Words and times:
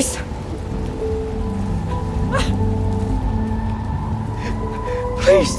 Please. 0.00 0.16
Please. 5.20 5.56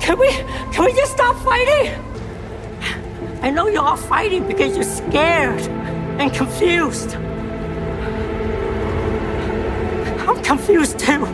Can 0.00 0.18
we 0.18 0.28
can 0.72 0.86
we 0.86 0.94
just 0.94 1.12
stop 1.12 1.36
fighting? 1.44 1.92
I 3.42 3.50
know 3.50 3.66
you're 3.66 3.82
all 3.82 3.98
fighting 3.98 4.46
because 4.46 4.76
you're 4.76 4.84
scared 4.84 5.60
and 6.18 6.32
confused. 6.32 7.16
I'm 10.26 10.42
confused 10.42 10.98
too. 10.98 11.26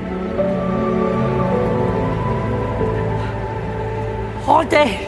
All 4.48 4.64
day. 4.64 5.06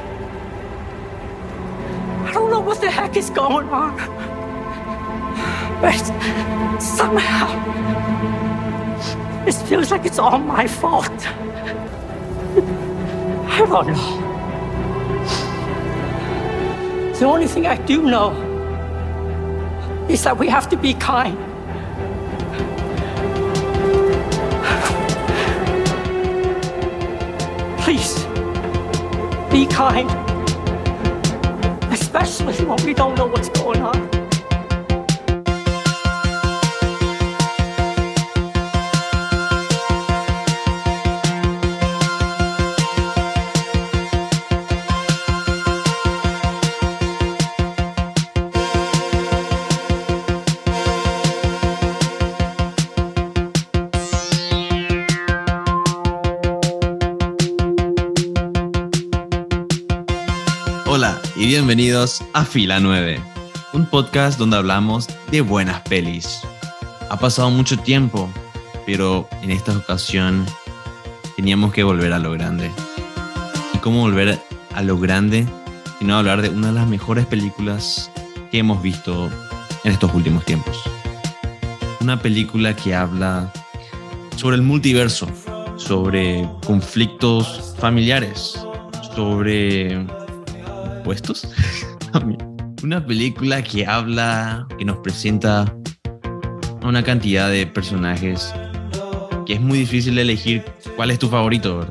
I 2.26 2.30
don't 2.32 2.50
know 2.52 2.60
what 2.60 2.80
the 2.80 2.90
heck 2.92 3.16
is 3.16 3.28
going 3.28 3.68
on. 3.70 4.17
But 5.80 6.80
somehow, 6.80 7.46
it 9.46 9.54
feels 9.54 9.90
like 9.90 10.04
it's 10.06 10.18
all 10.18 10.38
my 10.38 10.66
fault. 10.66 11.26
I 13.50 13.64
don't 13.66 13.86
know. 13.86 14.24
The 17.18 17.24
only 17.24 17.46
thing 17.46 17.66
I 17.66 17.76
do 17.76 18.02
know 18.02 18.32
is 20.08 20.22
that 20.24 20.36
we 20.38 20.48
have 20.48 20.68
to 20.70 20.76
be 20.76 20.94
kind. 20.94 21.36
Please, 27.80 28.24
be 29.50 29.66
kind. 29.66 30.10
Especially 31.92 32.64
when 32.64 32.84
we 32.84 32.94
don't 32.94 33.16
know 33.16 33.26
what's 33.26 33.47
a 62.38 62.44
Fila 62.44 62.78
9, 62.78 63.20
un 63.72 63.86
podcast 63.86 64.38
donde 64.38 64.56
hablamos 64.56 65.08
de 65.32 65.40
buenas 65.40 65.80
pelis. 65.80 66.42
Ha 67.10 67.18
pasado 67.18 67.50
mucho 67.50 67.76
tiempo, 67.78 68.30
pero 68.86 69.28
en 69.42 69.50
esta 69.50 69.76
ocasión 69.76 70.46
teníamos 71.34 71.72
que 71.72 71.82
volver 71.82 72.12
a 72.12 72.20
lo 72.20 72.30
grande. 72.30 72.70
¿Y 73.74 73.78
cómo 73.78 74.02
volver 74.02 74.38
a 74.72 74.82
lo 74.82 75.00
grande? 75.00 75.48
Sino 75.98 76.16
hablar 76.16 76.40
de 76.40 76.50
una 76.50 76.68
de 76.68 76.74
las 76.74 76.86
mejores 76.86 77.26
películas 77.26 78.08
que 78.52 78.58
hemos 78.58 78.80
visto 78.82 79.28
en 79.82 79.90
estos 79.90 80.14
últimos 80.14 80.44
tiempos. 80.44 80.80
Una 82.00 82.22
película 82.22 82.76
que 82.76 82.94
habla 82.94 83.52
sobre 84.36 84.54
el 84.54 84.62
multiverso, 84.62 85.26
sobre 85.76 86.48
conflictos 86.64 87.74
familiares, 87.80 88.64
sobre 89.16 90.06
puestos. 91.02 91.48
Una 92.82 93.04
película 93.04 93.62
que 93.62 93.86
habla, 93.86 94.66
que 94.78 94.84
nos 94.84 94.98
presenta 94.98 95.62
a 96.82 96.86
una 96.86 97.02
cantidad 97.02 97.50
de 97.50 97.66
personajes 97.66 98.54
que 99.46 99.54
es 99.54 99.60
muy 99.60 99.78
difícil 99.78 100.18
elegir 100.18 100.62
cuál 100.94 101.10
es 101.10 101.18
tu 101.18 101.28
favorito. 101.28 101.86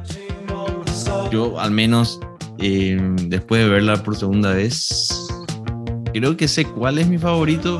Yo 1.31 1.59
al 1.59 1.71
menos 1.71 2.19
eh, 2.59 2.99
después 3.23 3.63
de 3.63 3.69
verla 3.69 4.01
por 4.03 4.15
segunda 4.15 4.53
vez, 4.53 5.27
creo 6.13 6.37
que 6.37 6.47
sé 6.47 6.65
cuál 6.65 6.99
es 6.99 7.07
mi 7.07 7.17
favorito, 7.17 7.77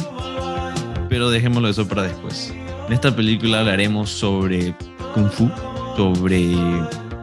pero 1.09 1.29
dejémoslo 1.29 1.69
eso 1.69 1.87
para 1.87 2.03
después. 2.03 2.53
En 2.87 2.93
esta 2.93 3.15
película 3.15 3.59
hablaremos 3.59 4.09
sobre 4.09 4.75
Kung 5.13 5.29
Fu, 5.29 5.49
sobre 5.95 6.55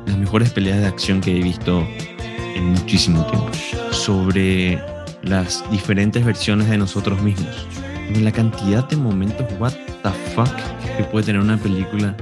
las 0.06 0.18
mejores 0.18 0.50
peleas 0.50 0.78
de 0.80 0.86
acción 0.86 1.20
que 1.20 1.36
he 1.36 1.42
visto 1.42 1.86
en 2.54 2.66
muchísimo 2.66 3.24
tiempo, 3.26 3.50
sobre 3.90 4.93
las 5.24 5.68
diferentes 5.70 6.24
versiones 6.24 6.68
de 6.68 6.78
nosotros 6.78 7.20
mismos, 7.22 7.66
la 8.14 8.32
cantidad 8.32 8.88
de 8.88 8.96
momentos 8.96 9.46
what 9.58 9.72
the 10.02 10.10
fuck 10.34 10.54
que 10.96 11.04
puede 11.04 11.26
tener 11.26 11.40
una 11.40 11.56
película 11.56 12.14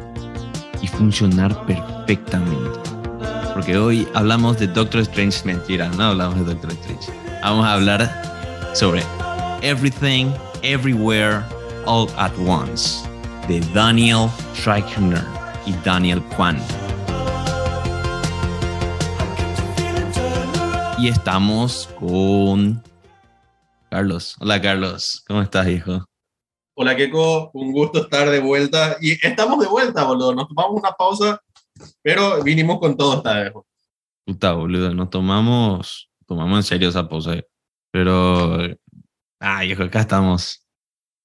y 0.80 0.86
funcionar 0.86 1.66
perfectamente. 1.66 2.80
Porque 3.54 3.76
hoy 3.76 4.08
hablamos 4.14 4.58
de 4.58 4.66
Doctor 4.66 5.02
Strange, 5.02 5.44
mentira, 5.44 5.88
no 5.90 6.04
hablamos 6.04 6.38
de 6.38 6.44
Doctor 6.54 6.72
Strange. 6.72 7.12
Vamos 7.42 7.66
a 7.66 7.74
hablar 7.74 8.70
sobre 8.74 9.02
Everything, 9.60 10.26
Everywhere, 10.62 11.42
All 11.84 12.08
at 12.16 12.32
Once 12.46 13.02
de 13.48 13.60
Daniel 13.74 14.28
Schreiber 14.54 15.22
y 15.66 15.72
Daniel 15.84 16.22
Kwan. 16.36 16.56
Y 20.98 21.08
estamos 21.08 21.88
con 21.98 22.80
Carlos. 23.92 24.36
Hola 24.40 24.58
Carlos, 24.62 25.22
¿cómo 25.28 25.42
estás, 25.42 25.68
hijo? 25.68 26.02
Hola 26.74 26.96
Keiko, 26.96 27.50
un 27.52 27.72
gusto 27.72 28.04
estar 28.04 28.30
de 28.30 28.40
vuelta. 28.40 28.96
Y 29.02 29.22
estamos 29.22 29.60
de 29.60 29.66
vuelta, 29.66 30.04
boludo. 30.04 30.34
Nos 30.34 30.48
tomamos 30.48 30.80
una 30.80 30.92
pausa, 30.92 31.38
pero 32.00 32.42
vinimos 32.42 32.78
con 32.78 32.96
todo 32.96 33.18
esta 33.18 33.34
vez. 33.34 33.52
Puta, 34.24 34.54
boludo, 34.54 34.94
nos 34.94 35.10
tomamos, 35.10 36.08
tomamos 36.24 36.60
en 36.60 36.62
serio 36.62 36.88
esa 36.88 37.06
pausa. 37.06 37.36
Pero, 37.90 38.60
ay, 39.38 39.72
hijo, 39.72 39.82
acá 39.82 40.00
estamos. 40.00 40.66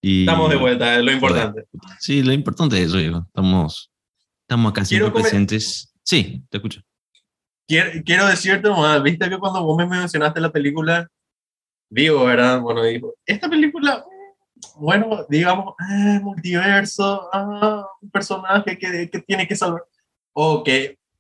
Y, 0.02 0.24
Estamos 0.24 0.50
de 0.50 0.58
vuelta, 0.58 0.98
es 0.98 1.06
lo 1.06 1.12
importante. 1.14 1.64
Sí, 2.02 2.22
lo 2.22 2.34
importante 2.34 2.82
es 2.82 2.90
eso, 2.90 3.00
hijo. 3.00 3.24
Estamos, 3.28 3.94
estamos 4.42 4.72
acá 4.72 4.84
siempre 4.84 5.12
presentes. 5.12 5.94
Sí, 6.04 6.44
te 6.50 6.58
escucho. 6.58 6.82
Quiero, 7.66 7.92
quiero 8.04 8.28
decirte, 8.28 8.70
viste 9.06 9.30
que 9.30 9.38
cuando 9.38 9.64
vos 9.64 9.78
me 9.78 9.86
mencionaste 9.86 10.42
la 10.42 10.52
película, 10.52 11.08
digo, 11.90 12.26
¿verdad? 12.26 12.62
Bueno, 12.62 12.84
digo, 12.84 13.16
esta 13.26 13.50
película, 13.50 14.06
bueno, 14.76 15.26
digamos, 15.30 15.76
ah, 15.80 16.20
multiverso, 16.22 17.30
ah, 17.34 17.88
un 18.02 18.10
personaje 18.10 18.78
que, 18.78 19.10
que 19.10 19.20
tiene 19.20 19.48
que 19.48 19.56
salvar. 19.56 19.84
Ok, 20.34 20.70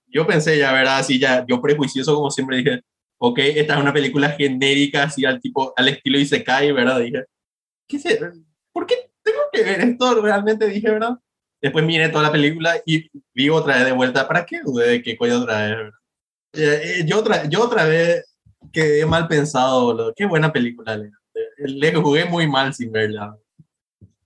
yo 0.07 0.25
pensé 0.25 0.57
ya, 0.57 0.71
¿verdad? 0.71 0.99
Así 0.99 1.19
ya, 1.19 1.45
yo 1.45 1.61
prejuicioso 1.61 2.15
como 2.15 2.31
siempre 2.31 2.57
dije, 2.57 2.81
ok, 3.17 3.39
esta 3.39 3.75
es 3.75 3.81
una 3.81 3.93
película 3.93 4.29
genérica, 4.29 5.03
así 5.03 5.25
al 5.25 5.41
tipo, 5.41 5.73
al 5.75 5.87
estilo 5.87 6.19
Isekai, 6.19 6.71
¿verdad? 6.71 6.99
Dije, 6.99 7.25
¿qué 7.87 7.99
sé? 7.99 8.19
¿Por 8.71 8.85
qué 8.85 9.09
tengo 9.23 9.39
que 9.51 9.63
ver 9.63 9.81
esto? 9.81 10.21
Realmente 10.21 10.67
dije, 10.67 10.89
¿verdad? 10.89 11.17
Después 11.61 11.83
miré 11.83 12.09
toda 12.09 12.25
la 12.25 12.31
película 12.31 12.75
y 12.85 13.09
vi 13.33 13.49
otra 13.49 13.77
vez 13.77 13.85
de 13.85 13.91
vuelta, 13.91 14.27
¿para 14.27 14.45
qué 14.45 14.61
dudé 14.61 14.89
de 14.89 15.01
que 15.01 15.17
coño 15.17 15.41
otra 15.41 15.57
vez? 15.57 15.75
verdad? 15.75 15.91
Eh, 16.53 16.81
eh, 16.83 17.05
yo, 17.05 17.19
otra, 17.19 17.45
yo 17.49 17.63
otra 17.63 17.85
vez 17.85 18.26
quedé 18.71 19.05
mal 19.05 19.27
pensado, 19.27 19.85
boludo. 19.85 20.13
Qué 20.15 20.25
buena 20.25 20.51
película, 20.51 20.97
le, 20.97 21.11
le 21.57 21.95
jugué 21.95 22.25
muy 22.25 22.47
mal 22.47 22.73
sin 22.73 22.91
verla. 22.91 23.37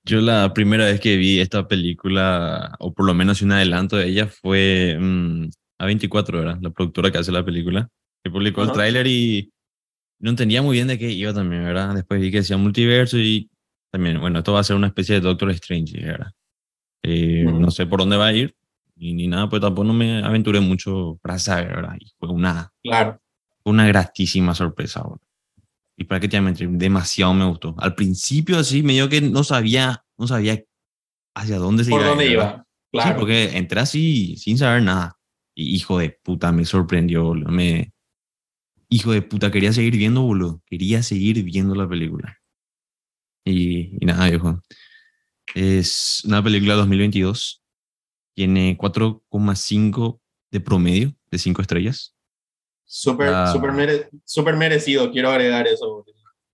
Yo 0.03 0.19
la 0.19 0.53
primera 0.53 0.85
vez 0.85 0.99
que 0.99 1.15
vi 1.15 1.39
esta 1.39 1.67
película, 1.67 2.75
o 2.79 2.93
por 2.93 3.05
lo 3.05 3.13
menos 3.13 3.41
un 3.41 3.51
adelanto 3.51 3.97
de 3.97 4.07
ella, 4.07 4.27
fue 4.27 4.97
mm, 4.99 5.49
A24, 5.79 6.31
¿verdad? 6.31 6.57
La 6.61 6.71
productora 6.71 7.11
que 7.11 7.19
hace 7.19 7.31
la 7.31 7.45
película, 7.45 7.87
que 8.23 8.31
publicó 8.31 8.63
el 8.63 8.71
tráiler 8.71 9.05
y 9.05 9.51
no 10.19 10.31
entendía 10.31 10.61
muy 10.61 10.77
bien 10.77 10.87
de 10.87 10.97
qué 10.97 11.11
iba 11.11 11.33
también, 11.33 11.63
¿verdad? 11.63 11.93
Después 11.93 12.19
vi 12.19 12.31
que 12.31 12.37
decía 12.37 12.57
multiverso 12.57 13.17
y 13.17 13.49
también, 13.91 14.19
bueno, 14.19 14.39
esto 14.39 14.53
va 14.53 14.61
a 14.61 14.63
ser 14.63 14.75
una 14.75 14.87
especie 14.87 15.15
de 15.15 15.21
Doctor 15.21 15.51
Strange, 15.51 16.03
¿verdad? 16.03 16.31
Eh. 17.03 17.43
No 17.45 17.69
sé 17.71 17.85
por 17.85 17.99
dónde 17.99 18.17
va 18.17 18.27
a 18.27 18.33
ir 18.33 18.55
ni, 18.95 19.13
ni 19.13 19.27
nada, 19.27 19.49
pues 19.49 19.61
tampoco 19.61 19.85
no 19.85 19.93
me 19.93 20.23
aventuré 20.23 20.59
mucho 20.59 21.19
para 21.21 21.39
saber, 21.39 21.75
¿verdad? 21.75 21.95
Y 21.99 22.11
fue 22.19 22.29
una, 22.29 22.71
Claro. 22.83 23.20
Una 23.63 23.87
gratísima 23.87 24.55
sorpresa, 24.55 25.01
boludo. 25.01 25.21
Y 25.97 26.05
prácticamente 26.05 26.67
demasiado 26.67 27.33
me 27.33 27.45
gustó. 27.45 27.75
Al 27.77 27.93
principio 27.95 28.57
así, 28.57 28.81
me 28.81 28.93
dio 28.93 29.07
que 29.07 29.21
no 29.21 29.43
sabía, 29.43 30.03
no 30.17 30.27
sabía 30.27 30.63
hacia 31.35 31.57
dónde 31.57 31.83
se 31.83 31.91
¿Por 31.91 32.01
iba. 32.01 32.07
a 32.07 32.09
dónde 32.09 32.27
iba? 32.27 32.67
Claro. 32.91 33.09
Sí, 33.11 33.19
porque 33.19 33.57
entré 33.57 33.79
así 33.79 34.35
sin 34.37 34.57
saber 34.57 34.83
nada. 34.83 35.19
Y 35.53 35.75
hijo 35.75 35.99
de 35.99 36.09
puta, 36.09 36.51
me 36.51 36.65
sorprendió, 36.65 37.23
boludo. 37.25 37.51
Me... 37.51 37.93
Hijo 38.89 39.11
de 39.11 39.21
puta, 39.21 39.51
quería 39.51 39.71
seguir 39.73 39.95
viendo, 39.95 40.21
boludo. 40.21 40.61
Quería 40.65 41.03
seguir 41.03 41.43
viendo 41.43 41.75
la 41.75 41.87
película. 41.87 42.37
Y, 43.45 43.97
y 44.01 44.05
nada, 44.05 44.29
viejo. 44.29 44.61
Es 45.53 46.23
una 46.25 46.43
película 46.43 46.73
de 46.73 46.79
2022. 46.79 47.63
Tiene 48.35 48.77
4,5 48.77 50.19
de 50.51 50.59
promedio 50.59 51.15
de 51.29 51.37
5 51.37 51.61
estrellas. 51.61 52.15
Súper, 52.93 53.29
Ah. 53.33 53.51
súper 53.53 53.71
mere- 53.71 54.09
súper 54.25 54.57
merecido, 54.57 55.09
quiero 55.11 55.29
agregar 55.29 55.65
eso. 55.65 56.05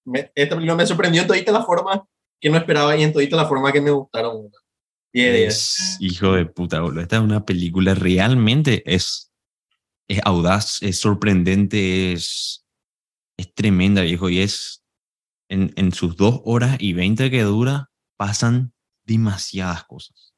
Me- 0.06 0.32
esta 0.36 0.56
película 0.56 0.76
me 0.76 0.86
sorprendió 0.86 1.22
en 1.24 1.28
todas 1.28 1.44
las 1.48 1.66
formas 1.66 2.02
que 2.40 2.50
no 2.52 2.58
esperaba 2.58 2.96
y 2.96 3.02
en 3.02 3.12
toda 3.12 3.26
la 3.42 3.48
forma 3.48 3.72
que 3.72 3.82
me 3.82 3.90
gustaron. 3.90 4.52
10 5.12 5.32
de 5.34 5.38
10. 5.40 5.48
Es 5.56 5.98
hijo 6.00 6.34
de 6.34 6.46
puta, 6.46 6.80
boludo. 6.82 7.02
Esta 7.02 7.16
es 7.16 7.24
una 7.24 7.44
película 7.44 7.96
realmente 7.96 8.84
es, 8.86 9.32
es 10.08 10.20
audaz, 10.26 10.78
es 10.84 11.00
sorprendente, 11.00 12.14
es, 12.14 12.64
es 13.36 13.52
tremenda, 13.56 14.04
viejo. 14.04 14.30
Y 14.30 14.40
es 14.42 14.84
en, 15.50 15.74
en 15.76 15.92
sus 15.92 16.16
dos 16.18 16.42
horas 16.46 16.78
y 16.80 16.94
veinte 16.94 17.32
que 17.32 17.42
dura, 17.42 17.90
pasan 18.16 18.74
demasiadas 19.06 19.86
cosas. 19.86 20.36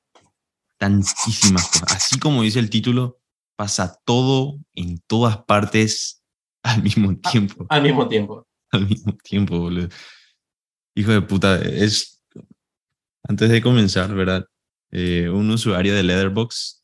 Tantísimas 0.78 1.68
cosas. 1.68 1.94
Así 1.98 2.18
como 2.20 2.44
dice 2.44 2.60
el 2.60 2.70
título, 2.70 3.19
pasa 3.60 4.00
todo 4.06 4.58
en 4.74 5.00
todas 5.00 5.44
partes 5.44 6.24
al 6.64 6.82
mismo 6.82 7.18
tiempo. 7.18 7.66
Al 7.68 7.84
mismo 7.84 8.08
tiempo. 8.08 8.48
Al 8.72 8.88
mismo 8.88 9.18
tiempo, 9.22 9.60
boludo. 9.60 9.90
Hijo 10.96 11.12
de 11.12 11.22
puta, 11.24 11.60
es. 11.60 12.24
Antes 13.28 13.50
de 13.50 13.62
comenzar, 13.62 14.14
¿verdad? 14.14 14.46
Eh, 14.92 15.28
un 15.28 15.50
usuario 15.50 15.94
de 15.94 16.04
Letterboxd 16.04 16.84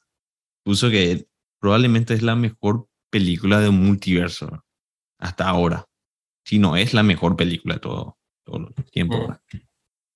puso 0.63 0.89
que 0.89 1.27
probablemente 1.59 2.13
es 2.13 2.23
la 2.23 2.35
mejor 2.35 2.89
película 3.09 3.61
de 3.61 3.69
multiverso 3.69 4.65
hasta 5.17 5.47
ahora. 5.47 5.85
Si 6.43 6.59
no 6.59 6.75
es 6.75 6.93
la 6.93 7.03
mejor 7.03 7.37
película 7.37 7.75
de 7.75 7.79
todo, 7.79 8.17
todo 8.43 8.67
el 8.75 8.91
tiempo. 8.91 9.15
Mm. 9.15 9.21
¿verdad? 9.21 9.41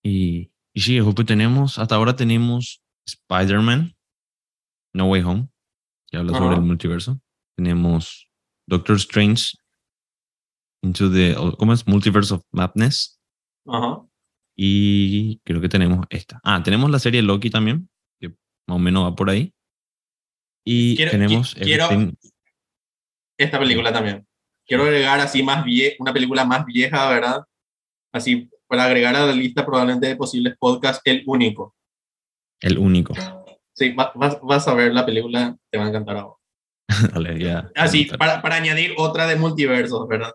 Y, 0.03 0.51
y 0.73 0.81
sí, 0.81 0.99
pues 0.99 1.25
tenemos, 1.25 1.79
hasta 1.79 1.95
ahora 1.95 2.17
tenemos 2.17 2.81
Spider-Man, 3.05 3.95
No 4.93 5.05
Way 5.05 5.21
Home, 5.21 5.49
que 6.11 6.17
habla 6.17 6.37
sobre 6.37 6.55
el 6.55 6.61
multiverso. 6.61 7.19
Tenemos 7.55 8.29
Doctor 8.67 8.95
Strange, 8.97 9.53
Into 10.81 11.11
the, 11.11 11.35
¿cómo 11.57 11.73
es? 11.73 11.85
Multiverse 11.87 12.33
of 12.33 12.43
Madness. 12.51 13.19
Ajá. 13.67 14.01
Y 14.55 15.39
creo 15.43 15.59
que 15.61 15.67
tenemos 15.69 16.05
esta. 16.09 16.39
Ah, 16.43 16.61
tenemos 16.63 16.89
la 16.89 16.99
serie 16.99 17.21
Loki 17.21 17.49
también, 17.49 17.89
que 18.19 18.29
más 18.29 18.75
o 18.75 18.79
menos 18.79 19.03
va 19.05 19.15
por 19.15 19.29
ahí. 19.29 19.53
Y 20.65 20.95
Quiero- 20.95 21.11
tenemos 21.11 21.55
qui- 21.55 21.63
quiero- 21.63 21.89
Esta 23.37 23.59
película 23.59 23.91
también. 23.91 24.25
Quiero 24.65 24.83
agregar 24.83 25.19
así 25.19 25.43
más 25.43 25.63
vie 25.65 25.95
una 25.99 26.13
película 26.13 26.45
más 26.45 26.65
vieja, 26.65 27.09
¿verdad? 27.09 27.43
Así, 28.13 28.49
para 28.67 28.85
agregar 28.85 29.15
a 29.15 29.25
la 29.25 29.33
lista 29.33 29.65
probablemente 29.65 30.07
de 30.07 30.15
posibles 30.15 30.55
podcasts, 30.59 31.01
el 31.05 31.23
único. 31.25 31.75
el 32.61 32.77
único. 32.77 33.13
Sí, 33.79 33.93
va- 33.93 34.11
vas, 34.13 34.37
vas 34.41 34.67
a 34.67 34.73
ver 34.73 34.93
la 34.93 35.05
película, 35.05 35.55
te 35.71 35.77
va 35.77 35.85
a 35.85 35.87
encantar 35.87 36.17
a 36.17 36.23
vos. 36.23 36.37
Dale, 37.13 37.39
ya. 37.39 37.71
Así, 37.75 38.03
para, 38.17 38.41
para 38.41 38.55
añadir 38.55 38.93
otra 38.97 39.25
de 39.25 39.37
multiversos, 39.37 40.05
¿verdad? 40.05 40.33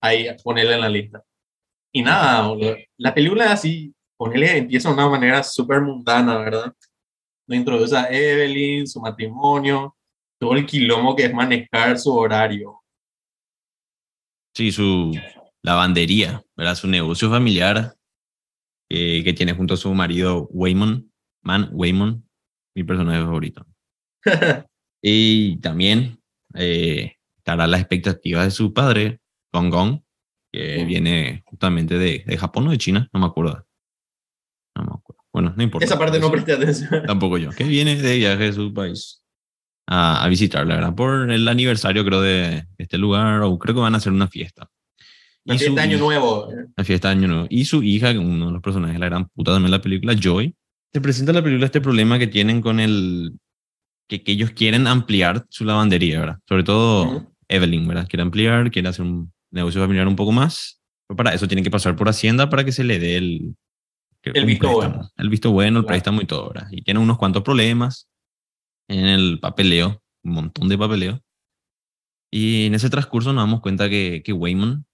Ahí, 0.00 0.26
ponerla 0.42 0.76
en 0.76 0.80
la 0.80 0.88
lista. 0.88 1.22
Y 1.92 2.00
nada, 2.00 2.48
boludo, 2.48 2.76
la 2.96 3.12
película 3.12 3.52
así, 3.52 3.94
ponerle, 4.16 4.56
empieza 4.56 4.88
de 4.88 4.94
una 4.94 5.06
manera 5.10 5.42
súper 5.42 5.82
mundana, 5.82 6.38
¿verdad? 6.38 6.74
Nos 7.46 7.58
introduce 7.58 7.94
a 7.94 8.08
Evelyn, 8.10 8.86
su 8.86 9.02
matrimonio, 9.02 9.94
todo 10.40 10.54
el 10.54 10.64
quilombo 10.64 11.14
que 11.14 11.26
es 11.26 11.34
manejar 11.34 11.98
su 11.98 12.10
horario. 12.16 12.80
Sí, 14.54 14.72
su 14.72 15.14
lavandería, 15.62 16.42
¿verdad? 16.56 16.74
Su 16.74 16.88
negocio 16.88 17.28
familiar 17.28 17.94
eh, 18.88 19.22
que 19.22 19.34
tiene 19.34 19.52
junto 19.52 19.74
a 19.74 19.76
su 19.76 19.92
marido 19.92 20.48
Waymon, 20.52 21.12
Man 21.42 21.68
Waymon, 21.72 22.26
mi 22.74 22.84
personaje 22.84 23.20
favorito. 23.20 23.66
Y 25.04 25.56
también 25.56 26.20
eh, 26.54 27.16
estará 27.36 27.66
la 27.66 27.78
expectativa 27.78 28.44
de 28.44 28.52
su 28.52 28.72
padre, 28.72 29.18
Gong 29.52 29.68
Gong, 29.68 30.00
que 30.52 30.84
viene 30.84 31.42
justamente 31.44 31.98
de, 31.98 32.22
de 32.24 32.38
Japón 32.38 32.68
o 32.68 32.70
de 32.70 32.78
China, 32.78 33.08
no 33.12 33.18
me 33.18 33.26
acuerdo. 33.26 33.66
No 34.76 34.84
me 34.84 34.92
acuerdo. 34.94 35.24
Bueno, 35.32 35.54
no 35.56 35.62
importa. 35.62 35.84
Esa 35.84 35.98
parte 35.98 36.20
no 36.20 36.30
presté 36.30 36.52
atención. 36.52 37.02
Tampoco 37.04 37.36
yo, 37.36 37.50
que 37.50 37.64
viene 37.64 37.96
de 37.96 38.16
viaje 38.16 38.44
de 38.44 38.52
su 38.52 38.72
país 38.72 39.24
a, 39.88 40.22
a 40.22 40.28
visitar, 40.28 40.66
la 40.68 40.76
verdad, 40.76 40.94
por 40.94 41.32
el 41.32 41.48
aniversario, 41.48 42.04
creo, 42.04 42.20
de 42.20 42.66
este 42.78 42.96
lugar, 42.96 43.42
o 43.42 43.58
creo 43.58 43.74
que 43.74 43.80
van 43.80 43.94
a 43.94 43.96
hacer 43.96 44.12
una 44.12 44.28
fiesta. 44.28 44.70
Su 45.44 45.58
fiesta 45.58 45.74
de 45.74 45.80
Año 45.80 45.98
Nuevo. 45.98 46.48
La 46.76 46.84
fiesta 46.84 47.08
de 47.08 47.16
Año 47.16 47.28
Nuevo. 47.28 47.46
Y 47.50 47.64
su 47.64 47.82
hija, 47.82 48.10
uno 48.12 48.46
de 48.46 48.52
los 48.52 48.62
personajes 48.62 48.94
de 48.94 49.00
la 49.00 49.06
gran 49.06 49.28
puta 49.30 49.52
también 49.52 49.72
la 49.72 49.82
película, 49.82 50.14
Joy, 50.14 50.54
se 50.92 51.00
presenta 51.00 51.30
en 51.32 51.36
la 51.36 51.42
película 51.42 51.66
este 51.66 51.80
problema 51.80 52.18
que 52.18 52.26
tienen 52.26 52.60
con 52.60 52.80
el. 52.80 53.38
que, 54.08 54.22
que 54.22 54.32
ellos 54.32 54.50
quieren 54.50 54.86
ampliar 54.86 55.46
su 55.48 55.64
lavandería, 55.64 56.20
¿verdad? 56.20 56.38
Sobre 56.48 56.64
todo 56.64 57.04
Ujú. 57.04 57.32
Evelyn, 57.48 57.86
¿verdad? 57.88 58.06
Quiere 58.08 58.22
ampliar, 58.22 58.70
quiere 58.70 58.88
hacer 58.88 59.04
un 59.04 59.32
negocio 59.50 59.80
familiar 59.80 60.06
un 60.08 60.16
poco 60.16 60.32
más. 60.32 60.80
Pero 61.08 61.16
para 61.16 61.34
eso 61.34 61.48
tienen 61.48 61.64
que 61.64 61.70
pasar 61.70 61.96
por 61.96 62.08
Hacienda 62.08 62.48
para 62.50 62.64
que 62.64 62.72
se 62.72 62.84
le 62.84 62.98
dé 62.98 63.16
el. 63.16 63.56
El 64.24 64.44
visto 64.46 64.68
préstamo. 64.68 64.94
bueno. 64.96 65.10
El 65.16 65.28
visto 65.28 65.50
bueno, 65.50 65.78
el 65.80 65.84
Claro. 65.84 65.88
préstamo 65.94 66.20
y 66.20 66.26
todo, 66.26 66.48
¿verdad? 66.52 66.68
Y 66.70 66.82
tiene 66.82 67.00
unos 67.00 67.18
cuantos 67.18 67.42
problemas 67.42 68.08
en 68.88 69.06
el 69.06 69.40
papeleo, 69.40 70.00
un 70.22 70.32
montón 70.32 70.68
de 70.68 70.78
papeleo. 70.78 71.20
Y 72.30 72.66
en 72.66 72.74
ese 72.74 72.88
transcurso 72.88 73.32
nos 73.32 73.42
damos 73.42 73.60
cuenta 73.60 73.90
que, 73.90 74.22
que 74.24 74.32
Waymon 74.32 74.86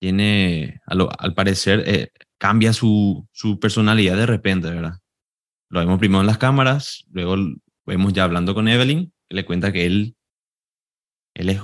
tiene, 0.00 0.80
al 0.86 1.34
parecer, 1.34 1.82
eh, 1.86 2.10
cambia 2.44 2.74
su, 2.74 3.26
su 3.32 3.58
personalidad 3.58 4.18
de 4.18 4.26
repente, 4.26 4.68
¿verdad? 4.68 4.98
Lo 5.70 5.80
vemos 5.80 5.98
primero 5.98 6.20
en 6.20 6.26
las 6.26 6.36
cámaras, 6.36 7.06
luego 7.10 7.36
vemos 7.86 8.12
ya 8.12 8.24
hablando 8.24 8.54
con 8.54 8.68
Evelyn, 8.68 9.14
le 9.30 9.46
cuenta 9.46 9.72
que 9.72 9.86
él, 9.86 10.14
él 11.32 11.48
es 11.48 11.62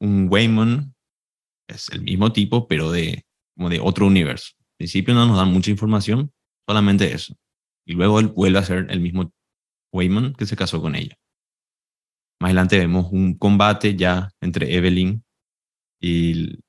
un 0.00 0.28
Waymon, 0.30 0.94
es 1.68 1.90
el 1.90 2.00
mismo 2.00 2.32
tipo, 2.32 2.66
pero 2.68 2.90
de, 2.90 3.26
como 3.54 3.68
de 3.68 3.80
otro 3.80 4.06
universo. 4.06 4.52
Al 4.60 4.76
principio 4.78 5.12
no 5.12 5.26
nos 5.26 5.36
dan 5.36 5.52
mucha 5.52 5.70
información, 5.70 6.32
solamente 6.66 7.12
eso. 7.12 7.36
Y 7.84 7.92
luego 7.92 8.18
él 8.18 8.28
vuelve 8.28 8.60
a 8.60 8.64
ser 8.64 8.86
el 8.88 9.00
mismo 9.00 9.30
Waymon 9.92 10.32
que 10.32 10.46
se 10.46 10.56
casó 10.56 10.80
con 10.80 10.94
ella. 10.94 11.18
Más 12.40 12.48
adelante 12.48 12.78
vemos 12.78 13.12
un 13.12 13.36
combate 13.36 13.94
ya 13.94 14.30
entre 14.40 14.74
Evelyn 14.74 15.22
y 16.00 16.60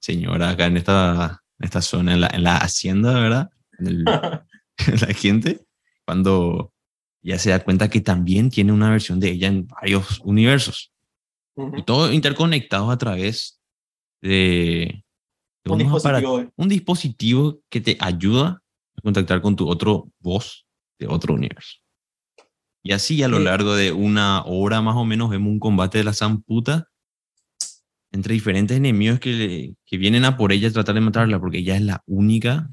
señora 0.00 0.50
acá 0.50 0.66
en 0.66 0.76
esta, 0.76 1.42
en 1.58 1.64
esta 1.64 1.82
zona, 1.82 2.14
en 2.14 2.20
la, 2.20 2.26
en 2.32 2.42
la 2.42 2.56
hacienda, 2.58 3.14
¿verdad? 3.20 3.50
En 3.78 3.86
el- 3.86 4.04
la 5.08 5.14
gente, 5.14 5.66
cuando 6.06 6.72
ya 7.22 7.38
se 7.38 7.50
da 7.50 7.62
cuenta 7.64 7.88
que 7.90 8.00
también 8.00 8.48
tiene 8.50 8.72
una 8.72 8.90
versión 8.90 9.18
de 9.20 9.30
ella 9.30 9.48
en 9.48 9.66
varios 9.66 10.20
universos. 10.20 10.92
Y 11.76 11.82
todo 11.82 12.12
interconectado 12.12 12.90
a 12.92 12.96
través 12.98 13.60
de, 14.22 15.04
de 15.64 15.72
Un 15.72 15.78
dispositivo. 15.78 16.52
un 16.56 16.68
dispositivo 16.68 17.60
que 17.68 17.80
te 17.80 17.96
ayuda 18.00 18.62
a 18.96 19.00
contactar 19.02 19.40
con 19.42 19.56
tu 19.56 19.68
otro 19.68 20.08
voz 20.20 20.66
de 21.00 21.08
otro 21.08 21.34
universo. 21.34 21.78
Y 22.84 22.92
así 22.92 23.22
a 23.24 23.28
lo 23.28 23.38
Sí. 23.38 23.44
largo 23.44 23.74
de 23.74 23.90
una 23.90 24.44
hora 24.44 24.80
más 24.82 24.94
o 24.96 25.04
menos 25.04 25.30
vemos 25.30 25.50
un 25.50 25.58
combate 25.58 25.98
de 25.98 26.04
la 26.04 26.14
zamputa 26.14 26.86
entre 28.12 28.32
diferentes 28.34 28.76
enemigos 28.76 29.20
que, 29.20 29.30
le- 29.32 29.74
que 29.84 29.96
vienen 29.98 30.24
a 30.24 30.36
por 30.36 30.52
ella 30.52 30.68
a 30.68 30.72
tratar 30.72 30.94
de 30.94 31.00
matarla, 31.00 31.38
porque 31.40 31.58
ella 31.58 31.76
es 31.76 31.82
la 31.82 32.02
única 32.06 32.70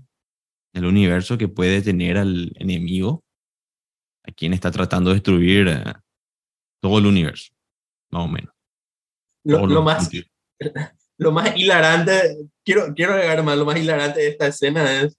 del 0.74 0.86
universo 0.86 1.38
que 1.38 1.48
puede 1.48 1.82
tener 1.82 2.18
al 2.18 2.51
enemigo 2.56 3.24
a 4.24 4.32
quien 4.32 4.54
está 4.54 4.72
tratando 4.72 5.10
de 5.12 5.15
destruir 5.15 5.68
eh, 5.68 5.84
todo 6.82 7.00
el 7.00 7.06
universo, 7.06 7.51
más 8.12 8.25
o 8.25 8.27
menos. 8.27 8.54
Lo, 9.44 9.60
lo 9.75 9.82
más, 9.84 10.10
lo 11.18 11.32
más 11.32 11.56
hilarante, 11.56 12.38
quiero, 12.63 12.94
quiero 12.96 13.13
agregar 13.13 13.44
más, 13.44 13.58
lo 13.58 13.65
más 13.65 13.77
hilarante 13.77 14.20
de 14.22 14.27
esta 14.30 14.48
escena 14.48 15.01
es 15.01 15.18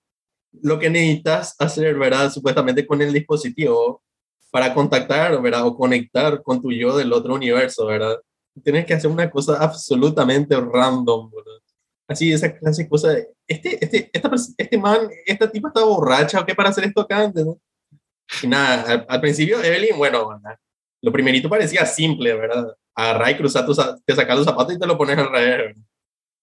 lo 0.62 0.78
que 0.78 0.90
necesitas 0.90 1.54
hacer, 1.58 1.96
¿verdad? 1.96 2.30
Supuestamente 2.32 2.86
con 2.86 3.00
el 3.02 3.12
dispositivo 3.12 4.02
para 4.50 4.72
contactar, 4.74 5.40
¿verdad? 5.42 5.66
O 5.66 5.76
conectar 5.76 6.42
con 6.42 6.60
tu 6.62 6.72
yo 6.72 6.96
del 6.96 7.12
otro 7.12 7.34
universo, 7.34 7.86
¿verdad? 7.86 8.16
Tienes 8.62 8.86
que 8.86 8.94
hacer 8.94 9.10
una 9.10 9.30
cosa 9.30 9.58
absolutamente 9.62 10.56
random, 10.58 11.30
¿verdad? 11.30 11.62
Así, 12.08 12.32
esa 12.32 12.56
clase 12.56 12.84
de 12.84 12.88
cosa. 12.88 13.12
de, 13.12 13.28
Este, 13.46 13.84
este, 13.84 14.10
esta, 14.12 14.30
este 14.56 14.78
man, 14.78 15.08
esta 15.26 15.50
tipa 15.50 15.68
está 15.68 15.84
borracha 15.84 16.40
o 16.40 16.46
qué 16.46 16.54
para 16.54 16.70
hacer 16.70 16.84
esto 16.84 17.00
acá 17.02 17.20
antes, 17.20 17.44
¿no? 17.44 17.60
Y 18.42 18.46
nada, 18.46 18.82
al, 18.82 19.06
al 19.08 19.20
principio, 19.20 19.62
Evelyn, 19.62 19.96
bueno, 19.96 20.28
¿verdad? 20.28 20.58
lo 21.06 21.12
primerito 21.12 21.48
parecía 21.48 21.86
simple, 21.86 22.34
¿verdad? 22.34 22.76
Agarrar 22.94 23.30
y 23.30 23.36
cruzar, 23.36 23.64
tus, 23.64 23.78
te 24.04 24.14
sacas 24.14 24.36
los 24.36 24.44
zapatos 24.44 24.74
y 24.74 24.78
te 24.78 24.86
lo 24.86 24.98
pones 24.98 25.16
al 25.16 25.30
revés. 25.30 25.76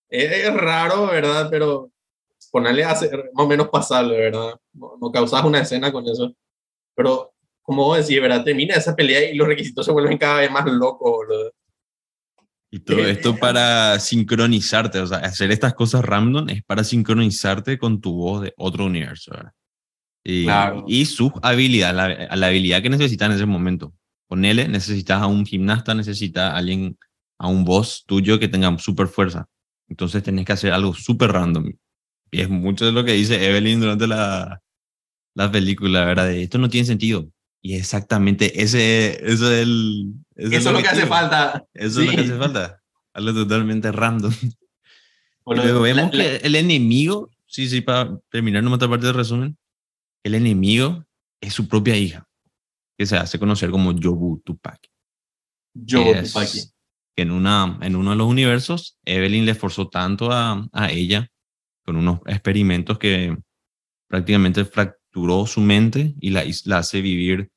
Es, 0.10 0.32
es 0.32 0.54
raro, 0.54 1.08
¿verdad? 1.08 1.48
Pero 1.50 1.92
ponerle 2.50 2.86
a 2.86 2.92
hacer 2.92 3.32
más 3.34 3.46
o 3.46 3.50
menos 3.50 3.68
pasable, 3.70 4.18
¿verdad? 4.18 4.56
No, 4.74 4.98
no 5.02 5.12
causas 5.12 5.44
una 5.44 5.60
escena 5.60 5.92
con 5.92 6.08
eso. 6.08 6.34
Pero, 6.96 7.34
como 7.62 7.84
vos 7.84 7.98
decís, 7.98 8.22
¿verdad? 8.22 8.44
Termina 8.44 8.76
esa 8.76 8.96
pelea 8.96 9.32
y 9.32 9.36
los 9.36 9.48
requisitos 9.48 9.86
se 9.86 9.92
vuelven 9.92 10.18
cada 10.18 10.40
vez 10.40 10.52
más 10.52 10.66
locos, 10.66 11.28
¿verdad? 11.28 11.52
Y 12.74 12.80
todo 12.80 12.98
Eh, 13.06 13.12
esto 13.12 13.38
para 13.38 14.00
sincronizarte, 14.00 14.98
o 15.00 15.06
sea, 15.06 15.20
hacer 15.20 15.52
estas 15.52 15.76
cosas 15.76 16.04
random 16.04 16.50
es 16.50 16.64
para 16.64 16.84
sincronizarte 16.84 17.78
con 17.78 18.02
tu 18.02 18.14
voz 18.14 18.42
de 18.42 18.54
otro 18.58 18.86
universo, 18.86 19.30
¿verdad? 19.32 19.52
Y, 20.26 20.46
Claro. 20.46 20.84
y 20.88 21.06
sus 21.06 21.32
habilidades, 21.44 21.96
la, 21.96 22.36
la 22.36 22.48
habilidad 22.48 22.82
que 22.82 22.90
necesitas 22.90 23.28
en 23.30 23.36
ese 23.36 23.46
momento. 23.46 23.94
Con 24.28 24.44
él 24.44 24.72
necesitas 24.72 25.22
a 25.22 25.28
un 25.28 25.46
gimnasta, 25.46 25.94
necesitas 25.94 26.52
a 26.52 26.58
alguien, 26.58 26.98
a 27.38 27.48
un 27.48 27.64
boss 27.64 28.06
tuyo 28.08 28.40
que 28.40 28.48
tenga 28.48 28.76
super 28.80 29.08
fuerza. 29.08 29.46
Entonces 29.88 30.24
tenés 30.24 30.44
que 30.46 30.54
hacer 30.54 30.74
algo 30.74 30.96
súper 30.96 31.32
random. 31.32 31.72
Y 32.32 32.42
es 32.42 32.50
mucho 32.50 32.86
de 32.86 32.92
lo 32.92 33.04
que 33.06 33.12
dice 33.14 33.48
Evelyn 33.48 33.82
durante 33.82 34.08
la, 34.08 34.62
la 35.36 35.52
película, 35.52 36.06
¿verdad? 36.06 36.26
De 36.28 36.42
esto 36.42 36.58
no 36.58 36.70
tiene 36.70 36.88
sentido. 36.88 37.30
Y 37.66 37.76
exactamente 37.76 38.62
ese, 38.62 39.20
eso 39.26 39.50
es 39.52 39.62
el... 39.64 40.14
ese 40.36 40.58
Eso 40.58 40.70
es 40.70 40.76
lo 40.76 40.82
que 40.82 40.90
hace 40.90 41.08
falta. 41.08 41.66
Eso 41.74 42.02
es 42.02 42.06
lo 42.08 42.12
Sí. 42.12 42.18
que 42.18 42.22
hace 42.24 42.38
falta. 42.38 42.82
Algo 43.14 43.34
totalmente 43.34 43.92
random. 43.92 44.34
Bueno, 45.46 45.62
luego 45.64 45.82
vemos 45.82 46.14
la- 46.14 46.24
la- 46.24 46.40
que 46.40 46.48
el 46.48 46.56
enemigo, 46.56 47.30
sí, 47.46 47.68
sí, 47.68 47.82
para 47.82 48.18
terminar 48.30 48.64
nuestra 48.64 48.88
parte 48.88 49.08
del 49.08 49.16
resumen, 49.16 49.58
el 50.24 50.36
enemigo 50.36 51.04
es 51.42 51.54
su 51.54 51.68
propia 51.68 51.98
hija, 51.98 52.26
que 52.98 53.06
se 53.06 53.18
hace 53.18 53.38
conocer 53.40 53.70
como 53.70 53.92
Yobu 53.92 54.40
Tupac. 54.42 54.80
Yo, 55.74 56.02
que 56.02 56.12
es- 56.20 56.32
Tupaki. 56.32 56.60
que 57.14 57.24
en, 57.24 57.32
una, 57.32 57.78
en 57.82 57.98
uno 57.98 58.12
de 58.12 58.16
los 58.16 58.28
universos, 58.28 58.98
Evelyn 59.04 59.46
le 59.46 59.54
forzó 59.54 59.90
tanto 59.90 60.32
a, 60.32 60.66
a 60.72 60.92
ella 60.92 61.28
con 61.86 61.98
unos 61.98 62.22
experimentos 62.26 62.98
que 62.98 63.36
prácticamente 64.08 64.64
fracturó 65.14 65.46
su 65.46 65.62
mente 65.62 66.16
y 66.20 66.32
la, 66.32 66.44
la 66.66 66.80
hace 66.80 67.02
vivir 67.02 67.52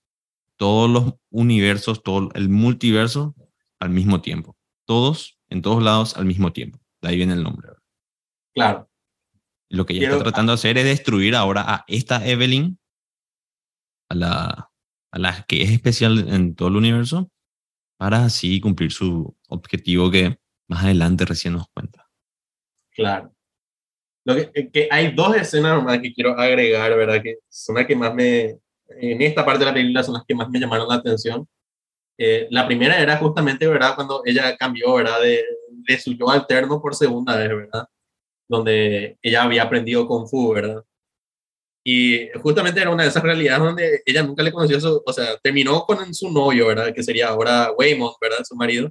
todos 0.57 0.91
los 0.91 1.15
universos, 1.31 2.03
todo 2.03 2.29
el 2.35 2.49
multiverso 2.51 3.35
al 3.81 3.91
mismo 3.91 4.21
tiempo. 4.21 4.57
Todos, 4.85 5.39
en 5.49 5.63
todos 5.63 5.83
lados, 5.83 6.17
al 6.17 6.27
mismo 6.27 6.53
tiempo. 6.53 6.79
De 7.01 7.09
ahí 7.09 7.17
viene 7.17 7.33
el 7.33 7.43
nombre. 7.43 7.71
Claro. 8.55 8.91
Lo 9.71 9.87
que 9.87 9.95
ella 9.95 10.01
Quiero- 10.01 10.15
está 10.17 10.25
tratando 10.25 10.53
de 10.53 10.55
hacer 10.55 10.79
es 10.79 10.85
destruir 10.85 11.35
ahora 11.35 11.63
a 11.67 11.85
esta 11.89 12.27
Evelyn, 12.27 12.79
a 14.11 14.15
la, 14.15 14.71
a 15.11 15.19
la 15.19 15.43
que 15.49 15.63
es 15.63 15.71
especial 15.71 16.29
en 16.29 16.55
todo 16.55 16.69
el 16.69 16.77
universo, 16.77 17.31
para 17.99 18.27
así 18.27 18.61
cumplir 18.61 18.93
su 18.93 19.35
objetivo 19.49 20.11
que 20.11 20.39
más 20.69 20.85
adelante 20.85 21.25
recién 21.25 21.55
nos 21.55 21.69
cuenta. 21.69 22.09
Claro. 22.93 23.35
Lo 24.27 24.35
que, 24.35 24.71
que 24.71 24.89
hay 24.91 25.13
dos 25.13 25.37
escenas 25.37 25.83
más 25.85 26.01
que 26.01 26.13
quiero 26.13 26.37
agregar, 26.39 26.97
¿verdad? 26.97 27.23
Que 27.23 27.37
son 27.49 27.77
las 27.77 27.87
que 27.87 27.95
más 27.95 28.13
me, 28.13 28.59
en 28.89 29.23
esta 29.23 29.45
parte 29.45 29.61
de 29.61 29.67
la 29.67 29.75
película 29.75 30.03
son 30.03 30.15
las 30.15 30.25
que 30.27 30.35
más 30.35 30.49
me 30.51 30.59
llamaron 30.59 30.89
la 30.89 30.97
atención. 30.97 31.49
Eh, 32.19 32.49
la 32.51 32.67
primera 32.67 33.01
era 33.01 33.17
justamente, 33.19 33.69
¿verdad? 33.69 33.95
Cuando 33.95 34.23
ella 34.25 34.57
cambió, 34.57 34.95
¿verdad? 34.95 35.21
De, 35.21 35.45
de 35.71 35.99
su 35.99 36.13
yo 36.15 36.29
alterno 36.29 36.83
por 36.83 36.97
segunda 36.97 37.37
vez, 37.37 37.49
¿verdad? 37.51 37.87
Donde 38.49 39.17
ella 39.23 39.45
había 39.45 39.63
aprendido 39.63 40.09
Kung 40.09 40.27
Fu, 40.29 40.53
¿verdad? 40.53 40.83
Y 41.85 42.29
justamente 42.43 42.81
era 42.81 42.91
una 42.91 43.05
de 43.05 43.11
esas 43.11 43.23
realidades 43.23 43.63
donde 43.63 44.03
ella 44.05 44.25
nunca 44.25 44.43
le 44.43 44.51
conoció, 44.51 44.81
su, 44.81 45.03
o 45.07 45.13
sea, 45.13 45.37
terminó 45.39 45.85
con 45.87 46.13
su 46.13 46.33
novio, 46.33 46.67
¿verdad? 46.67 46.93
Que 46.93 47.05
sería 47.05 47.29
ahora 47.29 47.71
Waymond, 47.79 48.17
¿verdad? 48.21 48.39
Su 48.45 48.57
marido. 48.57 48.91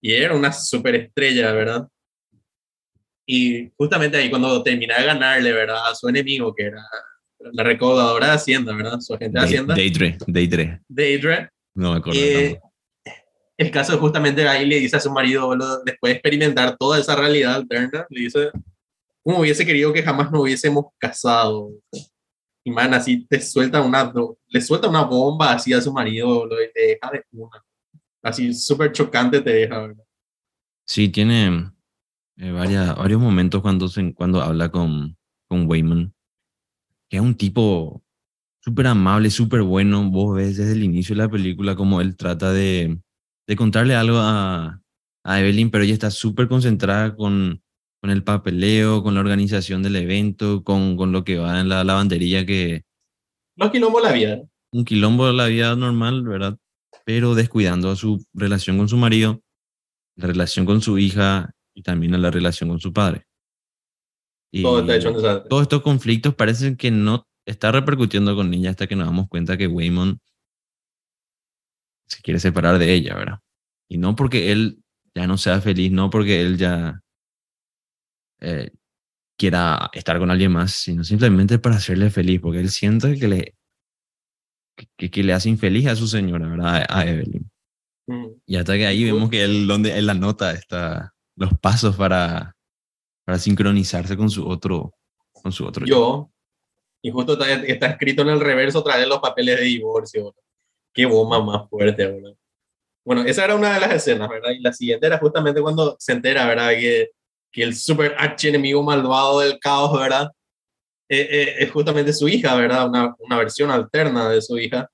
Y 0.00 0.14
era 0.14 0.34
una 0.34 0.50
superestrella, 0.50 1.52
¿verdad? 1.52 1.88
Y 3.34 3.72
justamente 3.78 4.18
ahí 4.18 4.28
cuando 4.28 4.62
termina 4.62 4.98
de 4.98 5.06
ganarle, 5.06 5.52
¿verdad? 5.52 5.86
A 5.90 5.94
su 5.94 6.06
enemigo, 6.06 6.54
que 6.54 6.64
era 6.64 6.84
la 7.38 7.62
recaudadora 7.62 8.26
de 8.26 8.32
Hacienda, 8.34 8.74
¿verdad? 8.74 9.00
Su 9.00 9.14
agente 9.14 9.38
de 9.38 9.40
Day- 9.40 9.46
Hacienda, 9.46 9.74
Daydre, 9.74 10.18
Daydre. 10.26 10.80
Deidre. 10.86 11.48
No 11.74 11.92
me 11.92 11.96
acuerdo. 11.96 12.20
Eh, 12.20 12.60
el 13.56 13.70
caso 13.70 13.94
es 13.94 13.98
justamente 14.00 14.46
ahí 14.46 14.66
le 14.66 14.80
dice 14.80 14.96
a 14.96 15.00
su 15.00 15.10
marido, 15.10 15.46
boludo, 15.46 15.82
después 15.82 16.10
de 16.10 16.16
experimentar 16.18 16.76
toda 16.76 16.98
esa 17.00 17.16
realidad 17.16 17.54
alterna, 17.54 18.06
le 18.10 18.20
dice, 18.20 18.50
como 19.22 19.38
hubiese 19.38 19.64
querido 19.64 19.94
que 19.94 20.02
jamás 20.02 20.30
nos 20.30 20.42
hubiésemos 20.42 20.84
casado. 20.98 21.70
Y 22.64 22.70
man, 22.70 22.92
así 22.92 23.26
te 23.26 23.40
suelta 23.40 23.80
una, 23.80 24.12
le 24.48 24.60
suelta 24.60 24.88
una 24.90 25.04
bomba 25.04 25.52
así 25.52 25.72
a 25.72 25.80
su 25.80 25.90
marido, 25.90 26.46
y 26.62 26.70
te 26.70 26.80
deja 26.82 27.10
de 27.10 27.24
una. 27.32 27.64
Así 28.22 28.52
súper 28.52 28.92
chocante 28.92 29.40
te 29.40 29.54
deja, 29.54 29.78
¿verdad? 29.80 30.04
Sí, 30.86 31.08
tiene 31.08 31.70
eh, 32.36 32.50
varias, 32.50 32.96
varios 32.96 33.20
momentos 33.20 33.62
cuando, 33.62 33.88
se, 33.88 34.14
cuando 34.14 34.40
habla 34.42 34.70
con, 34.70 35.16
con 35.48 35.68
Wayman, 35.68 36.14
que 37.08 37.16
es 37.18 37.22
un 37.22 37.34
tipo 37.34 38.02
súper 38.60 38.86
amable, 38.86 39.30
súper 39.30 39.62
bueno. 39.62 40.10
Vos 40.10 40.36
ves 40.36 40.56
desde 40.56 40.72
el 40.72 40.82
inicio 40.84 41.14
de 41.14 41.22
la 41.22 41.28
película 41.28 41.76
como 41.76 42.00
él 42.00 42.16
trata 42.16 42.52
de, 42.52 42.98
de 43.46 43.56
contarle 43.56 43.94
algo 43.94 44.18
a, 44.18 44.80
a 45.24 45.40
Evelyn, 45.40 45.70
pero 45.70 45.84
ella 45.84 45.94
está 45.94 46.10
súper 46.10 46.48
concentrada 46.48 47.14
con, 47.14 47.62
con 48.00 48.10
el 48.10 48.24
papeleo, 48.24 49.02
con 49.02 49.14
la 49.14 49.20
organización 49.20 49.82
del 49.82 49.96
evento, 49.96 50.64
con, 50.64 50.96
con 50.96 51.12
lo 51.12 51.24
que 51.24 51.38
va 51.38 51.60
en 51.60 51.68
la 51.68 51.84
lavandería, 51.84 52.46
que 52.46 52.84
Los 53.56 53.70
quilombos 53.70 54.02
de 54.02 54.08
la 54.08 54.14
vida. 54.14 54.42
un 54.72 54.84
quilombo 54.84 55.26
de 55.26 55.34
la 55.34 55.46
vida 55.46 55.76
normal, 55.76 56.22
¿verdad? 56.22 56.56
Pero 57.04 57.34
descuidando 57.34 57.90
a 57.90 57.96
su 57.96 58.24
relación 58.32 58.78
con 58.78 58.88
su 58.88 58.96
marido, 58.96 59.42
la 60.16 60.28
relación 60.28 60.66
con 60.66 60.80
su 60.80 60.98
hija 60.98 61.50
y 61.74 61.82
también 61.82 62.14
a 62.14 62.18
la 62.18 62.30
relación 62.30 62.68
con 62.70 62.80
su 62.80 62.92
padre. 62.92 63.26
Y 64.52 64.62
Todo 64.62 64.80
está 64.80 64.96
hecho 64.96 65.12
desastre. 65.12 65.48
todos 65.48 65.62
estos 65.62 65.82
conflictos 65.82 66.34
parecen 66.34 66.76
que 66.76 66.90
no 66.90 67.26
está 67.46 67.72
repercutiendo 67.72 68.36
con 68.36 68.52
ella 68.52 68.70
hasta 68.70 68.86
que 68.86 68.96
nos 68.96 69.06
damos 69.06 69.28
cuenta 69.28 69.56
que 69.56 69.66
Waymon 69.66 70.20
se 72.06 72.20
quiere 72.22 72.38
separar 72.38 72.78
de 72.78 72.92
ella, 72.92 73.14
¿verdad? 73.14 73.38
Y 73.88 73.98
no 73.98 74.14
porque 74.14 74.52
él 74.52 74.82
ya 75.14 75.26
no 75.26 75.38
sea 75.38 75.60
feliz, 75.60 75.90
no 75.90 76.10
porque 76.10 76.42
él 76.42 76.58
ya 76.58 77.00
eh, 78.40 78.70
quiera 79.38 79.90
estar 79.92 80.18
con 80.18 80.30
alguien 80.30 80.52
más, 80.52 80.72
sino 80.72 81.04
simplemente 81.04 81.58
para 81.58 81.76
hacerle 81.76 82.10
feliz, 82.10 82.40
porque 82.40 82.60
él 82.60 82.70
siente 82.70 83.18
que 83.18 83.28
le, 83.28 83.54
que, 84.96 85.10
que 85.10 85.22
le 85.22 85.32
hace 85.32 85.48
infeliz 85.48 85.86
a 85.86 85.96
su 85.96 86.06
señora, 86.06 86.46
¿verdad? 86.46 86.84
A, 86.88 87.00
a 87.00 87.06
Evelyn. 87.06 87.50
Mm. 88.06 88.26
Y 88.46 88.56
hasta 88.56 88.74
que 88.74 88.86
ahí 88.86 89.04
vemos 89.04 89.30
que 89.30 89.44
él, 89.44 89.66
donde 89.66 89.96
él 89.98 90.10
anota 90.10 90.52
está 90.52 91.14
los 91.42 91.58
pasos 91.58 91.96
para, 91.96 92.56
para 93.24 93.38
sincronizarse 93.38 94.16
con 94.16 94.30
su 94.30 94.48
otro, 94.48 94.94
con 95.32 95.52
su 95.52 95.66
otro 95.66 95.84
yo. 95.84 96.30
Y 97.04 97.10
justo 97.10 97.32
está, 97.32 97.52
está 97.64 97.86
escrito 97.88 98.22
en 98.22 98.28
el 98.28 98.40
reverso 98.40 98.78
otra 98.78 98.96
vez 98.96 99.08
los 99.08 99.18
papeles 99.18 99.58
de 99.58 99.64
divorcio. 99.64 100.22
boludo. 100.22 100.42
Qué 100.94 101.04
bomba 101.04 101.42
más 101.42 101.68
fuerte, 101.68 102.06
boludo. 102.06 102.36
Bueno, 103.04 103.22
esa 103.22 103.44
era 103.44 103.56
una 103.56 103.74
de 103.74 103.80
las 103.80 103.92
escenas, 103.94 104.28
¿verdad? 104.28 104.50
Y 104.50 104.60
la 104.60 104.72
siguiente 104.72 105.06
era 105.06 105.18
justamente 105.18 105.60
cuando 105.60 105.96
se 105.98 106.12
entera, 106.12 106.46
¿verdad? 106.46 106.70
Que, 106.70 107.10
que 107.50 107.64
el 107.64 107.74
super 107.74 108.14
archienemigo 108.16 108.82
malvado 108.84 109.40
del 109.40 109.58
caos, 109.58 109.98
¿verdad? 109.98 110.30
Eh, 111.08 111.28
eh, 111.28 111.54
es 111.58 111.72
justamente 111.72 112.12
su 112.12 112.28
hija, 112.28 112.54
¿verdad? 112.54 112.88
Una, 112.88 113.14
una 113.18 113.36
versión 113.38 113.72
alterna 113.72 114.28
de 114.30 114.40
su 114.40 114.56
hija. 114.56 114.88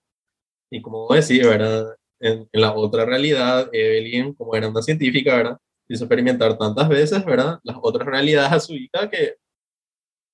Y 0.71 0.81
como 0.81 1.07
vos 1.07 1.29
decís, 1.29 1.47
¿verdad? 1.47 1.95
En, 2.21 2.49
en 2.51 2.61
la 2.61 2.75
otra 2.75 3.05
realidad, 3.05 3.69
Evelyn, 3.71 4.33
como 4.33 4.57
era 4.57 4.69
una 4.69 4.81
científica, 4.81 5.37
¿verdad? 5.37 5.59
Hizo 5.89 6.05
experimentar 6.05 6.57
tantas 6.59 6.89
veces, 6.89 7.25
¿verdad? 7.25 7.59
Las 7.63 7.77
otras 7.81 8.07
realidades 8.07 8.53
a 8.53 8.61
su 8.61 8.75
hija 8.75 9.09
que, 9.11 9.37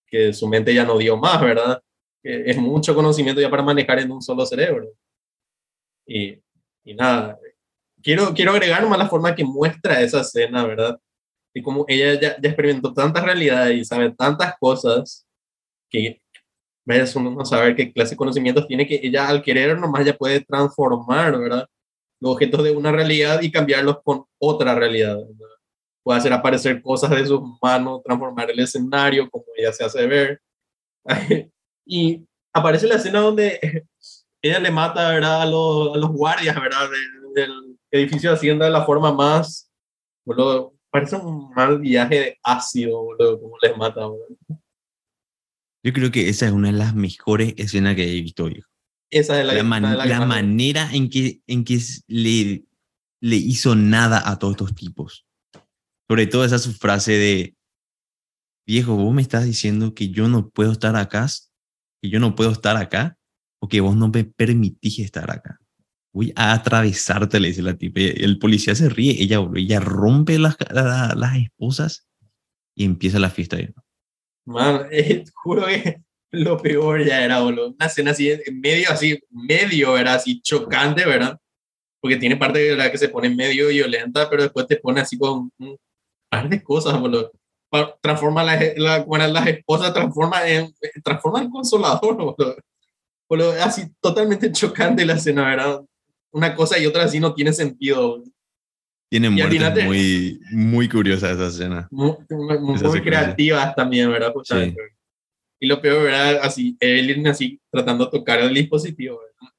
que 0.06 0.32
su 0.32 0.48
mente 0.48 0.74
ya 0.74 0.84
no 0.84 0.98
dio 0.98 1.16
más, 1.16 1.40
¿verdad? 1.40 1.82
Que 2.22 2.50
es 2.50 2.56
mucho 2.56 2.94
conocimiento 2.94 3.40
ya 3.40 3.50
para 3.50 3.62
manejar 3.62 4.00
en 4.00 4.10
un 4.10 4.20
solo 4.20 4.44
cerebro. 4.46 4.88
Y, 6.06 6.38
y 6.84 6.94
nada, 6.94 7.38
quiero, 8.02 8.34
quiero 8.34 8.52
agregar 8.52 8.86
más 8.86 8.98
la 8.98 9.08
forma 9.08 9.34
que 9.34 9.44
muestra 9.44 10.00
esa 10.00 10.20
escena, 10.20 10.64
¿verdad? 10.66 10.98
Y 11.54 11.62
como 11.62 11.84
ella 11.88 12.20
ya, 12.20 12.40
ya 12.40 12.48
experimentó 12.48 12.92
tantas 12.92 13.24
realidades 13.24 13.78
y 13.78 13.84
sabe 13.84 14.10
tantas 14.12 14.54
cosas 14.58 15.26
que 15.88 16.20
ves 16.84 17.16
uno 17.16 17.30
no 17.30 17.44
saber 17.44 17.74
qué 17.74 17.92
clase 17.92 18.10
de 18.10 18.16
conocimientos 18.16 18.66
tiene 18.66 18.86
que 18.86 19.00
ella 19.02 19.28
al 19.28 19.42
querer 19.42 19.78
nomás 19.78 20.04
ya 20.04 20.16
puede 20.16 20.40
transformar, 20.40 21.38
¿verdad? 21.38 21.66
Los 22.24 22.32
objetos 22.32 22.64
de 22.64 22.70
una 22.70 22.90
realidad 22.90 23.42
y 23.42 23.50
cambiarlos 23.52 23.98
con 24.02 24.24
otra 24.38 24.74
realidad. 24.74 25.18
Puede 26.02 26.18
hacer 26.18 26.32
aparecer 26.32 26.80
cosas 26.80 27.10
de 27.10 27.26
sus 27.26 27.42
manos, 27.60 28.02
transformar 28.02 28.50
el 28.50 28.60
escenario 28.60 29.28
como 29.28 29.44
ella 29.54 29.74
se 29.74 29.84
hace 29.84 30.06
ver. 30.06 30.40
y 31.86 32.24
aparece 32.50 32.86
la 32.88 32.94
escena 32.94 33.20
donde 33.20 33.60
ella 34.42 34.58
le 34.58 34.70
mata, 34.70 35.10
¿verdad? 35.10 35.42
A 35.42 35.46
los, 35.46 35.94
a 35.94 35.98
los 35.98 36.12
guardias, 36.12 36.58
¿verdad? 36.58 36.88
De- 36.90 37.42
del 37.42 37.78
edificio 37.90 38.30
de 38.30 38.36
Hacienda 38.36 38.64
de 38.64 38.72
la 38.72 38.86
forma 38.86 39.12
más, 39.12 39.70
boludo, 40.24 40.72
parece 40.88 41.16
un 41.16 41.50
mal 41.50 41.78
viaje 41.78 42.14
de 42.14 42.38
ácido, 42.42 43.02
boludo, 43.02 43.38
como 43.38 43.56
les 43.60 43.76
mata. 43.76 44.00
Yo 45.82 45.92
creo 45.92 46.10
que 46.10 46.30
esa 46.30 46.46
es 46.46 46.52
una 46.52 46.68
de 46.68 46.78
las 46.78 46.94
mejores 46.94 47.52
escenas 47.58 47.96
que 47.96 48.04
he 48.04 48.22
visto, 48.22 48.46
viejo. 48.46 48.70
Esa 49.14 49.40
es 49.40 49.46
la, 49.46 49.52
man- 49.62 49.82
que 50.04 50.08
manera 50.26 50.90
en 50.92 51.08
que, 51.08 51.40
en 51.46 51.64
que 51.64 51.78
le, 52.08 52.64
le 53.20 53.36
hizo 53.36 53.74
nada 53.74 54.28
a 54.28 54.38
todos 54.38 54.54
estos 54.54 54.74
tipos. 54.74 55.26
Sobre 56.08 56.26
todo 56.26 56.44
esa 56.44 56.58
su 56.58 56.72
frase 56.72 57.12
de, 57.12 57.56
viejo, 58.66 58.96
vos 58.96 59.14
me 59.14 59.22
estás 59.22 59.44
diciendo 59.44 59.94
que 59.94 60.08
yo 60.08 60.28
no 60.28 60.48
puedo 60.50 60.72
estar 60.72 60.96
acá, 60.96 61.26
que 62.02 62.10
yo 62.10 62.18
no 62.20 62.34
puedo 62.34 62.50
estar 62.50 62.76
acá, 62.76 63.16
o 63.60 63.68
que 63.68 63.80
vos 63.80 63.96
no 63.96 64.08
me 64.08 64.24
permitís 64.24 64.98
estar 64.98 65.30
acá. 65.30 65.58
Voy 66.12 66.32
a 66.36 66.52
atravesarte, 66.52 67.40
le 67.40 67.48
dice 67.48 67.62
la 67.62 67.76
tipa. 67.76 68.00
El 68.00 68.38
policía 68.38 68.74
se 68.74 68.88
ríe, 68.88 69.20
ella, 69.22 69.38
ella 69.54 69.80
rompe 69.80 70.38
las, 70.38 70.56
la- 70.70 71.14
las 71.16 71.36
esposas 71.36 72.06
y 72.76 72.84
empieza 72.84 73.18
la 73.18 73.30
fiesta. 73.30 73.56
Man, 74.46 74.86
eh, 74.90 75.24
juro 75.34 75.66
que 75.66 76.02
lo 76.34 76.58
peor 76.58 77.04
ya 77.04 77.24
era, 77.24 77.40
boludo. 77.40 77.70
Una 77.70 77.86
escena 77.86 78.10
así, 78.12 78.32
medio 78.52 78.90
así, 78.90 79.18
medio 79.30 79.96
era 79.96 80.14
así 80.14 80.40
chocante, 80.42 81.04
¿verdad? 81.04 81.38
Porque 82.00 82.16
tiene 82.16 82.36
parte 82.36 82.58
de 82.58 82.76
la 82.76 82.90
que 82.90 82.98
se 82.98 83.08
pone 83.08 83.30
medio 83.30 83.68
violenta, 83.68 84.28
pero 84.28 84.42
después 84.42 84.66
te 84.66 84.76
pone 84.76 85.00
así 85.00 85.16
con 85.18 85.50
un 85.58 85.76
par 86.30 86.48
de 86.48 86.62
cosas, 86.62 87.00
boludo. 87.00 87.32
transforma 88.00 88.42
la, 88.44 88.60
la, 88.76 88.98
bueno, 89.04 89.26
las 89.28 89.46
esposas, 89.46 89.92
transforma 89.94 90.46
en, 90.48 90.72
transforma 91.02 91.40
en 91.42 91.50
consolador, 91.50 92.16
boludo. 92.16 92.56
Boludo, 93.28 93.52
así 93.62 93.82
totalmente 94.00 94.52
chocante 94.52 95.04
la 95.06 95.14
escena, 95.14 95.48
¿verdad? 95.48 95.80
Una 96.32 96.54
cosa 96.54 96.78
y 96.78 96.86
otra 96.86 97.04
así 97.04 97.20
no 97.20 97.32
tiene 97.34 97.52
sentido. 97.52 98.08
boludo. 98.08 98.30
Tiene 99.10 99.30
muertes 99.30 99.84
muy, 99.86 100.40
muy 100.50 100.88
curiosas 100.88 101.32
esa 101.32 101.46
escena. 101.46 101.88
Muy, 101.90 102.14
muy- 102.30 102.58
muy 102.58 103.00
creativas 103.00 103.74
también, 103.74 104.10
¿verdad? 104.10 104.32
Justamente. 104.32 104.80
Y 105.60 105.66
lo 105.66 105.80
peor, 105.80 106.04
¿verdad? 106.04 106.40
Así, 106.42 106.76
Evelyn 106.80 107.26
así 107.26 107.60
tratando 107.70 108.06
de 108.06 108.10
tocar 108.10 108.40
el 108.40 108.52
dispositivo, 108.52 109.18
¿verdad? 109.18 109.54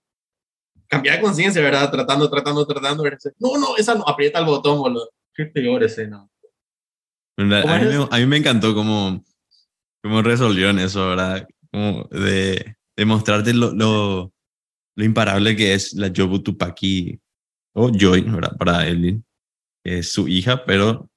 Cambiar 0.87 1.17
de 1.17 1.21
conciencia, 1.21 1.61
¿verdad? 1.61 1.89
Tratando, 1.91 2.29
tratando, 2.29 2.65
tratando. 2.65 3.03
¿verdad? 3.03 3.19
No, 3.39 3.57
no, 3.57 3.77
esa 3.77 3.95
no, 3.95 4.03
aprieta 4.07 4.39
el 4.39 4.45
botón, 4.45 4.77
boludo. 4.77 5.09
Qué 5.33 5.45
peor 5.45 5.83
escena. 5.83 6.27
¿Verdad? 7.37 7.63
¿Cómo 7.63 7.73
A 7.73 7.79
mí, 7.79 7.85
me, 7.85 8.07
a 8.11 8.17
mí 8.19 8.25
me 8.25 8.37
encantó 8.37 8.73
cómo, 8.73 9.23
cómo 10.03 10.21
resolvieron 10.21 10.79
eso, 10.79 11.09
¿verdad? 11.09 11.47
Como 11.71 12.07
de, 12.11 12.75
de 12.95 13.05
mostrarte 13.05 13.53
lo, 13.53 13.73
lo, 13.73 14.33
lo 14.95 15.03
imparable 15.03 15.55
que 15.55 15.73
es 15.73 15.93
la 15.93 16.11
Jobu 16.15 16.41
Tupaki, 16.41 17.19
o 17.75 17.91
Joy, 17.91 18.21
¿verdad? 18.21 18.55
Para 18.57 18.87
Evelyn. 18.87 19.23
Es 19.83 20.11
su 20.11 20.27
hija, 20.27 20.65
pero 20.65 21.09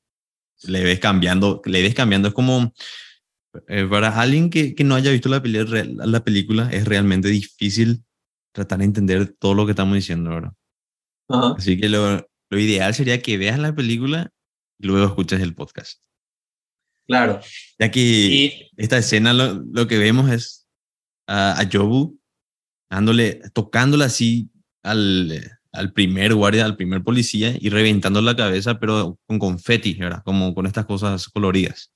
le 0.64 0.82
ves 0.84 0.98
cambiando, 0.98 1.62
le 1.64 1.82
ves 1.82 1.94
cambiando. 1.94 2.28
Es 2.28 2.34
como, 2.34 2.74
eh, 3.68 3.86
para 3.88 4.20
alguien 4.20 4.50
que, 4.50 4.74
que 4.74 4.84
no 4.84 4.94
haya 4.94 5.10
visto 5.10 5.28
la, 5.28 5.42
la 5.42 6.24
película, 6.24 6.70
es 6.70 6.84
realmente 6.86 7.28
difícil 7.28 8.04
tratar 8.52 8.78
de 8.78 8.84
entender 8.86 9.34
todo 9.38 9.54
lo 9.54 9.66
que 9.66 9.72
estamos 9.72 9.94
diciendo, 9.94 10.30
¿verdad? 10.30 10.52
Ajá. 11.28 11.54
Así 11.56 11.78
que 11.78 11.88
lo, 11.88 12.28
lo 12.50 12.58
ideal 12.58 12.94
sería 12.94 13.20
que 13.20 13.38
veas 13.38 13.58
la 13.58 13.74
película 13.74 14.30
y 14.78 14.86
luego 14.86 15.06
escuches 15.06 15.40
el 15.40 15.54
podcast. 15.54 16.00
Claro. 17.06 17.40
Ya 17.78 17.90
que 17.90 18.00
Y 18.00 18.70
esta 18.76 18.98
escena 18.98 19.32
lo, 19.32 19.64
lo 19.72 19.86
que 19.86 19.98
vemos 19.98 20.30
es 20.30 20.66
a, 21.26 21.58
a 21.60 21.68
Jobu 21.70 22.18
dándole, 22.90 23.40
tocándole 23.54 24.04
así 24.04 24.50
al, 24.82 25.60
al 25.72 25.92
primer 25.92 26.34
guardia, 26.34 26.64
al 26.64 26.76
primer 26.76 27.02
policía 27.02 27.54
y 27.58 27.70
reventando 27.70 28.20
la 28.20 28.36
cabeza, 28.36 28.78
pero 28.78 29.18
con 29.26 29.38
confeti, 29.38 29.94
¿verdad? 29.94 30.22
Como 30.24 30.54
con 30.54 30.66
estas 30.66 30.86
cosas 30.86 31.28
coloridas. 31.28 31.92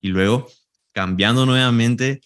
Y 0.00 0.08
luego 0.08 0.48
cambiando 0.92 1.46
nuevamente 1.46 2.20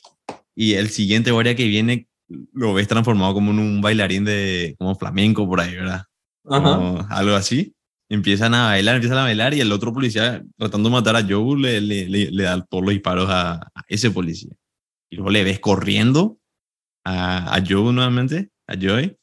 y 0.54 0.74
el 0.74 0.88
siguiente 0.90 1.30
guardia 1.30 1.54
que 1.54 1.66
viene 1.66 2.08
lo 2.52 2.74
ves 2.74 2.88
transformado 2.88 3.34
como 3.34 3.52
en 3.52 3.58
un 3.58 3.80
bailarín 3.80 4.24
de 4.24 4.74
como 4.78 4.94
flamenco 4.96 5.46
por 5.48 5.60
ahí, 5.60 5.74
¿verdad? 5.74 6.04
ajá. 6.48 7.06
algo 7.10 7.34
así. 7.34 7.72
Empiezan 8.08 8.54
a 8.54 8.66
bailar, 8.66 8.96
empiezan 8.96 9.18
a 9.18 9.24
bailar 9.24 9.54
y 9.54 9.60
el 9.60 9.72
otro 9.72 9.92
policía 9.92 10.44
tratando 10.56 10.88
de 10.88 10.92
matar 10.92 11.16
a 11.16 11.26
Joe 11.28 11.58
le, 11.58 11.80
le, 11.80 12.08
le, 12.08 12.30
le 12.30 12.42
da 12.44 12.64
todos 12.64 12.84
los 12.84 12.92
disparos 12.92 13.28
a, 13.28 13.54
a 13.54 13.84
ese 13.88 14.10
policía. 14.10 14.52
Y 15.10 15.16
luego 15.16 15.30
le 15.30 15.44
ves 15.44 15.58
corriendo 15.58 16.38
a, 17.04 17.54
a 17.54 17.64
Joe 17.66 17.92
nuevamente, 17.92 18.50
a 18.68 18.74
Joey, 18.80 19.16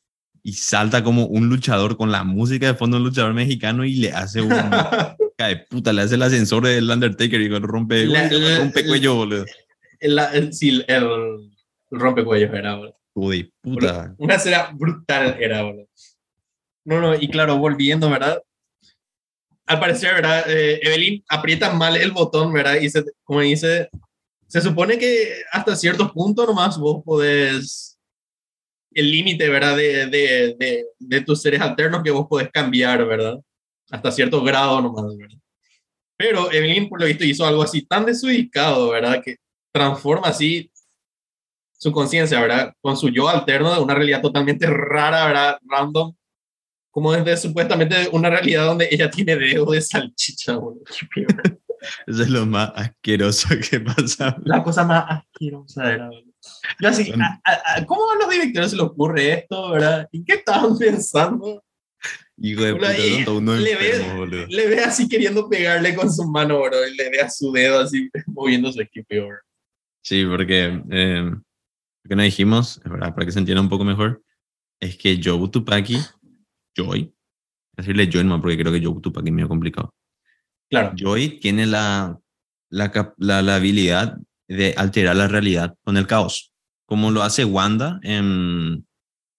y 0.44 0.54
salta 0.54 1.04
como 1.04 1.26
un 1.26 1.48
luchador 1.50 1.96
con 1.98 2.12
la 2.12 2.24
música 2.24 2.68
de 2.68 2.76
fondo, 2.76 2.98
un 2.98 3.04
luchador 3.06 3.34
mexicano, 3.34 3.86
y 3.86 3.96
le 3.96 4.12
hace 4.12 4.42
un... 4.42 4.50
cae 5.38 5.66
puta, 5.70 5.92
le 5.94 6.02
hace 6.04 6.16
el 6.16 6.22
ascensor 6.24 6.66
del 6.66 6.90
Undertaker 6.90 7.40
y 7.42 7.48
rompe, 7.50 8.06
La- 8.06 8.30
la- 8.30 8.60
rompe 8.60 8.86
cuello, 8.86 9.16
boludo. 9.16 9.46
el, 10.00 10.54
sí, 10.54 10.70
el, 10.70 10.86
el 10.88 11.52
rompecuellos 11.90 12.54
era, 12.54 12.76
boludo. 12.76 12.96
Hijo 13.16 13.30
de 13.32 13.52
puta. 13.62 14.16
Una 14.18 14.36
escena 14.36 14.70
brutal 14.74 15.38
era, 15.40 15.64
boludo. 15.64 15.88
No, 16.86 17.00
no, 17.00 17.16
y 17.16 17.30
claro, 17.30 17.58
volviendo, 17.58 18.10
¿verdad? 18.10 18.42
Al 19.66 19.80
parecer, 19.80 20.14
¿verdad? 20.16 20.44
Eh, 20.48 20.80
Evelyn 20.84 21.24
aprieta 21.30 21.72
mal 21.74 21.96
el 21.96 22.12
botón, 22.12 22.52
¿verdad? 22.52 22.76
Y 22.82 22.90
se, 22.90 23.06
como 23.24 23.40
dice, 23.40 23.88
se 24.48 24.60
supone 24.62 24.98
que 24.98 25.36
hasta 25.54 25.76
cierto 25.78 26.12
punto 26.12 26.46
nomás 26.46 26.78
vos 26.78 27.02
podés, 27.06 27.93
el 28.96 29.12
límite, 29.12 29.50
¿verdad? 29.50 29.78
De, 29.78 30.08
de, 30.08 30.56
de, 30.58 30.86
de 31.00 31.22
tus 31.22 31.42
seres 31.42 31.62
alternos 31.62 32.04
que 32.04 32.12
vos 32.12 32.28
podés 32.28 32.50
cambiar, 32.52 33.06
¿verdad? 33.06 33.40
Hasta 33.90 34.12
cierto 34.12 34.42
grado 34.44 34.82
nomás, 34.82 35.18
¿verdad? 35.18 35.38
Pero 36.18 36.52
Evelyn, 36.52 36.88
por 36.88 37.00
lo 37.00 37.06
visto, 37.06 37.26
hizo 37.26 37.46
algo 37.46 37.64
así 37.64 37.82
tan 37.86 38.06
desubicado, 38.06 38.92
¿verdad? 38.92 39.22
Que 39.24 39.38
transforma 39.72 40.28
así 40.28 40.72
su 41.84 41.92
conciencia, 41.92 42.40
¿verdad? 42.40 42.74
Con 42.82 42.96
su 42.96 43.10
yo 43.10 43.28
alterno 43.28 43.74
de 43.74 43.82
una 43.82 43.94
realidad 43.94 44.22
totalmente 44.22 44.68
rara, 44.68 45.26
¿verdad? 45.26 45.58
Random. 45.64 46.16
Como 46.92 47.12
desde 47.12 47.36
supuestamente 47.36 48.08
una 48.12 48.30
realidad 48.30 48.66
donde 48.66 48.88
ella 48.90 49.10
tiene 49.10 49.36
dedo 49.36 49.66
de 49.66 49.82
salchicha, 49.82 50.56
boludo. 50.56 50.84
Eso 52.08 52.24
es 52.24 52.30
lo 52.30 52.46
más 52.46 52.72
asqueroso 52.76 53.50
que 53.70 53.82
pasa. 53.82 54.38
La 54.46 54.64
cosa 54.64 54.86
más 54.86 55.06
asquerosa 55.10 55.92
era, 55.92 56.08
boludo. 56.08 56.33
Yo 56.80 56.90
así, 56.90 57.12
a- 57.12 57.42
a- 57.76 57.86
¿cómo 57.86 58.02
a 58.12 58.16
los 58.18 58.30
directores 58.30 58.72
se 58.72 58.76
les 58.78 58.86
ocurre 58.86 59.34
esto, 59.34 59.72
verdad? 59.72 60.08
¿Y 60.12 60.24
qué 60.24 60.34
estaban 60.36 60.78
pensando? 60.78 61.64
Hijo 62.38 62.64
de 62.64 62.74
puta, 62.76 63.32
unos 63.32 63.60
le 63.60 63.76
ve- 63.76 63.90
enfermos, 63.92 64.18
boludo. 64.18 64.46
Le 64.48 64.68
ve 64.68 64.80
así 64.84 65.08
queriendo 65.08 65.48
pegarle 65.50 65.96
con 65.96 66.12
su 66.12 66.24
mano, 66.30 66.62
bro, 66.62 66.88
y 66.88 66.96
le 66.96 67.10
ve 67.10 67.22
a 67.22 67.30
su 67.30 67.52
dedo 67.52 67.80
así 67.80 68.10
moviéndose, 68.28 68.90
qué 68.92 69.04
peor. 69.04 69.42
Sí, 70.04 70.26
porque 70.26 70.82
eh, 70.92 71.22
lo 71.32 72.10
que 72.10 72.16
nos 72.16 72.26
dijimos, 72.26 72.82
es 72.84 72.92
verdad, 72.92 73.14
para 73.14 73.26
que 73.26 73.32
se 73.32 73.40
entienda 73.40 73.62
un 73.62 73.70
poco 73.70 73.86
mejor, 73.86 74.22
es 74.82 74.98
que 74.98 75.20
Joe 75.24 75.48
Tupaki, 75.50 75.98
Joy, 76.76 77.14
decirle 77.78 78.10
Joy 78.12 78.24
no, 78.26 78.42
porque 78.42 78.58
creo 78.58 78.74
que 78.74 78.84
Joe 78.84 79.00
Tupaki 79.00 79.30
es 79.30 79.34
medio 79.34 79.48
complicado. 79.48 79.94
Claro, 80.70 80.94
Joy 80.98 81.40
tiene 81.40 81.66
la, 81.68 82.20
la, 82.70 83.14
la, 83.18 83.42
la 83.44 83.56
habilidad 83.56 84.18
de 84.48 84.74
alterar 84.78 85.16
la 85.16 85.28
realidad 85.28 85.76
con 85.84 85.98
el 85.98 86.08
caos, 86.08 86.54
como 86.86 87.12
lo 87.12 87.24
hace 87.24 87.46
Wanda 87.46 88.00
en 88.04 88.86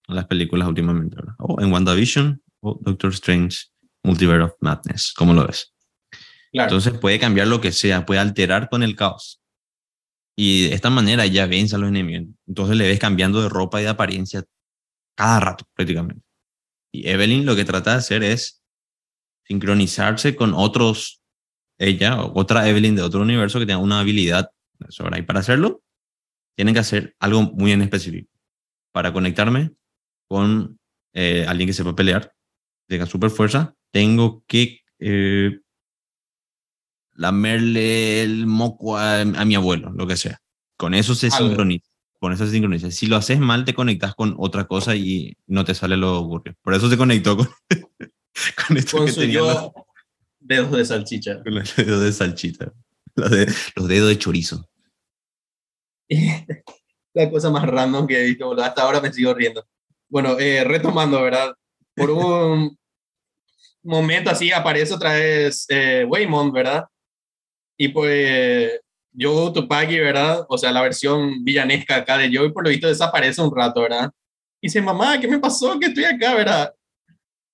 las 0.07 0.25
películas 0.25 0.67
últimamente, 0.67 1.15
¿verdad? 1.15 1.35
O 1.39 1.61
en 1.61 1.71
WandaVision 1.71 2.41
o 2.61 2.79
Doctor 2.81 3.11
Strange 3.11 3.67
Multiverse 4.03 4.43
of 4.43 4.53
Madness, 4.59 5.13
como 5.13 5.33
lo 5.33 5.47
ves. 5.47 5.73
claro. 6.51 6.69
Entonces 6.69 6.99
puede 6.99 7.19
cambiar 7.19 7.47
lo 7.47 7.61
que 7.61 7.71
sea, 7.71 8.05
puede 8.05 8.19
alterar 8.19 8.69
con 8.69 8.83
el 8.83 8.95
caos. 8.95 9.41
Y 10.37 10.67
de 10.67 10.75
esta 10.75 10.89
manera 10.89 11.25
ya 11.25 11.47
vence 11.47 11.75
a 11.75 11.77
los 11.77 11.89
enemigos. 11.89 12.27
Entonces 12.45 12.75
le 12.75 12.87
ves 12.87 12.99
cambiando 12.99 13.41
de 13.41 13.49
ropa 13.49 13.79
y 13.79 13.83
de 13.83 13.89
apariencia 13.89 14.43
cada 15.15 15.39
rato 15.39 15.65
prácticamente. 15.73 16.23
Y 16.91 17.07
Evelyn 17.07 17.45
lo 17.45 17.55
que 17.55 17.65
trata 17.65 17.91
de 17.91 17.97
hacer 17.97 18.23
es 18.23 18.61
sincronizarse 19.45 20.35
con 20.35 20.53
otros, 20.53 21.21
ella 21.77 22.21
o 22.21 22.39
otra 22.39 22.67
Evelyn 22.67 22.95
de 22.95 23.01
otro 23.01 23.21
universo 23.21 23.59
que 23.59 23.65
tenga 23.65 23.79
una 23.79 23.99
habilidad 23.99 24.49
sobre 24.89 25.17
ahí. 25.17 25.21
Para 25.23 25.39
hacerlo, 25.39 25.81
tienen 26.55 26.73
que 26.73 26.79
hacer 26.79 27.15
algo 27.19 27.41
muy 27.43 27.71
en 27.71 27.81
específico. 27.81 28.29
Para 28.91 29.11
conectarme 29.13 29.71
con 30.27 30.79
eh, 31.13 31.45
alguien 31.47 31.67
que 31.67 31.73
sepa 31.73 31.95
pelear, 31.95 32.33
tenga 32.87 33.05
super 33.05 33.29
fuerza, 33.29 33.75
tengo 33.91 34.43
que 34.47 34.81
eh, 34.99 35.59
lamerle 37.13 38.21
el 38.23 38.45
moco 38.47 38.97
a, 38.97 39.21
a 39.21 39.45
mi 39.45 39.55
abuelo, 39.55 39.91
lo 39.91 40.07
que 40.07 40.17
sea. 40.17 40.39
Con 40.77 40.93
eso 40.93 41.15
se 41.15 41.27
Algo. 41.27 41.47
sincroniza. 41.47 41.89
Con 42.19 42.33
eso 42.33 42.45
se 42.45 42.51
sincroniza. 42.53 42.91
Si 42.91 43.07
lo 43.07 43.17
haces 43.17 43.39
mal, 43.39 43.65
te 43.65 43.73
conectas 43.73 44.15
con 44.15 44.35
otra 44.37 44.65
cosa 44.65 44.95
y 44.95 45.37
no 45.47 45.63
te 45.65 45.75
sale 45.75 45.97
lo 45.97 46.19
ocurrido. 46.19 46.57
Por 46.61 46.73
eso 46.73 46.89
se 46.89 46.97
conectó 46.97 47.37
con, 47.37 47.47
con 48.67 48.77
esto 48.77 48.97
Con 48.97 49.05
que 49.05 49.13
tenía 49.13 49.39
los, 49.39 49.71
dedos 50.39 50.71
de 50.71 50.85
salchicha. 50.85 51.43
con 51.43 51.55
los 51.55 51.75
dedos 51.75 52.01
de 52.01 52.11
salchita. 52.11 52.73
Los, 53.17 53.31
de- 53.31 53.53
los 53.75 53.87
dedos 53.87 54.09
de 54.09 54.17
chorizo. 54.19 54.67
la 57.13 57.29
cosa 57.29 57.49
más 57.49 57.65
random 57.65 58.05
que 58.07 58.19
he 58.19 58.25
visto, 58.25 58.45
boludo. 58.45 58.65
Hasta 58.65 58.81
ahora 58.83 58.99
me 58.99 59.11
sigo 59.13 59.33
riendo. 59.33 59.65
Bueno, 60.09 60.37
eh, 60.39 60.63
retomando, 60.63 61.21
¿verdad? 61.21 61.53
Por 61.95 62.09
un 62.11 62.77
momento 63.83 64.29
así 64.29 64.51
aparece 64.51 64.93
otra 64.93 65.13
vez 65.13 65.65
eh, 65.69 66.05
Waymond, 66.07 66.53
¿verdad? 66.53 66.85
Y 67.77 67.89
pues 67.89 68.79
Joe 69.17 69.51
Tupaki, 69.53 69.99
¿verdad? 69.99 70.45
O 70.49 70.57
sea, 70.57 70.71
la 70.71 70.81
versión 70.81 71.43
villanesca 71.43 71.97
acá 71.97 72.17
de 72.17 72.35
Joe, 72.35 72.51
por 72.51 72.63
lo 72.63 72.69
visto 72.69 72.87
desaparece 72.87 73.41
un 73.41 73.55
rato, 73.55 73.81
¿verdad? 73.81 74.11
Y 74.61 74.67
dice, 74.67 74.81
mamá, 74.81 75.19
¿qué 75.19 75.27
me 75.27 75.39
pasó? 75.39 75.79
Que 75.79 75.87
estoy 75.87 76.05
acá, 76.05 76.35
¿verdad? 76.35 76.73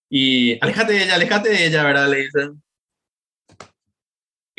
Y 0.09 0.57
aléjate 0.63 0.93
de 0.93 1.03
ella, 1.03 1.15
aléjate 1.15 1.49
de 1.49 1.65
ella, 1.67 1.83
¿verdad? 1.83 2.09
Le 2.09 2.17
dicen. 2.17 2.63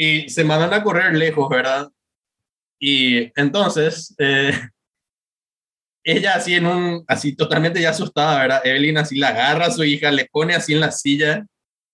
Y 0.04 0.28
se 0.30 0.42
mandan 0.42 0.74
a 0.74 0.82
correr 0.82 1.14
lejos, 1.14 1.48
¿verdad? 1.48 1.88
Y 2.80 3.30
entonces, 3.40 4.14
eh, 4.18 4.50
ella 6.04 6.34
así 6.34 6.54
en 6.54 6.66
un, 6.66 7.04
así 7.06 7.36
totalmente 7.36 7.80
ya 7.80 7.90
asustada, 7.90 8.40
¿verdad? 8.40 8.60
Evelyn 8.66 8.98
así 8.98 9.16
la 9.18 9.28
agarra 9.28 9.66
a 9.66 9.70
su 9.70 9.84
hija, 9.84 10.10
le 10.10 10.26
pone 10.32 10.54
así 10.54 10.72
en 10.74 10.80
la 10.80 10.90
silla, 10.90 11.46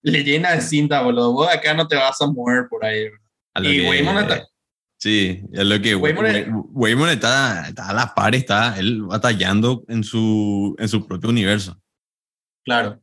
le 0.02 0.24
llena 0.24 0.52
de 0.52 0.62
cinta, 0.62 1.02
boludo. 1.02 1.32
Vos 1.34 1.48
acá 1.52 1.74
no 1.74 1.86
te 1.86 1.96
vas 1.96 2.18
a 2.22 2.26
mover 2.26 2.66
por 2.70 2.82
ahí, 2.84 3.04
¿verdad? 3.04 3.18
Y 3.62 3.82
que- 3.82 3.88
está- 4.22 4.48
Sí, 5.00 5.42
es 5.52 5.64
lo 5.66 5.80
que 5.80 5.94
Waymond 5.94 6.26
es- 6.28 6.34
Waymond, 6.46 6.66
Waymond 6.72 7.10
está, 7.12 7.68
está 7.68 7.88
a 7.90 7.92
la 7.92 8.14
par, 8.14 8.34
está 8.34 8.76
él 8.78 9.02
batallando 9.02 9.84
en 9.86 10.02
su, 10.02 10.74
en 10.78 10.88
su 10.88 11.06
propio 11.06 11.28
universo. 11.30 11.78
Claro. 12.64 13.00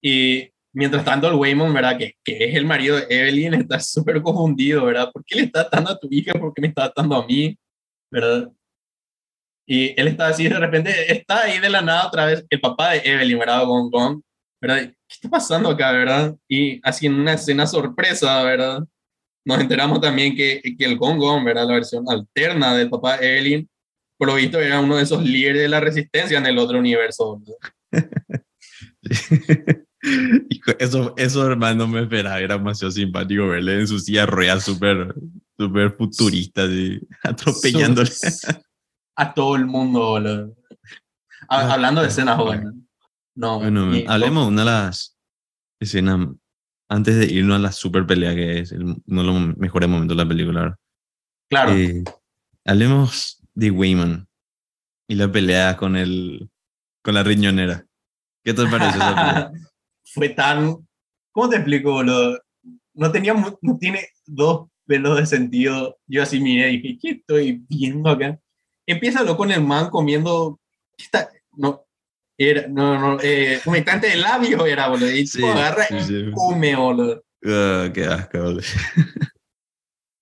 Y 0.00 0.51
mientras 0.72 1.04
tanto 1.04 1.28
el 1.28 1.34
Waymon, 1.34 1.72
¿verdad? 1.72 1.98
Que, 1.98 2.16
que 2.24 2.44
es 2.44 2.54
el 2.54 2.64
marido 2.64 2.96
de 2.96 3.06
Evelyn, 3.08 3.54
está 3.54 3.78
súper 3.80 4.22
confundido, 4.22 4.84
¿verdad? 4.84 5.10
¿Por 5.12 5.24
qué 5.24 5.36
le 5.36 5.42
está 5.42 5.68
dando 5.70 5.90
a 5.90 5.98
tu 5.98 6.08
hija? 6.10 6.32
¿Por 6.32 6.52
qué 6.54 6.62
me 6.62 6.68
está 6.68 6.92
dando 6.94 7.16
a 7.16 7.26
mí? 7.26 7.56
¿Verdad? 8.10 8.50
Y 9.66 9.98
él 10.00 10.08
está 10.08 10.28
así, 10.28 10.48
de 10.48 10.58
repente 10.58 11.12
está 11.12 11.42
ahí 11.42 11.58
de 11.58 11.70
la 11.70 11.82
nada 11.82 12.08
otra 12.08 12.26
vez 12.26 12.44
el 12.50 12.60
papá 12.60 12.92
de 12.92 13.02
Evelyn, 13.04 13.38
¿verdad? 13.38 13.64
Gong 13.64 13.90
Gong, 13.90 14.22
¿verdad? 14.60 14.82
¿Qué 14.82 14.94
está 15.08 15.28
pasando 15.30 15.70
acá, 15.70 15.92
verdad? 15.92 16.34
Y 16.48 16.80
así 16.82 17.06
en 17.06 17.14
una 17.14 17.34
escena 17.34 17.66
sorpresa, 17.66 18.42
¿verdad? 18.42 18.80
Nos 19.44 19.60
enteramos 19.60 20.00
también 20.00 20.36
que, 20.36 20.60
que 20.76 20.84
el 20.84 20.98
Gong 20.98 21.18
Gong, 21.18 21.44
¿verdad? 21.44 21.66
La 21.66 21.74
versión 21.74 22.04
alterna 22.08 22.76
del 22.76 22.90
papá 22.90 23.18
de 23.18 23.38
Evelyn, 23.38 23.68
por 24.18 24.28
lo 24.28 24.34
visto 24.34 24.60
era 24.60 24.80
uno 24.80 24.96
de 24.96 25.04
esos 25.04 25.22
líderes 25.22 25.62
de 25.62 25.68
la 25.68 25.80
resistencia 25.80 26.38
en 26.38 26.46
el 26.46 26.58
otro 26.58 26.78
universo. 26.78 27.40
eso, 30.78 31.14
eso, 31.16 31.46
hermano, 31.46 31.86
me 31.86 32.02
esperaba. 32.02 32.40
Era 32.40 32.58
demasiado 32.58 32.90
simpático 32.90 33.48
verle 33.48 33.80
en 33.80 33.88
su 33.88 33.98
silla 33.98 34.26
rueda 34.26 34.60
súper 34.60 35.14
super 35.56 35.94
futurista, 35.96 36.64
así, 36.64 37.00
atropellándole 37.22 38.10
a 39.16 39.34
todo 39.34 39.56
el 39.56 39.66
mundo, 39.66 40.00
boludo. 40.00 40.56
Ah, 41.48 41.72
hablando 41.72 42.00
de 42.00 42.08
escenas 42.08 42.38
buenas. 42.38 42.74
No, 43.34 43.60
bueno, 43.60 43.92
hablemos 44.08 44.44
de 44.44 44.48
una 44.52 44.62
de 44.62 44.70
las 44.70 45.16
escenas 45.80 46.28
antes 46.88 47.16
de 47.16 47.26
irnos 47.26 47.56
a 47.56 47.60
la 47.60 47.72
super 47.72 48.06
pelea 48.06 48.34
que 48.34 48.58
es 48.58 48.72
uno 48.72 48.96
de 49.06 49.22
los 49.22 49.56
mejores 49.56 49.88
momentos 49.88 50.16
de 50.16 50.22
la 50.22 50.28
película. 50.28 50.78
Claro. 51.48 51.72
Eh, 51.72 52.04
hablemos 52.64 53.42
de 53.54 53.70
Wayman 53.70 54.28
y 55.08 55.14
la 55.14 55.30
pelea 55.30 55.76
con 55.76 55.96
el 55.96 56.50
con 57.02 57.14
la 57.14 57.22
riñonera. 57.22 57.86
¿Qué 58.44 58.52
te 58.54 58.66
parece 58.66 58.96
esa 58.96 59.14
pelea? 59.14 59.52
Fue 60.14 60.28
tan 60.30 60.76
¿Cómo 61.32 61.48
te 61.48 61.56
explico, 61.56 61.92
boludo? 61.92 62.38
No 62.94 63.10
tenía 63.10 63.34
no 63.34 63.78
tiene 63.78 64.08
dos 64.26 64.68
pelos 64.86 65.16
de 65.18 65.26
sentido. 65.26 65.96
Yo 66.06 66.22
así 66.22 66.40
miré 66.40 66.70
y 66.70 66.80
dije, 66.80 66.98
¿qué 67.00 67.10
estoy 67.12 67.64
viendo 67.68 68.10
acá? 68.10 68.38
empieza 68.86 69.24
con 69.36 69.50
el 69.50 69.62
man 69.62 69.90
comiendo, 69.90 70.60
está, 70.98 71.30
no, 71.52 71.86
era, 72.36 72.66
no, 72.68 72.98
no, 72.98 73.18
eh, 73.22 73.60
humectante 73.64 74.08
de 74.08 74.16
labio 74.16 74.66
era, 74.66 74.88
boludo, 74.88 75.10
y 75.10 75.26
sí, 75.26 75.44
agarra 75.44 75.84
sí, 76.00 76.14
y 76.14 76.30
come, 76.32 76.74
boludo. 76.74 77.24
Uh, 77.42 77.92
qué 77.92 78.04
asco, 78.04 78.38
boludo. 78.38 78.62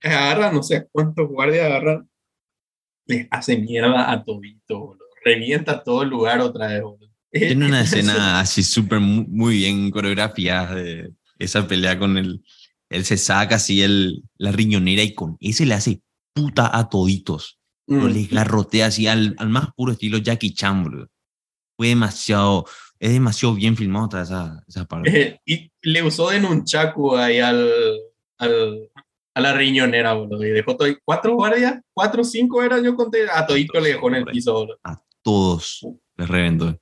agarra, 0.03 0.53
no 0.53 0.63
sé 0.63 0.89
cuántos 0.93 1.29
guardias 1.29 1.67
agarran, 1.67 2.09
le 3.07 3.29
hace 3.31 3.57
mierda 3.57 4.11
a 4.11 4.25
Tobito, 4.25 4.79
boludo. 4.79 5.07
Revienta 5.25 5.83
todo 5.83 6.03
el 6.03 6.11
lugar 6.11 6.41
otra 6.41 6.69
vez, 6.69 6.83
boludo. 6.83 7.10
Tiene 7.31 7.67
una 7.67 7.81
escena 7.83 8.41
así 8.41 8.63
súper 8.63 9.01
muy 9.01 9.57
bien 9.57 9.91
coreografiada 9.91 10.75
de 10.75 11.13
esa 11.39 11.67
pelea 11.67 11.99
con 11.99 12.19
el, 12.19 12.43
él 12.91 13.05
se 13.05 13.17
saca 13.17 13.57
así 13.57 13.83
el, 13.83 14.25
la 14.37 14.53
riñonera 14.53 15.03
y 15.03 15.15
con 15.15 15.37
ese 15.41 15.65
le 15.65 15.75
hace 15.75 16.03
puta 16.35 16.77
a 16.77 16.89
toditos. 16.89 17.57
Mm. 17.87 18.07
le 18.07 18.25
garrotea 18.27 18.87
así 18.87 19.09
al, 19.09 19.35
al, 19.39 19.49
más 19.49 19.73
puro 19.75 19.91
estilo 19.91 20.19
Jackie 20.19 20.55
Chan, 20.55 20.85
boludo. 20.85 21.09
Fue 21.77 21.89
demasiado, 21.89 22.65
es 23.01 23.13
demasiado 23.13 23.55
bien 23.55 23.77
filmado 23.77 24.11
toda 24.11 24.23
esa, 24.23 24.63
esa 24.69 24.85
parte. 24.85 25.41
y 25.45 25.73
le 25.83 26.03
usó 26.05 26.31
de 26.31 26.39
nunchaku 26.41 27.17
ahí 27.17 27.41
al, 27.41 27.69
al, 28.39 28.91
a 29.35 29.41
la 29.41 29.53
riñonera, 29.55 30.13
boludo. 30.13 30.45
Y 30.45 30.51
dejó 30.51 30.77
todo, 30.77 30.89
cuatro 31.05 31.35
guardias, 31.35 31.81
cuatro, 31.93 32.23
cinco 32.23 32.63
era, 32.63 32.81
yo 32.81 32.95
conté, 32.95 33.29
a 33.29 33.45
todito 33.45 33.81
le 33.81 33.91
dejó 33.91 34.09
en 34.09 34.15
el 34.17 34.25
piso, 34.25 34.53
boludo. 34.53 34.79
A 34.85 35.03
todos 35.23 35.85
les 36.17 36.29
reventó. 36.29 36.79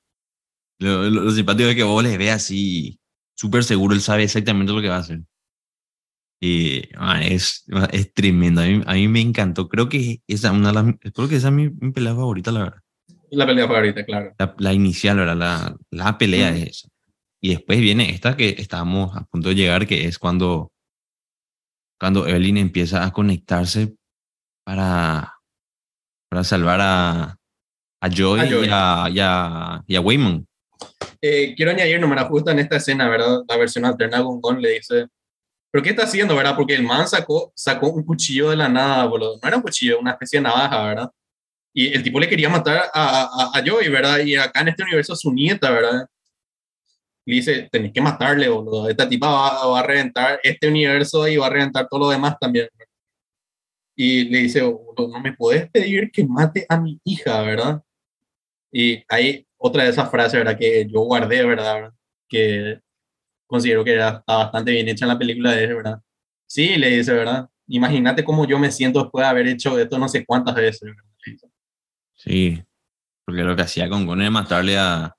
Lo, 0.81 1.11
lo, 1.11 1.23
lo 1.23 1.31
simpático 1.31 1.69
es 1.69 1.77
que 1.77 1.83
vos 1.83 2.03
le 2.03 2.17
veas 2.17 2.37
así 2.37 2.99
súper 3.38 3.64
seguro, 3.64 3.95
él 3.95 4.01
sabe 4.01 4.25
exactamente 4.25 4.73
lo 4.73 4.81
que 4.81 4.88
va 4.88 4.97
a 4.97 5.01
hacer. 5.01 5.21
Y 6.41 6.83
ah, 6.97 7.23
es, 7.23 7.64
es 7.93 8.12
tremendo. 8.12 8.61
A 8.61 8.67
mí, 8.67 8.83
a 8.87 8.95
mí, 8.95 9.09
me 9.09 9.21
encantó. 9.21 9.69
Creo 9.69 9.88
que 9.88 10.23
esa, 10.27 10.53
una 10.53 10.73
creo 10.73 11.29
que 11.29 11.37
esa 11.37 11.49
es 11.49 11.55
mi, 11.55 11.69
mi, 11.69 11.93
pelea 11.93 12.14
favorita, 12.14 12.53
la 12.53 12.61
verdad. 12.61 12.81
La 13.31 13.47
pelea 13.47 13.67
favorita, 13.67 14.05
claro. 14.05 14.35
La, 14.38 14.55
la 14.59 14.73
inicial, 14.73 15.17
¿verdad? 15.17 15.37
La, 15.37 15.77
la 15.91 16.19
pelea 16.19 16.53
mm. 16.53 16.55
es 16.55 16.69
esa. 16.69 16.88
Y 17.41 17.51
después 17.51 17.81
viene 17.81 18.11
esta 18.11 18.37
que 18.37 18.57
estábamos 18.59 19.17
a 19.17 19.25
punto 19.25 19.49
de 19.49 19.55
llegar, 19.55 19.87
que 19.87 20.07
es 20.07 20.19
cuando, 20.19 20.73
cuando 21.99 22.27
Evelyn 22.27 22.57
empieza 22.57 23.05
a 23.05 23.12
conectarse 23.12 23.95
para, 24.64 25.35
para 26.29 26.45
salvar 26.45 26.81
a, 26.81 27.37
a 28.01 28.09
Joy, 28.09 28.41
a 28.41 28.47
Joy. 28.47 28.67
Y, 28.67 28.71
a, 28.73 29.09
y, 29.11 29.19
a, 29.21 29.85
y 29.87 29.97
a 29.97 30.01
Wayman. 30.01 30.47
Eh, 31.21 31.55
quiero 31.57 31.73
añadir, 31.73 32.01
no 32.01 32.09
me 32.09 32.17
la 32.17 32.25
justo 32.25 32.51
en 32.51 32.61
esta 32.61 32.77
escena, 32.77 33.09
¿verdad? 33.09 33.43
La 33.49 33.57
versión 33.57 33.85
alterna, 33.85 34.21
Gon 34.21 34.61
le 34.61 34.71
dice 34.71 35.09
¿Pero 35.71 35.85
qué 35.85 35.91
está 35.91 36.05
haciendo, 36.05 36.35
verdad? 36.35 36.57
Porque 36.57 36.75
el 36.75 36.83
man 36.83 37.07
sacó, 37.09 37.53
sacó 37.55 37.91
un 37.91 38.05
cuchillo 38.05 38.51
de 38.51 38.57
la 38.57 38.69
nada, 38.69 39.05
boludo. 39.07 39.38
No 39.43 39.49
era 39.49 39.57
un 39.57 39.62
cuchillo, 39.62 40.01
una 40.01 40.12
especie 40.12 40.38
de 40.38 40.45
navaja, 40.45 40.83
¿verdad? 40.83 41.11
Y 41.75 41.95
el 41.95 42.03
tipo 42.03 42.19
le 42.21 42.29
quería 42.29 42.49
matar 42.49 42.91
a, 42.95 43.23
a, 43.55 43.59
a 43.59 43.62
Joey, 43.67 43.88
¿verdad? 43.88 44.21
Y 44.21 44.37
acá 44.37 44.61
en 44.62 44.69
este 44.69 44.83
universo 44.83 45.14
su 45.14 45.33
nieta, 45.33 45.71
¿verdad? 45.71 46.07
Le 47.27 47.35
dice, 47.35 47.69
tenés 47.71 47.93
que 47.93 48.01
matarle, 48.01 48.49
boludo. 48.49 48.88
Esta 48.88 49.09
tipa 49.09 49.29
va, 49.29 49.67
va, 49.67 49.81
a 49.81 49.83
reventar 49.83 50.41
este 50.43 50.69
universo 50.69 51.29
y 51.29 51.37
va 51.37 51.47
a 51.49 51.51
reventar 51.51 51.87
todo 51.88 52.01
lo 52.01 52.11
demás 52.11 52.37
también. 52.41 52.69
Y 53.95 54.25
le 54.25 54.38
dice, 54.38 54.62
boludo, 54.62 55.09
no 55.09 55.21
me 55.21 55.35
puedes 55.35 55.71
pedir 55.71 56.11
que 56.11 56.25
mate 56.25 56.64
a 56.69 56.81
mi 56.81 56.99
hija, 57.05 57.43
¿verdad? 57.43 57.83
Y 58.72 59.02
hay 59.09 59.46
otra 59.57 59.85
de 59.85 59.90
esas 59.90 60.11
frases, 60.11 60.35
¿verdad? 60.35 60.59
Que 60.59 60.87
yo 60.88 61.00
guardé, 61.00 61.44
¿verdad? 61.44 61.90
Que 62.28 62.81
considero 63.46 63.85
que 63.85 63.94
era, 63.94 64.18
está 64.18 64.37
bastante 64.37 64.70
bien 64.70 64.88
hecha 64.88 65.04
en 65.04 65.11
la 65.11 65.18
película 65.18 65.52
de 65.52 65.64
él, 65.64 65.74
¿verdad? 65.76 66.00
Sí, 66.46 66.76
le 66.76 66.90
dice, 66.90 67.12
¿verdad? 67.12 67.48
Imagínate 67.66 68.24
cómo 68.24 68.46
yo 68.46 68.59
me 68.59 68.70
siento 68.70 69.02
después 69.02 69.24
de 69.24 69.28
haber 69.28 69.48
hecho 69.48 69.78
esto 69.78 69.98
no 69.98 70.09
sé 70.09 70.24
cuántas 70.24 70.54
veces. 70.54 70.83
¿verdad? 70.83 71.50
Sí, 72.14 72.62
porque 73.24 73.42
lo 73.42 73.54
que 73.54 73.62
hacía 73.62 73.88
con 73.88 74.07
Gon 74.07 74.20
era 74.20 74.31
matarle 74.31 74.78
a, 74.78 75.14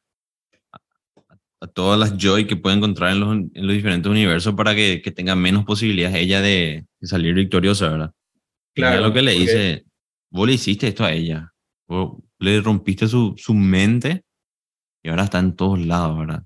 a, 1.62 1.68
todas 1.68 2.00
las 2.00 2.18
Joy 2.18 2.48
que 2.48 2.56
puede 2.56 2.78
encontrar 2.78 3.12
en 3.12 3.20
los, 3.20 3.34
en 3.34 3.68
los 3.68 3.76
diferentes 3.76 4.10
universos 4.10 4.54
para 4.56 4.74
que, 4.74 5.02
que 5.02 5.12
tenga 5.12 5.36
menos 5.36 5.66
posibilidades 5.66 6.18
ella 6.18 6.42
de, 6.42 6.86
de, 7.00 7.08
salir 7.08 7.34
victoriosa, 7.36 7.90
¿verdad? 7.90 8.12
Claro. 8.74 9.00
Y 9.00 9.04
lo 9.04 9.14
que 9.14 9.22
le 9.22 9.32
dice, 9.34 9.86
vos 10.32 10.48
le 10.48 10.54
hiciste 10.54 10.88
esto 10.88 11.04
a 11.06 11.12
ella, 11.12 11.54
vos 11.88 12.18
le 12.40 12.62
rompiste 12.62 13.08
su, 13.08 13.36
su 13.38 13.54
mente 13.54 14.24
y 15.04 15.10
ahora 15.10 15.24
está 15.24 15.40
en 15.40 15.56
todos 15.56 15.80
lados, 15.80 16.18
¿verdad? 16.18 16.44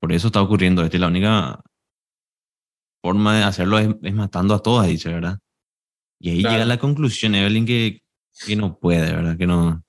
Por 0.00 0.12
eso 0.12 0.28
está 0.28 0.42
ocurriendo 0.42 0.82
esto. 0.82 0.96
Y 0.96 1.00
la 1.00 1.08
única 1.08 1.60
forma 3.02 3.36
de 3.36 3.44
hacerlo 3.44 3.78
es, 3.78 3.88
es 4.02 4.14
matando 4.14 4.54
a 4.54 4.62
todas, 4.62 4.88
dice, 4.88 5.12
¿verdad? 5.12 5.38
Y 6.20 6.30
ahí 6.30 6.40
claro. 6.40 6.54
llega 6.54 6.66
la 6.66 6.78
conclusión, 6.78 7.34
Evelyn, 7.34 7.66
que, 7.66 8.02
que 8.44 8.56
no 8.56 8.78
puede, 8.78 9.12
¿verdad? 9.12 9.36
Que 9.36 9.46
no, 9.46 9.82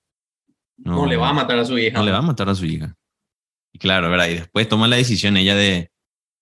no, 0.77 0.95
no. 0.95 1.05
le 1.05 1.17
va 1.17 1.29
a 1.29 1.33
matar 1.33 1.59
a 1.59 1.65
su 1.65 1.77
hija. 1.77 1.97
No 1.97 2.05
le 2.05 2.11
va 2.11 2.19
a 2.19 2.23
matar 2.23 2.49
a 2.49 2.55
su 2.55 2.65
hija. 2.65 2.95
Y 3.73 3.79
claro, 3.79 4.09
¿verdad? 4.09 4.29
Y 4.29 4.35
después 4.35 4.67
toma 4.67 4.87
la 4.87 4.95
decisión 4.95 5.37
ella 5.37 5.55
de, 5.55 5.91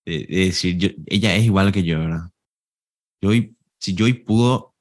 de, 0.05 0.25
de 0.25 0.45
decir, 0.45 0.77
yo, 0.77 0.89
ella 1.07 1.35
es 1.35 1.43
igual 1.45 1.71
que 1.71 1.83
yo, 1.83 1.99
¿verdad? 1.99 2.29
Yo, 3.21 3.31
si 3.79 3.93
yo 3.93 4.05
pudo, 4.23 4.74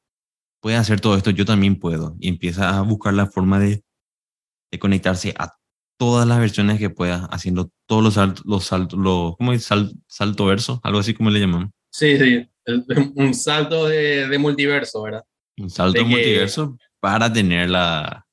puede 0.64 0.79
hacer 0.79 0.98
todo 0.98 1.14
esto, 1.14 1.29
yo 1.29 1.44
también 1.44 1.79
puedo. 1.79 2.16
Y 2.18 2.29
empieza 2.29 2.79
a 2.79 2.81
buscar 2.81 3.12
la 3.12 3.27
forma 3.27 3.61
de, 3.61 3.85
de 4.72 4.79
conectarse 4.79 5.35
a 5.38 5.59
todas 5.98 6.27
las 6.27 6.38
versiones 6.38 6.79
que 6.79 6.88
pueda, 6.88 7.27
haciendo 7.27 7.70
todos 7.87 8.03
los 8.03 8.14
saltos, 8.14 8.46
los 8.46 8.64
saltos, 8.64 8.98
los, 8.98 9.37
¿cómo 9.37 9.53
es? 9.53 9.64
Sal, 9.64 9.92
salto 10.09 10.46
verso, 10.46 10.81
algo 10.83 11.00
así 11.00 11.12
como 11.12 11.29
le 11.29 11.40
llaman. 11.40 11.70
Sí, 11.92 12.16
sí, 12.16 12.48
un 13.14 13.35
salto 13.35 13.88
de, 13.88 14.27
de 14.27 14.38
multiverso, 14.38 15.03
¿verdad? 15.03 15.22
Un 15.59 15.68
salto 15.68 15.98
de 15.98 16.07
multiverso 16.07 16.79
que... 16.79 16.85
para 16.98 17.31
tener 17.31 17.68
la, 17.68 18.27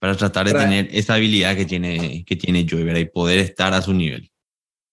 para 0.00 0.16
tratar 0.16 0.46
de 0.46 0.52
para... 0.52 0.66
tener 0.66 0.88
esa 0.92 1.14
habilidad 1.14 1.56
que 1.56 1.66
tiene, 1.66 2.24
que 2.24 2.36
tiene 2.36 2.64
Joy, 2.64 2.84
¿verdad? 2.84 3.00
Y 3.00 3.06
poder 3.06 3.40
estar 3.40 3.74
a 3.74 3.82
su 3.82 3.92
nivel, 3.92 4.30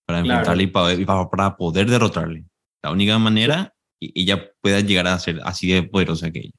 para 0.08 0.22
enfrentarle 0.22 0.72
claro. 0.72 1.00
y, 1.00 1.06
para, 1.06 1.30
para, 1.30 1.56
poder 1.56 1.88
derrotarle. 1.88 2.46
La 2.82 2.90
única 2.90 3.20
manera, 3.20 3.75
ella 4.00 4.52
pueda 4.62 4.80
llegar 4.80 5.08
a 5.08 5.20
ser 5.20 5.40
así 5.44 5.72
de 5.72 5.84
poderosa 5.84 6.32
que 6.32 6.40
ella. 6.40 6.52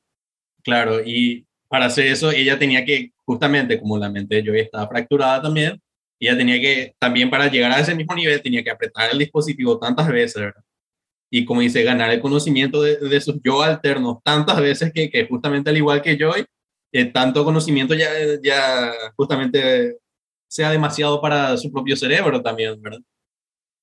Claro, 0.63 1.01
y 1.05 1.47
para 1.69 1.87
hacer 1.87 2.07
eso 2.07 2.31
ella 2.31 2.59
tenía 2.59 2.85
que 2.85 3.13
justamente 3.25 3.79
como 3.81 3.99
la 3.99 4.11
mente 4.11 4.37
de 4.37 4.45
Joy 4.45 4.61
estaba 4.61 4.89
fracturada 4.89 5.43
también, 5.43 5.81
ella 6.19 6.37
tenía 6.37 6.61
que, 6.61 6.95
también 6.99 7.29
para 7.29 7.49
llegar 7.49 7.73
a 7.73 7.81
ese 7.81 7.95
mismo 7.95 8.15
nivel, 8.15 8.43
tenía 8.43 8.63
que 8.65 8.71
apretar 8.71 9.11
el 9.13 9.19
dispositivo 9.19 9.79
tantas 9.79 10.09
veces, 10.09 10.37
¿verdad? 10.43 10.63
Y 11.31 11.45
como 11.45 11.61
dice, 11.61 11.83
ganar 11.83 12.11
el 12.11 12.21
conocimiento 12.21 12.83
de, 12.83 12.97
de 12.97 13.21
sus 13.21 13.37
yo 13.43 13.63
alternos 13.63 14.19
tantas 14.23 14.61
veces 14.61 14.93
que, 14.95 15.11
que 15.11 15.27
justamente 15.27 15.71
al 15.71 15.77
igual 15.77 16.01
que 16.01 16.17
Joy, 16.17 16.45
eh, 16.93 17.05
tanto 17.07 17.45
conocimiento 17.45 17.95
ya, 17.95 18.09
ya 18.43 18.93
justamente 19.17 19.99
sea 20.49 20.71
demasiado 20.71 21.21
para 21.21 21.57
su 21.57 21.71
propio 21.71 21.97
cerebro 21.97 22.43
también, 22.43 22.81
¿verdad? 22.81 23.01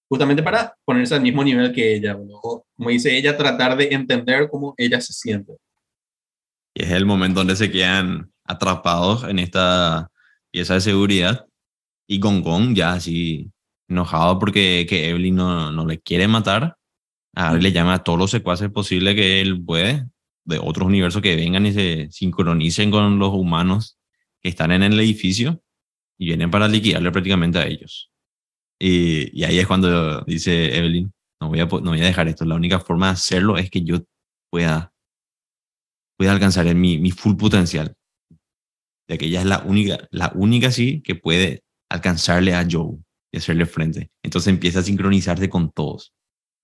Justamente 0.10 0.44
para 0.44 0.76
ponerse 0.86 1.16
al 1.16 1.22
mismo 1.22 1.44
nivel 1.44 1.74
que 1.74 1.96
ella, 1.96 2.16
¿verdad? 2.16 2.36
como 2.76 2.90
dice 2.90 3.18
ella, 3.18 3.38
tratar 3.38 3.76
de 3.78 3.90
entender 3.92 4.50
cómo 4.50 4.74
ella 4.78 5.02
se 5.02 5.14
siente. 5.14 5.54
Y 6.76 6.84
es 6.84 6.92
el 6.92 7.06
momento 7.06 7.40
donde 7.40 7.56
se 7.56 7.72
quedan 7.72 8.32
atrapados 8.44 9.24
en 9.24 9.40
esta 9.40 10.10
pieza 10.52 10.76
de 10.76 10.82
seguridad 10.82 11.48
y 12.08 12.20
Gong 12.20 12.44
Gong 12.44 12.76
ya 12.76 12.94
así 12.94 13.52
enojado 13.88 14.40
porque 14.40 14.86
que 14.88 15.10
Evelyn 15.10 15.36
no, 15.36 15.72
no 15.72 15.86
le 15.86 16.00
quiere 16.00 16.28
matar. 16.28 16.78
Le 17.60 17.72
llama 17.72 17.96
a 17.96 18.04
todos 18.04 18.20
los 18.20 18.32
secuaces 18.32 18.70
posibles 18.70 19.16
que 19.16 19.42
él 19.42 19.64
puede, 19.64 20.06
de 20.46 20.60
otros 20.60 20.88
universos 20.88 21.22
que 21.22 21.36
vengan 21.36 21.66
y 21.66 21.74
se 21.74 22.12
sincronicen 22.12 22.92
con 22.92 23.18
los 23.18 23.34
humanos 23.34 23.98
que 24.42 24.50
están 24.50 24.72
en 24.72 24.84
el 24.84 25.00
edificio 25.00 25.64
y 26.18 26.26
vienen 26.26 26.52
para 26.52 26.68
liquidarle 26.68 27.12
prácticamente 27.12 27.58
a 27.58 27.66
ellos. 27.66 28.12
Y, 28.80 29.40
y 29.40 29.44
ahí 29.44 29.60
es 29.60 29.68
cuando 29.68 30.22
dice 30.22 30.76
Evelyn, 30.78 31.14
no 31.40 31.50
voy, 31.50 31.60
a, 31.60 31.66
no 31.66 31.92
voy 31.92 32.02
a 32.02 32.06
dejar 32.06 32.28
esto, 32.28 32.46
la 32.46 32.56
única 32.56 32.80
forma 32.80 33.08
de 33.08 33.14
hacerlo 33.14 33.58
es 33.58 33.70
que 33.70 33.84
yo 33.84 34.00
pueda, 34.50 34.94
pueda 36.18 36.32
alcanzar 36.32 36.74
mi, 36.76 36.98
mi 36.98 37.12
full 37.12 37.36
potencial. 37.36 37.96
Ya 39.10 39.18
que 39.18 39.26
ella 39.26 39.42
es 39.42 39.46
la 39.46 39.60
única, 39.60 40.08
la 40.12 40.32
única 40.36 40.72
sí 40.72 41.02
que 41.02 41.16
puede 41.16 41.64
alcanzarle 41.90 42.54
a 42.54 42.66
Joe 42.70 42.98
y 43.32 43.38
hacerle 43.38 43.66
frente. 43.66 44.10
Entonces 44.24 44.52
empieza 44.52 44.80
a 44.80 44.84
sincronizarse 44.84 45.50
con 45.50 45.72
todos. 45.72 46.14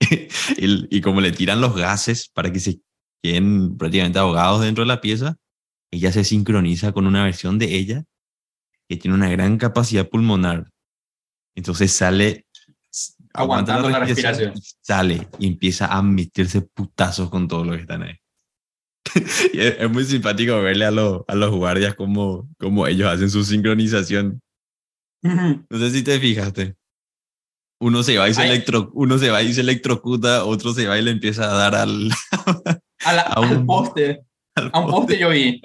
y, 0.00 0.96
y 0.96 1.00
como 1.00 1.20
le 1.20 1.32
tiran 1.32 1.60
los 1.60 1.76
gases 1.76 2.28
para 2.28 2.52
que 2.52 2.60
se 2.60 2.80
queden 3.22 3.76
prácticamente 3.76 4.18
ahogados 4.18 4.62
dentro 4.62 4.82
de 4.82 4.88
la 4.88 5.00
pieza, 5.00 5.36
ella 5.92 6.12
se 6.12 6.24
sincroniza 6.24 6.92
con 6.92 7.06
una 7.06 7.24
versión 7.24 7.58
de 7.58 7.74
ella 7.74 8.04
que 8.88 8.96
tiene 8.96 9.16
una 9.16 9.30
gran 9.30 9.58
capacidad 9.58 10.08
pulmonar. 10.08 10.70
Entonces 11.60 11.92
sale 11.92 12.46
aguantando 13.34 13.90
la 13.90 13.98
respiración. 13.98 14.54
Sale 14.80 15.28
y 15.38 15.46
empieza 15.46 15.88
a 15.88 16.00
meterse 16.00 16.62
putazos 16.62 17.28
con 17.28 17.48
todos 17.48 17.66
los 17.66 17.76
que 17.76 17.82
están 17.82 18.02
ahí. 18.02 18.14
y 19.52 19.60
es, 19.60 19.76
es, 19.78 19.90
muy 19.90 20.04
simpático 20.04 20.58
verle 20.62 20.86
a, 20.86 20.90
los 20.90 21.20
a 21.28 21.34
los 21.34 21.50
guardias 21.50 21.94
cómo, 21.94 22.48
cómo 22.58 22.86
ellos 22.86 23.12
hacen 23.12 23.28
su 23.28 23.44
sincronización. 23.44 24.40
No 25.22 25.78
sé 25.78 25.90
si 25.90 26.02
te 26.02 26.18
fijaste. 26.18 26.76
Uno 27.78 28.02
se 28.02 28.16
va 28.16 28.26
y 28.30 28.32
se, 28.32 28.46
electro, 28.46 28.90
uno 28.94 29.18
se 29.18 29.28
va 29.28 29.42
y 29.42 29.52
se 29.52 29.60
electrocuta, 29.60 30.46
otro 30.46 30.72
se 30.72 30.86
va 30.86 30.98
y 30.98 31.02
le 31.02 31.10
empieza 31.10 31.44
a 31.44 31.58
dar 31.58 31.74
al, 31.74 32.10
a, 33.04 33.12
la, 33.12 33.20
a 33.36 33.40
un, 33.40 33.48
al 33.48 33.66
poste. 33.66 34.22
Al 34.54 34.70
a 34.72 34.80
un 34.80 34.90
poste 34.90 35.18
yo 35.18 35.28
vi. 35.28 35.60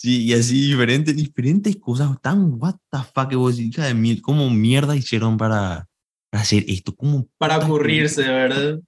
Sí, 0.00 0.24
y 0.24 0.32
así 0.32 0.62
diferentes, 0.62 1.14
diferentes 1.14 1.76
cosas 1.76 2.18
tan 2.22 2.54
what 2.58 2.76
the 2.90 3.00
fuck 3.14 3.28
que 3.28 3.36
vos 3.36 3.60
hija 3.60 3.84
de 3.84 3.92
mil, 3.92 4.22
cómo 4.22 4.48
mierda 4.48 4.96
hicieron 4.96 5.36
para, 5.36 5.90
para 6.30 6.40
hacer 6.40 6.64
esto, 6.68 6.96
como 6.96 7.28
para 7.36 7.58
ocurrirse, 7.58 8.22
¿verdad? 8.22 8.80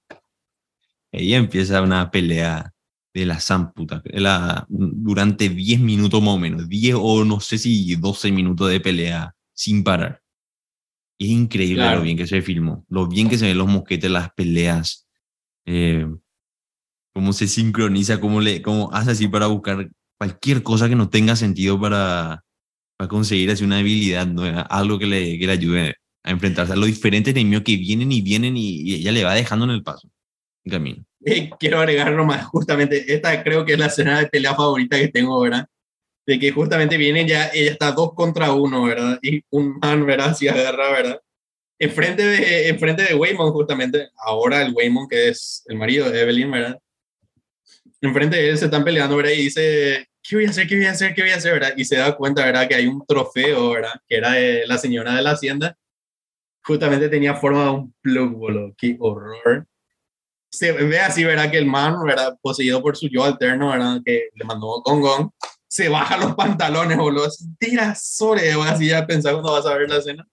Ella 1.11 1.37
empieza 1.37 1.83
una 1.83 2.09
pelea 2.09 2.73
de 3.13 3.27
la 3.27 3.39
zamputa, 3.39 4.01
la, 4.05 4.65
durante 4.67 5.49
10 5.49 5.81
minutos 5.81 6.19
más 6.19 6.33
o 6.33 6.39
menos, 6.39 6.67
10 6.67 6.95
o 6.97 7.23
no 7.23 7.39
sé 7.41 7.59
si 7.59 7.95
12 7.95 8.31
minutos 8.31 8.71
de 8.71 8.79
pelea 8.79 9.35
sin 9.53 9.83
parar. 9.83 10.19
Es 11.19 11.27
increíble 11.27 11.75
claro. 11.75 11.99
lo 11.99 12.05
bien 12.05 12.17
que 12.17 12.25
se 12.25 12.41
filmó, 12.41 12.87
lo 12.89 13.05
bien 13.07 13.29
que 13.29 13.37
se 13.37 13.45
ven 13.45 13.59
los 13.59 13.67
mosquetes, 13.67 14.09
las 14.09 14.33
peleas, 14.33 15.07
eh, 15.67 16.07
cómo 17.13 17.33
se 17.33 17.47
sincroniza, 17.47 18.19
cómo, 18.19 18.41
le, 18.41 18.63
cómo 18.63 18.91
hace 18.91 19.11
así 19.11 19.27
para 19.27 19.45
buscar 19.45 19.91
cualquier 20.17 20.63
cosa 20.63 20.89
que 20.89 20.95
no 20.95 21.09
tenga 21.09 21.35
sentido 21.35 21.79
para, 21.79 22.43
para 22.97 23.07
conseguir 23.07 23.51
así 23.51 23.63
una 23.63 23.79
habilidad 23.79 24.27
nueva, 24.27 24.61
algo 24.61 24.99
que 24.99 25.05
le, 25.05 25.39
que 25.39 25.45
le 25.45 25.53
ayude 25.53 25.95
a 26.23 26.31
enfrentarse 26.31 26.73
a 26.73 26.75
los 26.75 26.87
diferentes 26.87 27.33
enemigos 27.33 27.63
que 27.63 27.77
vienen 27.77 28.11
y 28.11 28.21
vienen 28.21 28.55
y, 28.55 28.81
y 28.81 28.95
ella 28.95 29.11
le 29.11 29.23
va 29.23 29.35
dejando 29.35 29.65
en 29.65 29.71
el 29.71 29.83
paso, 29.83 30.09
en 30.63 30.71
camino. 30.71 31.05
Eh, 31.25 31.49
quiero 31.59 31.79
agregar 31.79 32.11
nomás, 32.13 32.45
justamente, 32.45 33.13
esta 33.13 33.43
creo 33.43 33.65
que 33.65 33.73
es 33.73 33.79
la 33.79 33.85
escena 33.87 34.19
de 34.19 34.27
pelea 34.27 34.55
favorita 34.55 34.99
que 34.99 35.07
tengo, 35.07 35.39
¿verdad? 35.39 35.67
De 36.25 36.39
que 36.39 36.51
justamente 36.51 36.97
viene 36.97 37.27
ya, 37.27 37.47
ella 37.53 37.71
está 37.71 37.91
dos 37.91 38.13
contra 38.13 38.53
uno, 38.53 38.83
¿verdad? 38.83 39.19
Y 39.21 39.43
un 39.49 39.77
man, 39.79 40.05
¿verdad? 40.05 40.35
Si 40.35 40.47
agarra, 40.47 40.91
¿verdad? 40.91 41.21
Enfrente 41.79 42.23
de, 42.23 42.69
enfrente 42.69 43.03
de 43.03 43.15
Waymon, 43.15 43.51
justamente, 43.51 44.09
ahora 44.17 44.61
el 44.61 44.73
Waymon, 44.73 45.07
que 45.07 45.29
es 45.29 45.63
el 45.67 45.77
marido 45.77 46.09
de 46.09 46.21
Evelyn, 46.21 46.51
¿verdad? 46.51 46.79
Enfrente 48.03 48.37
de 48.37 48.49
él 48.49 48.57
se 48.57 48.65
están 48.65 48.83
peleando, 48.83 49.15
¿verdad? 49.17 49.31
Y 49.31 49.43
dice, 49.43 50.07
¿qué 50.21 50.35
voy 50.35 50.45
a 50.45 50.49
hacer? 50.49 50.67
¿Qué 50.67 50.75
voy 50.75 50.85
a 50.85 50.91
hacer? 50.91 51.13
¿Qué 51.15 51.21
voy 51.21 51.31
a 51.31 51.37
hacer? 51.37 51.53
¿verdad? 51.53 51.73
Y 51.75 51.85
se 51.85 51.95
da 51.95 52.15
cuenta, 52.15 52.45
¿verdad? 52.45 52.67
Que 52.67 52.75
hay 52.75 52.87
un 52.87 53.05
trofeo, 53.05 53.71
¿verdad? 53.71 53.93
Que 54.07 54.17
era 54.17 54.33
de 54.33 54.67
la 54.67 54.77
señora 54.77 55.15
de 55.15 55.21
la 55.21 55.31
hacienda. 55.31 55.77
Justamente 56.65 57.09
tenía 57.09 57.33
forma 57.33 57.63
de 57.63 57.69
un 57.69 57.95
plug, 58.01 58.31
boludo. 58.33 58.75
¡Qué 58.77 58.97
horror! 58.99 59.67
se 60.53 60.71
ve 60.71 60.99
así, 60.99 61.23
¿verdad? 61.23 61.49
Que 61.49 61.57
el 61.57 61.65
man, 61.65 62.03
¿verdad? 62.05 62.37
Poseído 62.39 62.79
por 62.79 62.95
su 62.95 63.07
yo 63.07 63.23
alterno, 63.23 63.71
¿verdad? 63.71 64.01
Que 64.05 64.29
le 64.35 64.45
mandó 64.45 64.83
Gong 64.83 65.01
Gong, 65.01 65.29
se 65.67 65.89
baja 65.89 66.15
los 66.17 66.35
pantalones, 66.35 66.95
boludo. 66.95 67.27
Tira 67.57 67.95
sobre, 67.95 68.51
así 68.51 68.87
ya 68.87 69.07
pensaba 69.07 69.41
cuando 69.41 69.53
vas 69.53 69.65
a 69.65 69.75
ver 69.75 69.89
la 69.89 69.97
escena. 69.97 70.27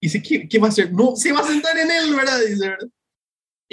Y 0.00 0.06
dice, 0.06 0.20
¿qué, 0.20 0.48
¿qué 0.48 0.58
va 0.58 0.66
a 0.66 0.70
hacer? 0.70 0.92
No, 0.92 1.14
se 1.14 1.32
va 1.32 1.40
a 1.40 1.44
sentar 1.44 1.78
en 1.78 1.92
él, 1.92 2.12
¿verdad? 2.16 2.40
Dice, 2.40 2.68
¿verdad? 2.68 2.88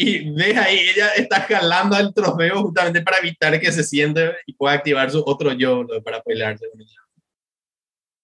Y 0.04 0.32
ve 0.32 0.58
ahí, 0.58 0.80
ella 0.96 1.10
está 1.10 1.42
jalando 1.42 1.96
al 1.96 2.12
trofeo 2.12 2.64
justamente 2.64 3.02
para 3.02 3.20
evitar 3.20 3.60
que 3.60 3.72
se 3.72 3.84
siente 3.84 4.32
y 4.48 4.54
pueda 4.54 4.74
activar 4.74 5.12
su 5.12 5.22
otro 5.24 5.54
yo 5.54 5.86
para 6.04 6.24
pelearse 6.24 6.68
con 6.72 6.82
ella. 6.82 7.00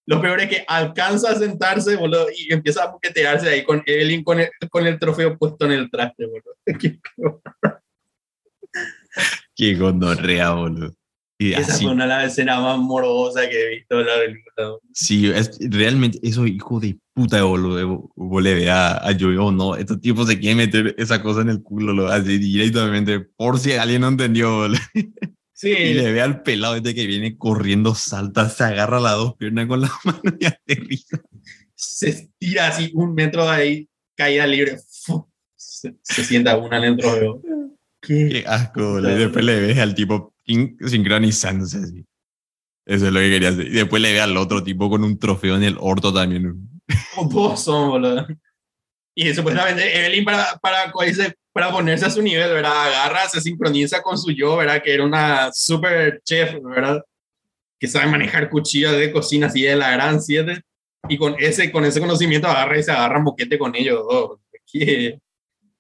Lo 0.08 0.20
peor 0.20 0.40
es 0.40 0.50
que 0.50 0.66
alcanza 0.68 1.30
a 1.30 1.36
sentarse, 1.36 1.96
boludo, 1.96 2.28
y 2.36 2.52
empieza 2.52 2.84
a 2.84 2.92
buquetearse 2.92 3.50
ahí 3.50 3.64
con 3.64 3.84
Evelyn 3.86 4.24
con 4.24 4.40
el, 4.40 4.50
con 4.72 4.88
el 4.88 4.98
trofeo 4.98 5.38
puesto 5.38 5.66
en 5.66 5.74
el 5.74 5.92
traste, 5.92 6.26
boludo. 6.26 6.56
Qué, 6.80 7.00
Qué 9.56 9.76
gonorrea, 9.76 10.52
boludo. 10.54 10.96
Y 11.40 11.54
Esa 11.54 11.74
así, 11.74 11.84
fue 11.84 11.94
una 11.94 12.06
de 12.06 12.10
las 12.10 12.32
escenas 12.32 12.62
más 12.62 12.80
morbosas 12.80 13.48
que 13.48 13.62
he 13.62 13.76
visto 13.76 14.00
en 14.00 14.08
la 14.08 14.16
película. 14.16 14.78
Sí, 14.92 15.28
es, 15.28 15.58
realmente, 15.60 16.20
eso 16.24 16.48
hijo 16.48 16.80
de 16.80 16.98
puta, 17.14 17.44
boludo, 17.44 18.10
ve 18.16 18.70
a, 18.72 19.08
a 19.08 19.12
Yo-Yo, 19.12 19.52
no, 19.52 19.76
estos 19.76 20.02
tipos 20.02 20.28
se 20.28 20.40
quieren 20.40 20.58
meter 20.58 20.96
esa 20.98 21.22
cosa 21.22 21.42
en 21.42 21.50
el 21.50 21.62
culo, 21.62 21.94
lo 21.94 22.08
así 22.08 22.40
directamente, 22.40 23.20
por 23.20 23.60
si 23.60 23.74
alguien 23.74 24.02
no 24.02 24.08
entendió, 24.08 24.52
boludo. 24.58 24.80
Sí. 25.54 25.72
Y 25.72 25.94
le 25.96 26.12
ve 26.12 26.22
al 26.22 26.44
pelado 26.44 26.76
este 26.76 26.94
que 26.94 27.08
viene 27.08 27.36
corriendo, 27.36 27.96
salta, 27.96 28.48
se 28.48 28.64
agarra 28.64 29.00
las 29.00 29.14
dos 29.14 29.36
piernas 29.38 29.66
con 29.66 29.82
la 29.82 29.92
mano 30.04 30.38
y 30.40 30.46
aterriza. 30.46 31.20
Se 31.74 32.10
estira 32.10 32.68
así 32.68 32.92
un 32.94 33.16
metro 33.16 33.44
de 33.46 33.52
ahí, 33.52 33.90
caída 34.16 34.46
libre. 34.46 34.78
Se, 35.56 35.96
se 36.04 36.24
sienta 36.24 36.58
una 36.58 36.80
dentro 36.80 37.12
de 37.16 37.68
¿Qué? 38.02 38.30
Qué 38.30 38.44
asco, 38.48 39.00
y 39.00 39.16
después 39.16 39.44
le 39.44 39.60
ves 39.60 39.80
al 39.80 39.96
tipo 39.96 40.36
sincronizándose 40.48 41.78
así. 41.78 42.06
Eso 42.86 43.08
es 43.08 43.14
lo 43.14 43.20
que 43.20 43.30
quería 43.30 43.50
hacer. 43.50 43.68
Y 43.68 43.72
después 43.72 44.02
le 44.02 44.14
ve 44.14 44.22
al 44.22 44.38
otro 44.38 44.64
tipo 44.64 44.90
con 44.90 45.04
un 45.04 45.20
trofeo 45.20 45.56
en 45.56 45.64
el 45.64 45.78
orto 45.80 46.14
también. 46.14 46.70
Todos 47.16 47.62
son, 47.64 47.90
boludo. 47.90 48.28
Y 49.14 49.34
supuestamente 49.34 49.98
Evelyn 50.00 50.24
para, 50.24 50.58
para, 50.62 50.94
para 51.52 51.72
ponerse 51.72 52.06
a 52.06 52.10
su 52.10 52.22
nivel, 52.22 52.50
¿verdad? 52.54 52.86
Agarra, 52.86 53.28
se 53.28 53.42
sincroniza 53.42 54.02
con 54.02 54.18
su 54.18 54.32
yo, 54.32 54.56
¿verdad? 54.58 54.82
Que 54.82 54.94
era 54.94 55.04
una 55.04 55.52
super 55.52 56.22
chef, 56.24 56.56
¿verdad? 56.64 57.04
Que 57.80 57.88
sabe 57.88 58.06
manejar 58.06 58.50
cuchillas 58.50 58.96
de 58.96 59.12
cocina 59.12 59.48
así 59.48 59.64
de 59.64 59.76
la 59.76 59.92
gran 59.92 60.22
siete. 60.22 60.62
Y 61.10 61.18
con 61.18 61.36
ese, 61.40 61.72
con 61.72 61.84
ese 61.84 62.00
conocimiento 62.00 62.48
agarra 62.48 62.78
y 62.78 62.84
se 62.84 62.92
agarra 62.92 63.18
un 63.18 63.26
boquete 63.26 63.58
con 63.58 63.76
ellos 63.76 64.06
dos. 64.10 64.40
Que, 64.70 65.18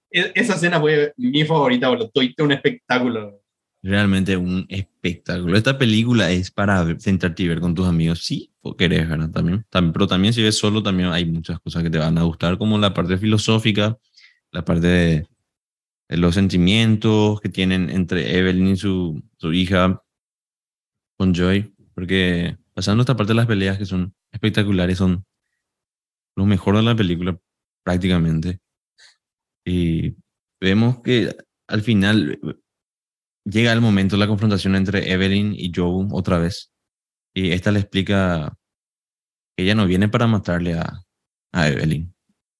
esa 0.09 0.55
escena 0.55 0.79
fue 0.79 1.13
mi 1.17 1.43
favorita, 1.43 1.89
boludo. 1.89 2.09
Toite 2.09 2.41
un 2.41 2.53
espectáculo. 2.53 3.41
Realmente 3.83 4.35
un 4.35 4.65
espectáculo. 4.69 5.55
Esta 5.55 5.77
película 5.77 6.31
es 6.31 6.51
para 6.51 6.99
sentarte 6.99 7.43
y 7.43 7.47
ver 7.47 7.59
con 7.59 7.75
tus 7.75 7.87
amigos, 7.87 8.23
sí, 8.23 8.51
o 8.61 8.75
querés, 8.75 9.07
¿verdad? 9.07 9.29
También, 9.29 9.65
también, 9.69 9.93
pero 9.93 10.07
también 10.07 10.33
si 10.33 10.41
ves 10.41 10.57
solo, 10.57 10.81
también 10.83 11.09
hay 11.09 11.25
muchas 11.25 11.59
cosas 11.59 11.83
que 11.83 11.89
te 11.89 11.99
van 11.99 12.17
a 12.17 12.23
gustar, 12.23 12.57
como 12.57 12.77
la 12.77 12.93
parte 12.93 13.17
filosófica, 13.17 13.97
la 14.51 14.65
parte 14.65 14.87
de, 14.87 15.27
los 16.09 16.35
sentimientos 16.35 17.41
que 17.41 17.49
tienen 17.49 17.89
entre 17.89 18.37
Evelyn 18.37 18.67
y 18.67 18.77
su, 18.77 19.21
su 19.37 19.53
hija 19.53 20.01
con 21.17 21.33
Joy, 21.33 21.73
porque 21.93 22.57
pasando 22.73 23.01
esta 23.01 23.15
parte 23.15 23.31
de 23.31 23.37
las 23.37 23.47
peleas 23.47 23.77
que 23.77 23.85
son 23.85 24.13
espectaculares, 24.31 24.97
son 24.97 25.25
lo 26.35 26.45
mejor 26.45 26.77
de 26.77 26.83
la 26.83 26.95
película 26.95 27.37
prácticamente. 27.83 28.59
Y 29.65 30.15
vemos 30.61 31.01
que 31.01 31.35
al 31.67 31.81
final 31.81 32.39
llega 33.49 33.71
el 33.73 33.81
momento 33.81 34.15
de 34.15 34.19
la 34.19 34.27
confrontación 34.27 34.75
entre 34.75 35.11
Evelyn 35.11 35.53
y 35.55 35.71
Joe 35.73 36.07
otra 36.11 36.37
vez. 36.37 36.71
Y 37.33 37.51
esta 37.51 37.71
le 37.71 37.79
explica 37.79 38.57
que 39.55 39.63
ella 39.63 39.75
no 39.75 39.87
viene 39.87 40.09
para 40.09 40.27
matarle 40.27 40.73
a, 40.73 41.03
a 41.51 41.67
Evelyn. 41.67 42.13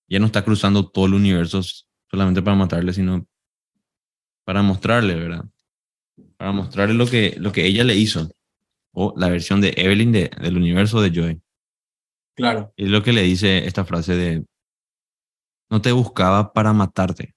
Ella 0.08 0.20
no 0.20 0.28
está 0.28 0.44
cruzando 0.44 0.90
todo 0.90 1.06
el 1.06 1.14
universo 1.14 1.62
solamente 2.10 2.42
para 2.42 2.56
matarle, 2.56 2.94
sino 2.94 3.28
para 4.46 4.62
mostrarle, 4.62 5.16
¿verdad? 5.16 5.46
Para 6.38 6.52
mostrarle 6.54 6.96
lo 6.96 7.06
que, 7.06 7.36
lo 7.38 7.52
que 7.52 7.66
ella 7.66 7.84
le 7.84 7.96
hizo. 7.96 8.30
O 8.94 9.14
la 9.18 9.30
versión 9.30 9.62
de 9.62 9.74
Evelyn 9.76 10.12
de, 10.12 10.32
del 10.42 10.58
universo 10.58 11.02
de 11.02 11.12
Joy. 11.12 11.42
Claro. 12.36 12.74
Y 12.78 12.86
es 12.86 12.90
lo 12.90 13.04
que 13.04 13.14
le 13.14 13.24
dice 13.24 13.66
esta 13.66 13.84
frase 13.84 14.16
de, 14.16 14.46
no 15.70 15.82
te 15.82 15.92
buscaba 15.92 16.54
para 16.54 16.72
matarte, 16.72 17.36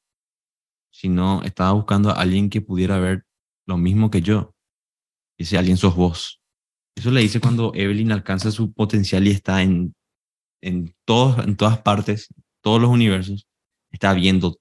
sino 0.91 1.43
estaba 1.43 1.73
buscando 1.73 2.11
a 2.11 2.21
alguien 2.21 2.49
que 2.49 2.61
pudiera 2.61 2.99
ver 2.99 3.25
lo 3.71 3.79
mismo 3.79 4.11
que 4.11 4.21
yo. 4.21 4.55
Ese 5.39 5.57
alguien 5.57 5.79
sos 5.79 5.97
vos. 5.97 6.43
Eso 6.95 7.11
le 7.11 7.23
dice 7.23 7.41
cuando 7.41 7.73
Evelyn 7.75 8.13
alcanza 8.13 8.51
su 8.51 8.73
potencial 8.73 9.27
y 9.27 9.31
está 9.31 9.63
en 9.63 9.95
en, 10.63 10.95
todos, 11.07 11.45
en 11.45 11.57
todas 11.57 11.81
partes, 11.81 12.29
todos 12.63 12.81
los 12.81 12.91
universos, 12.91 13.49
está 13.91 14.13
viendo 14.13 14.59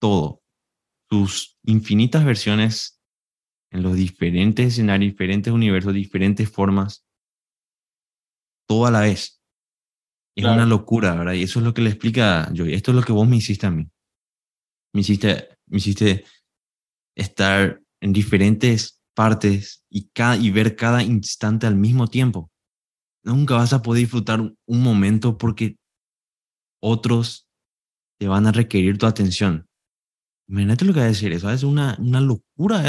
todo, 0.00 0.42
sus 1.08 1.58
infinitas 1.64 2.24
versiones 2.24 3.00
en 3.72 3.82
los 3.82 3.96
diferentes 3.96 4.66
escenarios, 4.66 5.12
diferentes 5.12 5.52
universos, 5.52 5.94
diferentes 5.94 6.50
formas, 6.50 7.06
todo 8.68 8.86
a 8.86 8.90
la 8.90 9.00
vez. 9.00 9.40
Es 10.36 10.44
Claro. 10.44 10.56
una 10.56 10.66
locura, 10.66 11.14
¿verdad? 11.14 11.32
Y 11.34 11.42
eso 11.42 11.58
es 11.58 11.64
lo 11.64 11.74
que 11.74 11.82
le 11.82 11.90
explica 11.90 12.50
Joy. 12.54 12.74
Esto 12.74 12.92
es 12.92 12.96
lo 12.96 13.02
que 13.02 13.12
vos 13.12 13.28
me 13.28 13.36
hiciste 13.36 13.66
a 13.66 13.70
mí. 13.70 13.88
Me 14.94 15.00
hiciste, 15.00 15.48
me 15.66 15.78
hiciste 15.78 16.24
estar 17.16 17.79
en 18.00 18.12
diferentes 18.12 19.00
partes 19.14 19.84
y, 19.90 20.08
cada, 20.10 20.36
y 20.36 20.50
ver 20.50 20.76
cada 20.76 21.02
instante 21.02 21.66
al 21.66 21.76
mismo 21.76 22.08
tiempo. 22.08 22.50
Nunca 23.22 23.56
vas 23.56 23.72
a 23.72 23.82
poder 23.82 24.00
disfrutar 24.00 24.40
un, 24.40 24.82
momento 24.82 25.36
porque 25.36 25.76
otros 26.82 27.46
te 28.18 28.28
van 28.28 28.46
a 28.46 28.52
requerir 28.52 28.96
tu 28.96 29.06
atención. 29.06 29.68
Imagínate 30.48 30.84
lo 30.84 30.94
que 30.94 31.00
va 31.00 31.06
a 31.06 31.08
decir 31.08 31.32
eso. 31.32 31.50
Es 31.50 31.62
una, 31.62 31.96
una 32.00 32.20
locura 32.20 32.82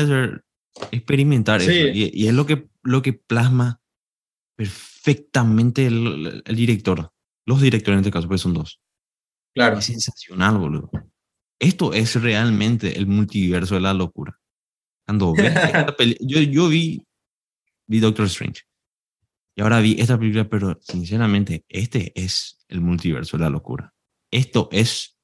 experimentar 0.91 1.61
Sí. 1.61 1.71
eso. 1.71 1.87
Y, 1.87 2.11
y 2.13 2.27
es 2.27 2.33
lo 2.33 2.45
que, 2.45 2.69
lo 2.83 3.01
que 3.01 3.13
plasma 3.13 3.81
perfectamente 4.55 5.87
el, 5.87 6.43
el 6.45 6.55
director. 6.55 7.11
Los 7.45 7.61
directores 7.61 7.97
en 7.97 8.01
este 8.01 8.11
caso, 8.11 8.27
pues 8.27 8.41
son 8.41 8.53
dos. 8.53 8.79
Claro. 9.53 9.79
Es 9.79 9.85
sensacional, 9.85 10.57
boludo. 10.57 10.91
Esto 11.59 11.93
es 11.93 12.19
realmente 12.21 12.97
el 12.97 13.07
multiverso 13.07 13.75
de 13.75 13.81
la 13.81 13.93
locura. 13.93 14.39
Yo, 16.19 16.69
vi, 16.69 17.05
vi 17.87 17.99
Doctor 17.99 18.25
Strange. 18.27 18.61
Y 19.55 19.61
ahora 19.61 19.79
vi 19.81 19.99
esta 19.99 20.17
película, 20.17 20.47
pero 20.49 20.79
sinceramente, 20.81 21.65
este 21.67 22.11
es 22.15 22.57
el 22.69 22.81
multiverso 22.81 23.37
de 23.37 23.43
la 23.43 23.49
locura. 23.49 23.93
Esto 24.31 24.69
es 24.71 25.17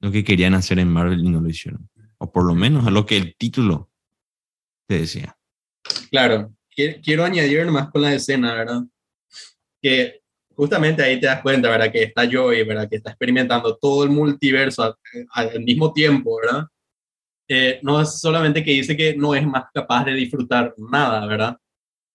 lo 0.00 0.10
que 0.10 0.24
querían 0.24 0.54
hacer 0.54 0.78
en 0.78 0.88
Marvel 0.88 1.20
y 1.24 1.28
no 1.28 1.40
lo 1.40 1.48
hicieron. 1.48 1.88
O 2.18 2.32
por 2.32 2.44
lo 2.46 2.54
menos 2.54 2.86
a 2.86 2.90
lo 2.90 3.04
que 3.04 3.16
el 3.16 3.36
título 3.36 3.90
te 4.88 5.00
decía. 5.00 5.36
Claro, 6.10 6.54
Qui- 6.74 7.00
quiero 7.04 7.24
añadir 7.24 7.66
más 7.66 7.90
con 7.90 8.02
la 8.02 8.14
escena, 8.14 8.54
¿verdad? 8.54 8.82
Que 9.82 10.22
justamente 10.54 11.02
ahí 11.02 11.20
te 11.20 11.26
das 11.26 11.42
cuenta, 11.42 11.68
¿verdad? 11.68 11.92
Que 11.92 12.04
está 12.04 12.28
Joey, 12.30 12.64
¿verdad? 12.64 12.88
Que 12.88 12.96
está 12.96 13.10
experimentando 13.10 13.76
todo 13.76 14.02
el 14.04 14.10
multiverso 14.10 14.82
a- 14.82 14.98
al 15.32 15.60
mismo 15.62 15.92
tiempo, 15.92 16.38
¿verdad? 16.40 16.66
Eh, 17.48 17.80
no 17.82 18.00
es 18.00 18.20
solamente 18.20 18.62
que 18.62 18.72
dice 18.72 18.96
que 18.96 19.16
no 19.16 19.34
es 19.34 19.46
más 19.46 19.64
capaz 19.72 20.04
de 20.04 20.14
disfrutar 20.14 20.74
nada, 20.76 21.26
¿verdad? 21.26 21.56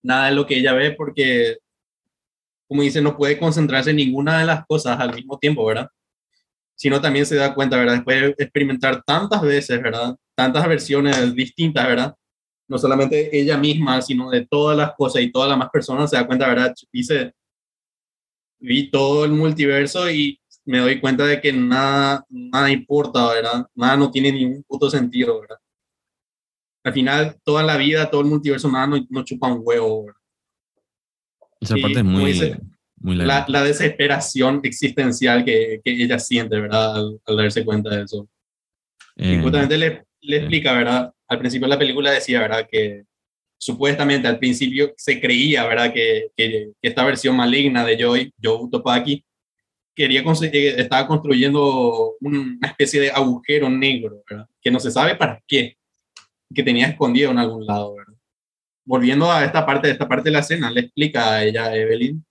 Nada 0.03 0.27
de 0.29 0.35
lo 0.35 0.45
que 0.45 0.57
ella 0.57 0.73
ve 0.73 0.91
porque, 0.91 1.57
como 2.67 2.83
dice, 2.83 3.01
no 3.01 3.17
puede 3.17 3.39
concentrarse 3.39 3.91
en 3.91 3.97
ninguna 3.97 4.39
de 4.39 4.45
las 4.45 4.65
cosas 4.65 4.99
al 4.99 5.15
mismo 5.15 5.39
tiempo, 5.39 5.65
¿verdad? 5.65 5.89
Sino 6.75 7.01
también 7.01 7.25
se 7.25 7.35
da 7.35 7.53
cuenta, 7.53 7.77
¿verdad? 7.77 7.95
Después 7.95 8.21
de 8.21 8.43
experimentar 8.43 9.03
tantas 9.03 9.41
veces, 9.41 9.81
¿verdad? 9.81 10.15
Tantas 10.35 10.67
versiones 10.67 11.33
distintas, 11.35 11.87
¿verdad? 11.87 12.15
no 12.67 12.77
solamente 12.77 13.29
ella 13.37 13.57
misma, 13.57 14.01
sino 14.01 14.29
de 14.29 14.45
todas 14.45 14.77
las 14.77 14.93
cosas 14.95 15.21
y 15.21 15.31
todas 15.31 15.49
las 15.49 15.57
más 15.57 15.69
personas, 15.69 16.09
se 16.09 16.15
da 16.15 16.25
cuenta, 16.25 16.47
¿verdad? 16.47 16.73
Dice, 16.91 17.33
vi 18.59 18.89
todo 18.89 19.25
el 19.25 19.31
multiverso 19.31 20.09
y 20.09 20.39
me 20.65 20.79
doy 20.79 20.99
cuenta 20.99 21.25
de 21.25 21.41
que 21.41 21.51
nada, 21.53 22.25
nada 22.29 22.71
importa, 22.71 23.33
¿verdad? 23.33 23.67
Nada 23.75 23.97
no 23.97 24.11
tiene 24.11 24.31
ningún 24.31 24.63
puto 24.63 24.89
sentido, 24.89 25.41
¿verdad? 25.41 25.57
Al 26.83 26.93
final, 26.93 27.37
toda 27.43 27.63
la 27.63 27.77
vida, 27.77 28.09
todo 28.09 28.21
el 28.21 28.27
multiverso, 28.27 28.69
nada 28.69 28.87
no, 28.87 29.05
no 29.09 29.23
chupa 29.23 29.47
un 29.47 29.61
huevo, 29.63 30.05
¿verdad? 30.05 30.21
Esa 31.61 31.77
Y 31.77 31.81
parte 31.81 31.99
es 31.99 32.03
muy, 32.05 32.33
dice, 32.33 32.59
muy 32.97 33.15
La, 33.15 33.45
la 33.47 33.63
desesperación 33.63 34.59
existencial 34.63 35.45
que, 35.45 35.79
que 35.83 35.91
ella 35.91 36.19
siente, 36.19 36.59
¿verdad? 36.59 36.95
Al, 36.97 37.21
al 37.25 37.37
darse 37.37 37.63
cuenta 37.63 37.89
de 37.89 38.03
eso. 38.03 38.27
Y 39.15 39.35
Eh, 39.35 39.39
justamente 39.41 39.77
le, 39.77 40.05
le 40.21 40.37
sí. 40.37 40.41
explica, 40.43 40.73
¿verdad? 40.73 41.13
Al 41.27 41.39
principio 41.39 41.67
de 41.67 41.73
la 41.73 41.79
película 41.79 42.11
decía, 42.11 42.41
¿verdad? 42.41 42.67
Que 42.69 43.05
supuestamente 43.57 44.27
al 44.27 44.39
principio 44.39 44.93
se 44.97 45.21
creía, 45.21 45.65
¿verdad? 45.65 45.93
Que, 45.93 46.31
que, 46.35 46.71
que 46.81 46.87
esta 46.89 47.05
versión 47.05 47.37
maligna 47.37 47.85
de 47.85 47.97
Joy, 47.97 48.33
Joe 48.43 48.67
Topaki, 48.69 49.23
quería 49.95 50.23
conseguir, 50.23 50.79
estaba 50.79 51.07
construyendo 51.07 52.15
una 52.21 52.67
especie 52.67 52.99
de 53.01 53.11
agujero 53.11 53.69
negro, 53.69 54.23
¿verdad? 54.29 54.47
Que 54.61 54.71
no 54.71 54.79
se 54.79 54.91
sabe 54.91 55.15
para 55.15 55.41
qué, 55.47 55.77
que 56.53 56.63
tenía 56.63 56.87
escondido 56.87 57.31
en 57.31 57.37
algún 57.39 57.65
lado, 57.65 57.95
¿verdad? 57.95 58.13
Volviendo 58.85 59.31
a 59.31 59.45
esta 59.45 59.65
parte, 59.65 59.89
esta 59.89 60.07
parte 60.07 60.25
de 60.29 60.31
la 60.33 60.39
escena, 60.39 60.69
le 60.71 60.81
explica 60.81 61.33
a 61.33 61.43
ella, 61.43 61.75
Evelyn, 61.75 62.23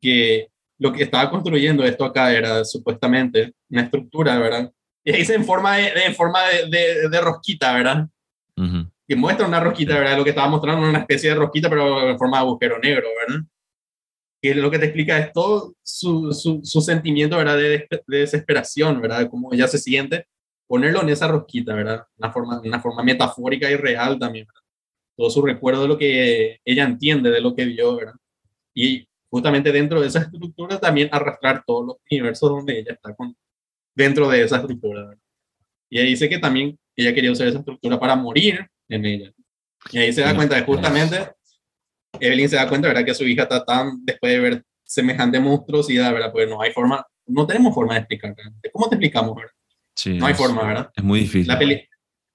que 0.00 0.48
lo 0.78 0.92
que 0.92 1.02
estaba 1.04 1.30
construyendo 1.30 1.84
esto 1.84 2.04
acá 2.04 2.32
era 2.32 2.64
supuestamente 2.64 3.54
una 3.70 3.82
estructura, 3.82 4.38
¿verdad? 4.38 4.72
Y 5.02 5.12
ahí 5.12 5.24
se 5.24 5.34
en 5.34 5.44
forma 5.44 5.76
de, 5.76 5.92
de- 5.92 6.14
forma 6.14 6.40
de, 6.48 6.66
de- 6.68 7.08
de 7.08 7.20
rosquita, 7.20 7.74
¿verdad? 7.74 8.08
ujú. 8.56 8.90
Que 9.06 9.16
muestra 9.16 9.46
una 9.46 9.60
rosquita, 9.60 9.98
¿verdad? 9.98 10.16
Lo 10.16 10.24
que 10.24 10.30
estaba 10.30 10.48
mostrando 10.48 10.88
una 10.88 11.00
especie 11.00 11.28
de 11.30 11.36
rosquita, 11.36 11.68
pero 11.68 12.08
en 12.10 12.18
forma 12.18 12.38
de 12.38 12.44
agujero 12.44 12.78
negro, 12.78 13.06
¿verdad? 13.26 13.42
Que 14.44 14.54
lo 14.54 14.70
que 14.70 14.78
te 14.78 14.86
explica 14.86 15.18
es 15.18 15.32
todo 15.32 15.74
su, 15.82 16.32
su, 16.34 16.60
su 16.62 16.80
sentimiento, 16.82 17.38
¿verdad? 17.38 17.56
De, 17.56 17.88
de 17.88 18.18
desesperación, 18.18 19.00
¿verdad? 19.00 19.28
Cómo 19.30 19.52
ella 19.54 19.66
se 19.68 19.78
siente, 19.78 20.26
ponerlo 20.66 21.00
en 21.00 21.08
esa 21.08 21.28
rosquita, 21.28 21.74
¿verdad? 21.74 22.04
Una 22.18 22.30
forma, 22.30 22.60
una 22.60 22.80
forma 22.80 23.02
metafórica 23.02 23.70
y 23.70 23.76
real 23.76 24.18
también, 24.18 24.46
¿verdad? 24.46 24.60
Todo 25.16 25.30
su 25.30 25.40
recuerdo 25.40 25.82
de 25.82 25.88
lo 25.88 25.96
que 25.96 26.60
ella 26.62 26.84
entiende 26.84 27.30
de 27.30 27.40
lo 27.40 27.54
que 27.54 27.64
vio, 27.64 27.96
¿verdad? 27.96 28.14
Y 28.74 29.08
justamente 29.30 29.72
dentro 29.72 30.00
de 30.00 30.08
esa 30.08 30.20
estructura 30.20 30.78
también 30.78 31.08
arrastrar 31.10 31.64
todos 31.66 31.86
los 31.86 31.96
universos 32.10 32.50
donde 32.50 32.80
ella 32.80 32.92
está 32.92 33.14
con, 33.14 33.34
dentro 33.94 34.28
de 34.28 34.42
esa 34.42 34.56
estructura. 34.58 35.06
¿verdad? 35.06 35.22
Y 35.88 35.98
ella 36.00 36.08
dice 36.08 36.28
que 36.28 36.38
también 36.38 36.78
ella 36.94 37.14
quería 37.14 37.32
usar 37.32 37.46
esa 37.46 37.60
estructura 37.60 37.98
para 37.98 38.14
morir 38.14 38.68
en 38.88 39.04
ella. 39.06 39.32
Y 39.90 39.98
ahí 39.98 40.12
se 40.12 40.20
da 40.20 40.34
cuenta 40.34 40.56
de 40.56 40.62
justamente, 40.62 41.16
Evelyn 42.20 42.48
se 42.48 42.56
da 42.56 42.68
cuenta, 42.68 42.88
¿verdad? 42.88 43.04
Que 43.04 43.14
su 43.14 43.24
hija 43.24 43.42
está 43.44 43.64
tan, 43.64 44.04
después 44.04 44.32
de 44.32 44.40
ver 44.40 44.64
semejante 44.84 45.40
monstruosidad, 45.40 46.12
¿verdad? 46.12 46.32
Pues 46.32 46.48
no 46.48 46.60
hay 46.60 46.72
forma, 46.72 47.04
no 47.26 47.46
tenemos 47.46 47.74
forma 47.74 47.94
de 47.94 48.00
explicar. 48.00 48.34
realmente. 48.36 48.70
¿Cómo 48.72 48.88
te 48.88 48.96
explicamos, 48.96 49.34
verdad? 49.34 49.52
Sí, 49.94 50.14
No 50.18 50.26
hay 50.26 50.32
es- 50.32 50.38
forma, 50.38 50.62
¿verdad? 50.66 50.90
Es 50.94 51.04
muy 51.04 51.20
difícil. 51.20 51.48
La, 51.48 51.58
peli- 51.58 51.88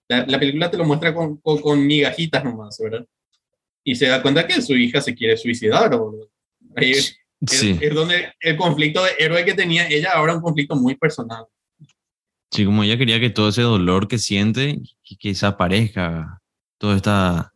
la, 0.07 0.25
la 0.25 0.39
película 0.39 0.71
te 0.71 0.77
lo 0.77 0.85
muestra 0.85 1.13
con, 1.13 1.37
con, 1.37 1.59
con 1.61 1.85
migajitas 1.85 2.43
nomás, 2.43 2.77
¿verdad? 2.81 3.05
Y 3.83 3.95
se 3.95 4.07
da 4.07 4.21
cuenta 4.21 4.45
que 4.47 4.61
su 4.61 4.75
hija 4.75 5.01
se 5.01 5.13
quiere 5.15 5.37
suicidar, 5.37 5.89
boludo. 5.97 6.29
Ahí 6.75 6.91
es, 6.91 7.15
Sí, 7.47 7.77
es 7.79 7.93
donde 7.95 8.33
el 8.41 8.57
conflicto 8.57 9.01
de 9.01 9.11
héroe 9.17 9.45
que 9.45 9.53
tenía 9.53 9.87
ella 9.87 10.11
ahora 10.11 10.33
es 10.33 10.37
un 10.37 10.43
conflicto 10.43 10.75
muy 10.75 10.95
personal. 10.97 11.45
sí, 12.51 12.65
como 12.65 12.83
ella 12.83 12.97
quería 12.97 13.17
que 13.19 13.29
todo 13.29 13.47
ese 13.47 13.61
dolor 13.61 14.09
que 14.09 14.17
siente, 14.17 14.77
que, 15.03 15.15
que 15.17 15.29
desaparezca. 15.29 16.41
Toda 16.77 16.97
esta, 16.97 17.53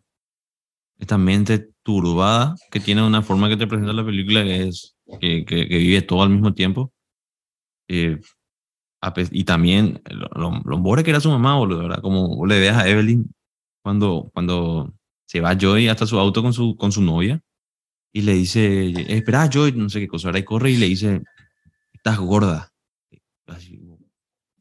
esta 1.04 1.18
mente 1.18 1.70
turbada 1.84 2.56
que 2.72 2.80
tiene 2.80 3.06
una 3.06 3.22
forma 3.22 3.50
que 3.50 3.58
te 3.58 3.68
presenta 3.68 3.94
la 3.94 4.06
película 4.06 4.44
que 4.44 4.68
es 4.68 4.96
que, 5.20 5.46
que, 5.46 5.68
que 5.68 5.78
vive 5.78 6.02
todo 6.02 6.24
al 6.24 6.30
mismo 6.30 6.54
tiempo. 6.54 6.92
Eh, 7.89 8.20
y 9.32 9.44
también 9.44 10.02
lo, 10.10 10.28
lo, 10.34 10.62
lo 10.63 10.82
pobre 10.84 11.04
que 11.04 11.10
era 11.10 11.20
su 11.20 11.30
mamá, 11.30 11.58
boludo, 11.58 11.80
¿verdad? 11.80 12.02
Como 12.02 12.46
le 12.46 12.60
veas 12.60 12.78
a 12.78 12.88
Evelyn 12.88 13.30
cuando, 13.84 14.30
cuando 14.34 14.94
se 15.28 15.42
va 15.42 15.58
Joy 15.58 15.89
hasta 15.89 16.08
su 16.08 16.18
auto 16.18 16.42
con 16.42 16.54
su, 16.54 16.78
con 16.78 16.92
su 16.94 17.02
novia 17.02 17.42
y 18.13 18.22
le 18.22 18.34
dice, 18.34 18.88
"Eh, 18.88 19.06
espera 19.10 19.50
Joy, 19.52 19.74
no 19.74 19.89
sé 19.89 20.00
qué 20.00 20.08
cosa, 20.08 20.30
ahora 20.30 20.39
y 20.39 20.44
corre 20.46 20.72
y 20.72 20.78
le 20.78 20.86
dice, 20.86 21.22
estás 21.92 22.18
gorda. 22.20 22.70
Así, 23.48 23.78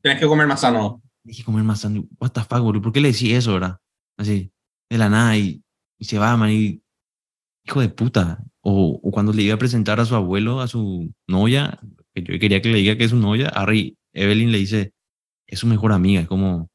Tienes 0.02 0.20
que 0.20 0.26
comer 0.26 0.48
más 0.48 0.60
sano. 0.62 1.00
dije 1.22 1.44
comer 1.44 1.62
más 1.62 1.80
sano. 1.80 2.04
What 2.18 2.30
the 2.32 2.40
fuck, 2.40 2.58
boludo? 2.60 2.82
¿Por 2.82 2.92
qué 2.92 3.00
le 3.00 3.12
decís 3.12 3.32
eso, 3.32 3.52
verdad? 3.52 3.78
Así, 4.16 4.50
de 4.90 4.98
la 4.98 5.08
nada 5.08 5.36
y, 5.36 5.62
y 6.02 6.04
se 6.04 6.18
va, 6.18 6.36
man. 6.36 6.50
Y, 6.50 6.82
hijo 7.64 7.80
de 7.80 7.88
puta. 7.88 8.42
O, 8.60 9.00
o 9.00 9.10
cuando 9.12 9.32
le 9.32 9.42
iba 9.42 9.54
a 9.54 9.58
presentar 9.58 10.00
a 10.00 10.04
su 10.04 10.16
abuelo, 10.16 10.60
a 10.60 10.66
su 10.66 11.14
novia, 11.28 11.78
que 12.12 12.24
yo 12.24 12.38
quería 12.40 12.60
que 12.60 12.70
le 12.70 12.78
diga 12.78 12.96
que 12.96 13.04
es 13.04 13.10
su 13.10 13.16
novia, 13.16 13.48
Harry, 13.50 13.96
Evelyn 14.12 14.50
le 14.50 14.58
dice, 14.58 14.92
es 15.46 15.60
su 15.60 15.68
mejor 15.68 15.92
amiga. 15.92 16.20
Es 16.20 16.26
como, 16.26 16.68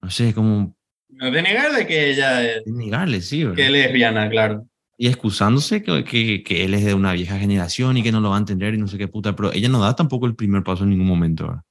no 0.00 0.10
sé, 0.10 0.32
como 0.32 0.76
De 1.08 1.42
negar 1.42 1.72
de 1.72 1.88
que 1.88 2.10
ella 2.10 2.40
es, 2.48 2.64
negarle, 2.66 3.20
sí, 3.20 3.42
¿verdad? 3.42 3.56
que 3.56 3.66
es 3.66 3.72
lesbiana, 3.72 4.30
claro. 4.30 4.68
Y 4.96 5.08
excusándose 5.08 5.82
que, 5.82 6.04
que, 6.04 6.44
que 6.44 6.64
él 6.64 6.74
es 6.74 6.84
de 6.84 6.94
una 6.94 7.12
vieja 7.14 7.36
generación 7.36 7.96
y 7.96 8.04
que 8.04 8.12
no 8.12 8.20
lo 8.20 8.30
va 8.30 8.36
a 8.36 8.40
entender 8.40 8.74
y 8.74 8.78
no 8.78 8.86
sé 8.86 8.96
qué 8.96 9.08
puta, 9.08 9.34
pero 9.34 9.52
ella 9.52 9.68
no 9.68 9.80
da 9.80 9.96
tampoco 9.96 10.26
el 10.26 10.36
primer 10.36 10.62
paso 10.62 10.84
en 10.84 10.90
ningún 10.90 11.08
momento, 11.08 11.48
¿verdad? 11.48 11.62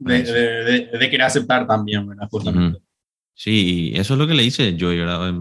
De, 0.00 0.22
de, 0.22 0.64
de, 0.64 0.98
de 0.98 1.10
querer 1.10 1.22
aceptar 1.22 1.66
también, 1.66 2.06
¿verdad? 2.06 2.28
Justamente. 2.30 2.78
Sí, 3.34 3.92
y 3.94 3.98
eso 3.98 4.14
es 4.14 4.18
lo 4.18 4.26
que 4.26 4.34
le 4.34 4.42
dice 4.42 4.76
yo, 4.76 4.88
¿verdad? 4.88 5.32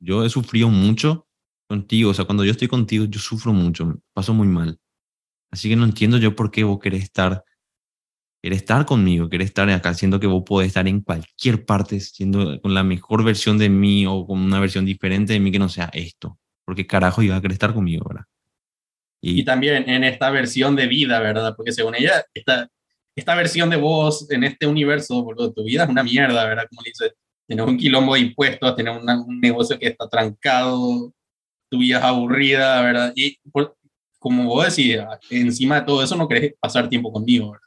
Yo 0.00 0.24
he 0.24 0.30
sufrido 0.30 0.68
mucho 0.68 1.26
contigo, 1.68 2.10
o 2.10 2.14
sea, 2.14 2.24
cuando 2.24 2.44
yo 2.44 2.52
estoy 2.52 2.68
contigo, 2.68 3.04
yo 3.04 3.20
sufro 3.20 3.52
mucho, 3.52 4.00
paso 4.12 4.32
muy 4.32 4.48
mal. 4.48 4.78
Así 5.50 5.68
que 5.68 5.76
no 5.76 5.84
entiendo 5.84 6.18
yo 6.18 6.34
por 6.34 6.50
qué 6.50 6.64
vos 6.64 6.78
querés 6.78 7.02
estar, 7.02 7.44
querés 8.42 8.58
estar 8.58 8.86
conmigo, 8.86 9.28
querés 9.28 9.48
estar 9.48 9.68
acá, 9.70 9.94
siendo 9.94 10.20
que 10.20 10.26
vos 10.26 10.42
podés 10.46 10.68
estar 10.68 10.86
en 10.88 11.00
cualquier 11.00 11.64
parte, 11.64 12.00
siendo 12.00 12.60
con 12.60 12.74
la 12.74 12.82
mejor 12.82 13.24
versión 13.24 13.58
de 13.58 13.68
mí 13.68 14.06
o 14.06 14.26
con 14.26 14.38
una 14.38 14.60
versión 14.60 14.84
diferente 14.84 15.32
de 15.32 15.40
mí 15.40 15.50
que 15.50 15.58
no 15.58 15.68
sea 15.68 15.90
esto. 15.92 16.38
Porque 16.64 16.86
carajo 16.86 17.22
iba 17.22 17.36
a 17.36 17.40
querer 17.40 17.52
estar 17.52 17.74
conmigo, 17.74 18.06
¿verdad? 18.08 18.24
Y, 19.20 19.40
Y, 19.40 19.44
también 19.44 19.88
en 19.88 20.04
esta 20.04 20.30
versión 20.30 20.76
de 20.76 20.86
vida, 20.86 21.18
¿verdad? 21.20 21.54
Porque 21.56 21.72
según 21.72 21.94
ella, 21.94 22.24
esta, 22.34 22.70
esta 23.16 23.34
versión 23.34 23.70
de 23.70 23.76
vos 23.76 24.30
en 24.30 24.44
este 24.44 24.66
universo, 24.66 25.22
boludo, 25.22 25.52
tu 25.52 25.64
vida 25.64 25.84
es 25.84 25.90
una 25.90 26.02
mierda, 26.02 26.44
¿verdad? 26.46 26.66
Como 26.68 26.82
le 26.82 26.90
dice, 26.90 27.14
tenés 27.48 27.66
un 27.66 27.76
quilombo 27.78 28.14
de 28.14 28.20
impuestos, 28.20 28.76
tenés 28.76 29.00
una- 29.02 29.20
un 29.20 29.40
negocio 29.40 29.78
que 29.78 29.88
está 29.88 30.08
trancado, 30.08 31.12
tu 31.70 31.78
vida 31.78 31.98
es 31.98 32.04
aburrida, 32.04 32.80
¿verdad? 32.82 33.12
Y 33.16 33.38
por- 33.50 33.76
como 34.18 34.44
vos 34.44 34.66
decís, 34.76 34.98
encima 35.30 35.80
de 35.80 35.86
todo 35.86 36.02
eso 36.02 36.14
no 36.16 36.28
querés 36.28 36.54
pasar 36.60 36.88
tiempo 36.88 37.12
conmigo, 37.12 37.52
¿verdad? 37.52 37.66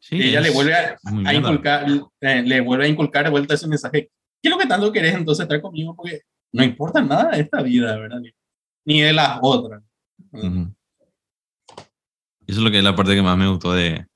Sí, 0.00 0.16
y 0.16 0.22
ella 0.30 0.40
le 0.40 0.50
vuelve 0.50 0.74
a, 0.74 0.96
inculcar, 1.34 1.86
eh, 2.20 2.42
le 2.42 2.60
vuelve 2.60 2.84
a 2.86 2.88
inculcar 2.88 3.24
de 3.24 3.30
vuelta 3.30 3.54
ese 3.54 3.68
mensaje. 3.68 4.10
¿Qué 4.40 4.48
es 4.48 4.50
lo 4.50 4.58
que 4.58 4.66
tanto 4.66 4.90
querés 4.92 5.14
entonces 5.14 5.42
estar 5.42 5.60
conmigo? 5.60 5.94
Porque 5.94 6.22
no 6.52 6.64
importa 6.64 7.02
nada 7.02 7.30
de 7.32 7.40
esta 7.42 7.60
vida, 7.62 7.96
¿verdad? 7.96 8.20
Ni, 8.86 9.00
de 9.02 9.12
las 9.12 9.38
otras. 9.42 9.82
Eso 12.46 12.58
es 12.60 12.64
lo 12.64 12.70
que 12.70 12.78
es 12.78 12.84
la 12.84 12.96
parte 12.96 13.14
que 13.14 13.22
más 13.22 13.36
me 13.36 13.48
gustó 13.48 13.72
de. 13.72 14.06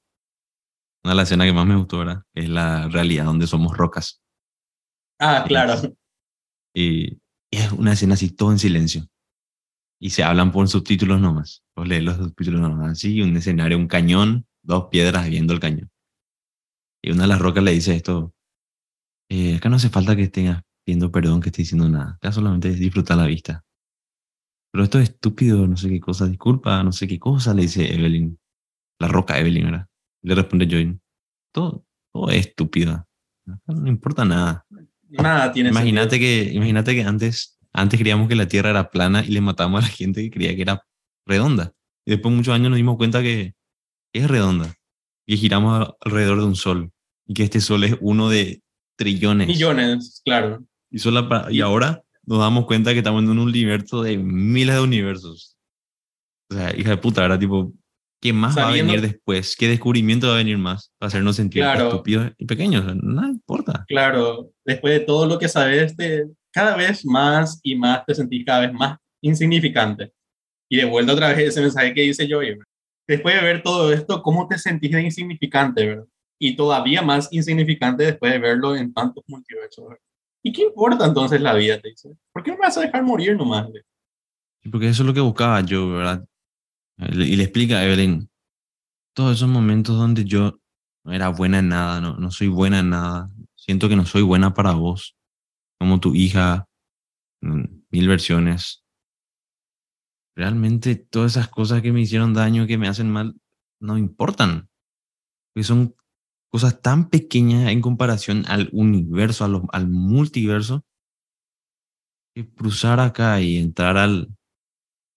Una 1.04 1.12
de 1.12 1.16
las 1.16 1.28
escenas 1.28 1.46
que 1.48 1.52
más 1.52 1.66
me 1.66 1.76
gustó, 1.76 1.98
¿verdad? 1.98 2.22
Es 2.32 2.48
la 2.48 2.88
realidad 2.88 3.24
donde 3.26 3.46
somos 3.46 3.76
rocas. 3.76 4.21
Ah, 5.22 5.44
claro. 5.46 5.74
Y 6.74 7.18
es 7.50 7.72
una 7.72 7.92
escena 7.92 8.14
así, 8.14 8.30
todo 8.30 8.52
en 8.52 8.58
silencio. 8.58 9.06
Y 10.00 10.10
se 10.10 10.24
hablan 10.24 10.52
por 10.52 10.68
subtítulos 10.68 11.20
nomás. 11.20 11.62
Vos 11.76 11.88
lees 11.88 12.04
los 12.04 12.16
subtítulos 12.16 12.60
nomás. 12.60 12.92
Así, 12.92 13.22
un 13.22 13.36
escenario, 13.36 13.78
un 13.78 13.88
cañón, 13.88 14.46
dos 14.62 14.88
piedras 14.90 15.28
viendo 15.28 15.54
el 15.54 15.60
cañón. 15.60 15.90
Y 17.02 17.10
una 17.12 17.22
de 17.22 17.28
las 17.28 17.40
rocas 17.40 17.62
le 17.64 17.72
dice 17.72 17.94
esto. 17.94 18.32
eh, 19.30 19.56
acá 19.56 19.68
no 19.68 19.76
hace 19.76 19.90
falta 19.90 20.16
que 20.16 20.22
estés 20.24 20.56
pidiendo 20.84 21.10
perdón, 21.12 21.40
que 21.40 21.48
estés 21.50 21.64
diciendo 21.66 21.88
nada. 21.88 22.14
Acá 22.14 22.32
solamente 22.32 22.68
es 22.70 22.78
disfrutar 22.78 23.16
la 23.18 23.26
vista. 23.26 23.64
Pero 24.72 24.84
esto 24.84 24.98
es 24.98 25.10
estúpido, 25.10 25.66
no 25.66 25.76
sé 25.76 25.88
qué 25.90 26.00
cosa, 26.00 26.26
disculpa, 26.26 26.82
no 26.82 26.92
sé 26.92 27.06
qué 27.06 27.18
cosa, 27.18 27.52
le 27.54 27.62
dice 27.62 27.92
Evelyn. 27.94 28.38
La 29.00 29.08
roca 29.08 29.38
Evelyn, 29.38 29.66
¿verdad? 29.66 29.88
Le 30.22 30.34
responde 30.34 30.66
Joy. 30.68 31.00
Todo, 31.52 31.84
todo 32.12 32.30
es 32.30 32.46
estúpido. 32.48 32.92
Acá 32.94 33.60
No 33.68 33.88
importa 33.88 34.24
nada. 34.24 34.66
Nada 35.12 35.52
tiene 35.52 35.70
Imagínate 35.70 36.16
sentido. 36.16 36.44
que, 36.50 36.52
imagínate 36.54 36.94
que 36.94 37.02
antes, 37.02 37.58
antes 37.72 37.98
creíamos 38.00 38.28
que 38.28 38.34
la 38.36 38.48
Tierra 38.48 38.70
era 38.70 38.90
plana 38.90 39.24
y 39.24 39.28
le 39.32 39.40
matamos 39.40 39.82
a 39.82 39.86
la 39.86 39.92
gente 39.92 40.22
que 40.22 40.30
creía 40.30 40.54
que 40.56 40.62
era 40.62 40.82
redonda. 41.26 41.72
Y 42.04 42.12
después 42.12 42.32
de 42.32 42.36
muchos 42.36 42.54
años 42.54 42.70
nos 42.70 42.76
dimos 42.76 42.96
cuenta 42.96 43.22
que 43.22 43.54
es 44.12 44.28
redonda. 44.28 44.74
Y 45.26 45.36
giramos 45.36 45.90
alrededor 46.00 46.38
de 46.40 46.44
un 46.46 46.56
sol. 46.56 46.90
Y 47.26 47.34
que 47.34 47.44
este 47.44 47.60
sol 47.60 47.84
es 47.84 47.96
uno 48.00 48.28
de 48.28 48.62
trillones. 48.96 49.46
Millones, 49.48 50.20
claro. 50.24 50.64
Y, 50.90 50.98
solo 50.98 51.28
pa- 51.28 51.46
y 51.50 51.60
ahora 51.60 52.02
nos 52.24 52.38
damos 52.40 52.66
cuenta 52.66 52.92
que 52.92 52.98
estamos 52.98 53.22
en 53.22 53.30
un 53.30 53.38
universo 53.38 54.02
de 54.02 54.18
miles 54.18 54.74
de 54.74 54.80
universos. 54.80 55.56
O 56.50 56.54
sea, 56.54 56.76
hija 56.76 56.90
de 56.90 56.96
puta, 56.98 57.22
¿verdad? 57.22 57.38
Tipo, 57.38 57.72
¿qué 58.22 58.32
más 58.32 58.56
va 58.56 58.62
a 58.62 58.66
Sabiendo- 58.68 58.92
venir 58.94 59.06
después? 59.10 59.54
¿Qué 59.56 59.68
descubrimiento 59.68 60.28
va 60.28 60.34
a 60.34 60.36
venir 60.38 60.56
más? 60.56 60.92
Para 60.98 61.08
hacernos 61.08 61.36
sentir 61.36 61.60
Claro. 61.62 61.88
estúpidos 61.88 62.30
y 62.38 62.46
pequeños. 62.46 62.82
O 62.82 62.86
sea, 62.86 62.94
nada 63.02 63.28
importa. 63.28 63.84
Claro, 63.88 64.50
después 64.64 64.98
de 64.98 65.04
todo 65.04 65.26
lo 65.26 65.38
que 65.38 65.48
sabes, 65.48 65.94
te, 65.96 66.24
cada 66.52 66.76
vez 66.76 67.04
más 67.04 67.60
y 67.62 67.74
más 67.74 68.06
te 68.06 68.14
sentís 68.14 68.46
cada 68.46 68.60
vez 68.60 68.72
más 68.72 68.96
insignificante. 69.20 70.12
Y 70.70 70.76
de 70.78 70.84
vuelta 70.86 71.12
otra 71.12 71.28
vez 71.28 71.38
ese 71.48 71.60
mensaje 71.60 71.92
que 71.92 72.02
dice. 72.02 72.26
¿verdad? 72.26 72.64
Después 73.08 73.34
de 73.34 73.42
ver 73.42 73.62
todo 73.62 73.92
esto, 73.92 74.22
¿cómo 74.22 74.46
te 74.48 74.56
sentís 74.56 74.92
de 74.92 75.02
insignificante, 75.02 75.84
verdad? 75.86 76.04
Y 76.40 76.56
todavía 76.56 77.02
más 77.02 77.28
insignificante 77.32 78.04
después 78.04 78.32
de 78.32 78.38
verlo 78.38 78.74
en 78.76 78.94
tantos 78.94 79.24
multiversos. 79.26 79.84
¿verdad? 79.88 80.00
¿Y 80.44 80.52
qué 80.52 80.62
importa 80.62 81.06
entonces 81.06 81.40
la 81.40 81.54
vida? 81.54 81.78
Te 81.80 81.88
dice. 81.90 82.10
¿Por 82.32 82.42
qué 82.42 82.50
no 82.52 82.56
me 82.58 82.62
vas 82.66 82.78
a 82.78 82.82
dejar 82.82 83.02
morir 83.02 83.36
nomás? 83.36 83.68
Sí, 84.62 84.68
Porque 84.70 84.88
eso 84.88 85.02
es 85.02 85.06
lo 85.06 85.12
que 85.14 85.20
buscaba 85.20 85.60
yo, 85.62 85.88
¿verdad? 85.90 86.24
Y 87.10 87.36
le 87.36 87.44
explica 87.44 87.78
a 87.78 87.84
Evelyn 87.84 88.28
todos 89.14 89.36
esos 89.36 89.48
momentos 89.48 89.96
donde 89.96 90.24
yo 90.24 90.58
no 91.04 91.12
era 91.12 91.28
buena 91.28 91.58
en 91.60 91.68
nada, 91.68 92.00
no, 92.00 92.16
no 92.16 92.30
soy 92.30 92.48
buena 92.48 92.80
en 92.80 92.90
nada, 92.90 93.30
siento 93.56 93.88
que 93.88 93.96
no 93.96 94.06
soy 94.06 94.22
buena 94.22 94.54
para 94.54 94.72
vos, 94.72 95.16
como 95.78 96.00
tu 96.00 96.14
hija, 96.14 96.66
mil 97.40 98.08
versiones. 98.08 98.84
Realmente 100.34 100.96
todas 100.96 101.32
esas 101.32 101.48
cosas 101.48 101.82
que 101.82 101.92
me 101.92 102.00
hicieron 102.00 102.32
daño, 102.34 102.66
que 102.66 102.78
me 102.78 102.88
hacen 102.88 103.10
mal, 103.10 103.34
no 103.80 103.98
importan. 103.98 104.68
Porque 105.52 105.64
son 105.64 105.94
cosas 106.50 106.80
tan 106.80 107.10
pequeñas 107.10 107.70
en 107.70 107.80
comparación 107.82 108.44
al 108.48 108.70
universo, 108.72 109.44
a 109.44 109.48
lo- 109.48 109.68
al 109.72 109.88
multiverso, 109.88 110.84
que 112.34 112.48
cruzar 112.48 113.00
acá 113.00 113.40
y 113.40 113.58
entrar 113.58 113.96
al, 113.98 114.28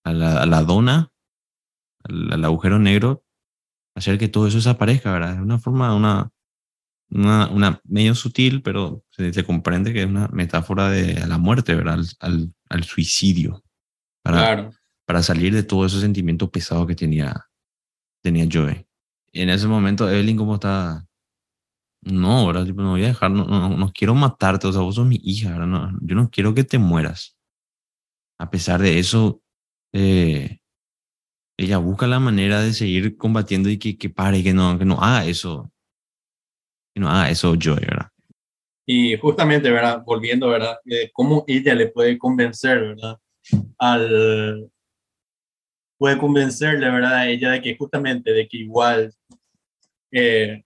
a 0.04 0.46
la 0.46 0.64
dona, 0.64 1.12
al, 2.08 2.34
al 2.34 2.46
agujero 2.46 2.80
negro, 2.80 3.24
hacer 3.96 4.18
que 4.18 4.28
todo 4.30 4.48
eso 4.48 4.58
desaparezca, 4.58 5.12
¿verdad? 5.14 5.36
Es 5.36 5.40
una 5.42 5.60
forma, 5.60 5.96
una, 5.96 6.32
una, 7.12 7.48
una 7.50 7.82
medio 7.86 8.16
sutil, 8.16 8.62
pero 8.62 9.04
se, 9.10 9.32
se 9.34 9.44
comprende 9.44 9.94
que 9.94 10.02
es 10.04 10.08
una 10.08 10.28
metáfora 10.30 10.90
de 10.90 11.26
la 11.28 11.38
muerte, 11.38 11.76
¿verdad? 11.76 11.96
Al, 11.96 12.06
al, 12.20 12.54
al 12.70 12.84
suicidio, 12.84 13.64
para, 14.24 14.38
Claro. 14.38 14.72
para 15.06 15.24
salir 15.24 15.54
de 15.54 15.64
todo 15.64 15.86
ese 15.86 16.00
sentimiento 16.02 16.50
pesado 16.52 16.88
que 16.88 16.96
tenía, 16.96 17.48
tenía 18.22 18.48
Joey. 18.52 18.86
Y 19.32 19.42
en 19.42 19.50
ese 19.50 19.68
momento, 19.68 20.10
Evelyn, 20.10 20.38
como 20.38 20.56
está, 20.56 21.06
no, 22.02 22.48
¿verdad? 22.48 22.66
Tipo, 22.66 22.82
no 22.82 22.92
voy 22.92 23.04
a 23.04 23.08
dejar, 23.08 23.32
no, 23.32 23.46
no, 23.46 23.70
no 23.70 23.92
quiero 23.92 24.16
matarte, 24.16 24.68
o 24.68 24.72
sea, 24.74 24.82
vos 24.82 24.96
sos 24.96 25.08
mi 25.08 25.20
hija, 25.24 25.52
¿verdad? 25.52 25.68
No, 25.68 25.98
yo 26.02 26.16
no 26.16 26.30
quiero 26.30 26.54
que 26.54 26.64
te 26.64 26.78
mueras. 26.80 27.38
A 28.40 28.50
pesar 28.50 28.82
de 28.82 29.00
eso, 29.00 29.42
eh, 29.94 30.60
ella 31.58 31.78
busca 31.78 32.08
la 32.08 32.20
manera 32.20 32.62
de 32.62 32.74
seguir 32.74 33.18
combatiendo 33.18 33.70
y 33.70 33.78
que, 33.78 33.98
que 33.98 34.10
pare, 34.10 34.44
que 34.44 34.54
no, 34.54 34.78
que 34.78 34.86
no 34.86 35.02
haga 35.02 35.26
eso. 35.26 35.72
Que 36.94 37.02
no 37.02 37.10
haga 37.10 37.30
eso 37.30 37.56
Joy, 37.56 37.80
¿verdad? 37.80 38.10
Y 38.86 39.18
justamente, 39.18 39.72
¿verdad? 39.72 40.04
Volviendo, 40.06 40.50
¿verdad? 40.50 40.78
De 40.84 41.10
cómo 41.14 41.44
ella 41.48 41.74
le 41.74 41.88
puede 41.88 42.18
convencer, 42.18 42.80
¿verdad? 42.80 43.18
Al... 43.78 44.70
Puede 45.98 46.18
convencerle, 46.18 46.90
¿verdad? 46.92 47.16
A 47.16 47.28
ella 47.28 47.52
de 47.52 47.62
que 47.62 47.76
justamente, 47.78 48.32
de 48.32 48.48
que 48.48 48.58
igual, 48.58 49.14
eh, 50.12 50.64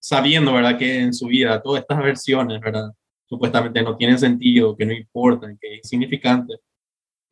sabiendo, 0.00 0.52
¿verdad? 0.54 0.78
Que 0.78 1.00
en 1.00 1.12
su 1.12 1.26
vida 1.26 1.62
todas 1.62 1.82
estas 1.82 1.98
versiones, 1.98 2.60
¿verdad? 2.60 2.90
Supuestamente 3.26 3.82
no 3.82 3.96
tienen 3.96 4.18
sentido, 4.18 4.76
que 4.76 4.86
no 4.86 4.92
importan, 4.92 5.58
que 5.60 5.74
es 5.74 5.78
insignificante. 5.84 6.54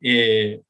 Eh, 0.01 0.61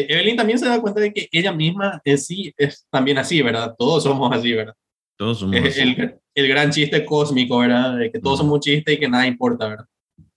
eh, 0.00 0.06
Evelyn 0.08 0.36
también 0.36 0.58
se 0.58 0.66
da 0.66 0.80
cuenta 0.80 1.00
de 1.00 1.12
que 1.12 1.28
ella 1.32 1.52
misma 1.52 2.00
en 2.04 2.18
sí 2.18 2.52
es 2.56 2.86
también 2.90 3.18
así, 3.18 3.40
¿verdad? 3.42 3.74
Todos 3.78 4.02
somos 4.02 4.32
así, 4.36 4.52
¿verdad? 4.52 4.74
Todos 5.16 5.38
somos 5.40 5.56
Es 5.56 5.66
así. 5.78 5.80
el, 5.82 6.18
el 6.34 6.48
gran 6.48 6.70
chiste 6.70 7.04
cósmico, 7.04 7.58
¿verdad? 7.58 7.96
De 7.96 8.10
que 8.10 8.18
todos 8.20 8.38
somos 8.38 8.54
un 8.54 8.60
chiste 8.60 8.92
y 8.94 8.98
que 8.98 9.08
nada 9.08 9.26
importa, 9.26 9.68
¿verdad? 9.68 9.86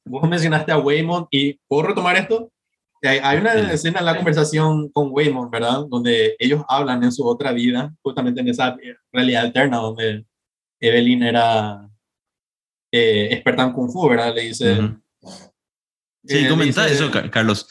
Vos 0.06 0.28
mencionaste 0.30 0.72
a 0.72 0.78
Waymond 0.78 1.28
y 1.32 1.60
¿puedo 1.68 1.84
retomar 1.88 2.16
esto? 2.16 2.52
Hay, 3.04 3.20
hay 3.22 3.38
una 3.38 3.54
Sí. 3.54 3.60
escena 3.74 4.00
en 4.00 4.06
la 4.06 4.16
conversación 4.16 4.90
con 4.90 5.10
Waymond, 5.12 5.52
¿verdad? 5.52 5.86
Donde 5.90 6.36
ellos 6.40 6.64
hablan 6.68 7.04
en 7.04 7.12
su 7.12 7.26
otra 7.28 7.52
vida, 7.52 7.94
justamente 8.02 8.42
en 8.42 8.48
esa 8.50 8.70
eh, 8.82 8.96
realidad 9.12 9.46
alterna 9.46 9.78
donde 9.78 10.26
Evelyn 10.80 11.24
era 11.24 11.88
eh, 12.92 13.28
experta 13.32 13.64
en 13.64 13.74
Kung 13.74 13.92
Fu, 13.92 14.08
¿verdad? 14.10 14.34
Le 14.34 14.42
dice... 14.44 14.74
Ujú. 14.74 15.02
Sí, 16.26 16.40
eh, 16.46 16.50
comenta 16.50 16.86
dice- 16.86 16.96
eso, 16.96 17.12
Ca- 17.12 17.30
Carlos. 17.30 17.68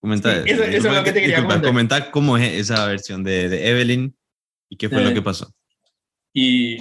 Comenta 0.00 0.42
Sí, 0.44 0.50
eso- 0.50 0.62
eso 0.64 0.88
es 0.88 0.94
lo 0.94 1.04
que 1.04 1.12
te 1.12 1.20
quería 1.20 1.36
disculpa, 1.36 1.54
comentar. 1.60 1.70
comenta 1.70 2.10
cómo 2.10 2.36
es 2.38 2.52
esa 2.54 2.86
versión 2.86 3.22
de, 3.22 3.48
de 3.48 3.68
Evelyn 3.68 4.16
y 4.70 4.76
qué 4.76 4.88
fue 4.88 5.02
Eh, 5.02 5.04
lo 5.04 5.14
que 5.14 5.22
pasó. 5.22 5.52
Y 6.32 6.78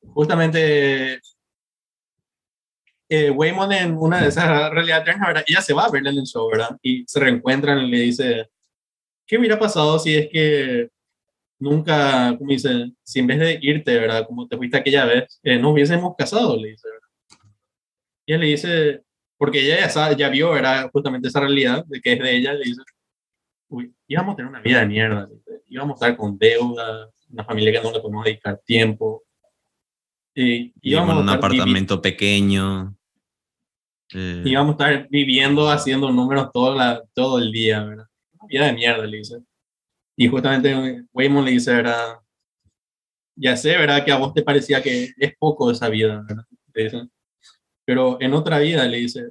justamente 0.00 1.20
eh, 3.08 3.30
Waymond 3.30 3.72
en 3.72 3.96
una 3.98 4.22
de 4.22 4.28
esas 4.28 4.70
realidades 4.70 5.06
alternas. 5.08 5.44
Ella 5.46 5.60
se 5.60 5.74
va 5.74 5.84
a 5.84 5.90
verle 5.90 6.10
en 6.10 6.18
el 6.18 6.24
show, 6.24 6.48
¿verdad? 6.50 6.76
Y 6.82 7.04
se 7.06 7.20
reencuentran 7.20 7.78
y 7.80 7.90
le 7.90 7.98
dice, 7.98 8.50
¿qué 9.26 9.36
hubiera 9.38 9.58
pasado 9.58 9.98
si 9.98 10.14
es 10.16 10.28
que 10.30 10.88
nunca, 11.58 12.34
como 12.38 12.50
dice, 12.50 12.92
si 13.02 13.18
en 13.20 13.26
vez 13.26 13.38
de 13.38 13.58
irte, 13.60 13.98
¿verdad? 13.98 14.26
Como 14.26 14.48
te 14.48 14.56
fuiste 14.56 14.78
aquella 14.78 15.04
vez, 15.04 15.38
eh, 15.42 15.58
nos 15.58 15.72
hubiésemos 15.74 16.14
casado, 16.16 16.56
le 16.56 16.68
dice, 16.70 16.88
¿verdad? 16.88 17.08
Y 18.26 18.32
él 18.32 18.40
le 18.40 18.46
dice, 18.46 19.02
porque 19.42 19.60
ella 19.60 19.80
ya, 19.80 19.88
sabe, 19.88 20.14
ya 20.14 20.28
vio, 20.28 20.52
¿verdad? 20.52 20.88
Justamente 20.92 21.26
esa 21.26 21.40
realidad 21.40 21.84
de 21.86 22.00
que 22.00 22.12
es 22.12 22.18
de 22.20 22.36
ella, 22.36 22.52
le 22.52 22.62
dice, 22.62 22.80
uy, 23.66 23.92
íbamos 24.06 24.34
a 24.34 24.36
tener 24.36 24.48
una 24.48 24.60
vida 24.60 24.78
de 24.78 24.86
mierda, 24.86 25.28
íbamos 25.66 26.00
a 26.00 26.06
estar 26.06 26.16
con 26.16 26.38
deuda, 26.38 27.10
una 27.28 27.44
familia 27.44 27.72
que 27.72 27.82
no 27.82 27.90
le 27.90 27.98
podemos 27.98 28.24
dedicar 28.24 28.60
tiempo. 28.64 29.24
Y 30.32 30.66
Y 30.80 30.92
íbamos 30.92 31.16
a 31.16 31.18
un 31.18 31.28
apartamento 31.28 32.00
pequeño. 32.00 32.96
eh, 34.14 34.42
íbamos 34.44 34.78
a 34.78 34.90
estar 34.92 35.08
viviendo 35.10 35.68
haciendo 35.68 36.12
números 36.12 36.50
todo, 36.52 36.76
la, 36.76 37.02
todo 37.12 37.40
el 37.40 37.50
día, 37.50 37.82
¿verdad? 37.82 38.06
Una 38.38 38.46
vida 38.46 38.66
de 38.66 38.72
mierda, 38.74 39.04
le 39.04 39.16
dice. 39.16 39.38
Y 40.16 40.28
justamente 40.28 41.04
Waymond 41.12 41.46
le 41.46 41.50
dice, 41.50 41.74
¿verdad? 41.74 42.20
Ya 43.34 43.56
sé, 43.56 43.76
¿verdad? 43.76 44.04
Que 44.04 44.12
a 44.12 44.18
vos 44.18 44.32
te 44.32 44.42
parecía 44.42 44.80
que 44.80 45.10
es 45.18 45.36
poco 45.36 45.68
esa 45.72 45.88
vida, 45.88 46.24
¿verdad? 46.28 46.44
Le 46.74 46.84
dice. 46.84 47.08
Pero 47.84 48.16
en 48.20 48.32
otra 48.34 48.58
vida, 48.58 48.86
le 48.86 48.98
dice, 48.98 49.30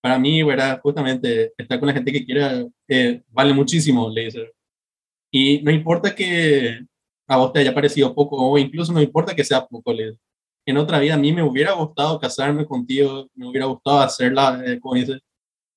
para 0.00 0.18
mí, 0.18 0.42
¿verdad? 0.42 0.80
Justamente 0.82 1.52
estar 1.56 1.78
con 1.78 1.88
la 1.88 1.94
gente 1.94 2.12
que 2.12 2.24
quiera 2.24 2.64
eh, 2.88 3.22
vale 3.28 3.52
muchísimo, 3.52 4.10
le 4.10 4.24
dice. 4.26 4.52
Y 5.30 5.60
no 5.62 5.70
importa 5.70 6.14
que 6.14 6.80
a 7.26 7.36
vos 7.36 7.52
te 7.52 7.60
haya 7.60 7.74
parecido 7.74 8.14
poco, 8.14 8.36
o 8.36 8.58
incluso 8.58 8.92
no 8.92 9.02
importa 9.02 9.34
que 9.34 9.44
sea 9.44 9.66
poco, 9.66 9.92
le 9.92 10.10
dice. 10.10 10.20
En 10.66 10.76
otra 10.76 10.98
vida 10.98 11.14
a 11.14 11.18
mí 11.18 11.32
me 11.32 11.42
hubiera 11.42 11.72
gustado 11.72 12.18
casarme 12.18 12.66
contigo, 12.66 13.28
me 13.34 13.48
hubiera 13.48 13.66
gustado 13.66 14.00
hacer, 14.00 14.32
la, 14.32 14.62
eh, 14.64 14.78
como 14.80 14.94
dice, 14.94 15.18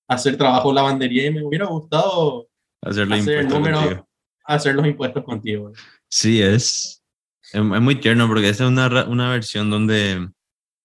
hacer 0.07 0.37
trabajo 0.37 0.73
lavandería 0.73 1.27
y 1.27 1.31
me 1.33 1.43
hubiera 1.43 1.65
gustado 1.65 2.47
Hacer 2.83 3.07
los 3.07 3.19
hacer, 3.19 3.33
el 3.37 3.41
impuestos 3.43 3.59
número, 3.59 3.77
contigo. 3.79 4.07
hacer 4.45 4.75
los 4.75 4.87
impuestos 4.87 5.23
contigo. 5.23 5.71
Sí, 6.09 6.41
es, 6.41 7.01
es, 7.41 7.53
es 7.53 7.61
muy 7.61 7.95
tierno 7.95 8.27
porque 8.27 8.49
esa 8.49 8.65
es 8.65 8.69
una, 8.69 9.05
una 9.05 9.31
versión 9.31 9.69
donde, 9.69 10.27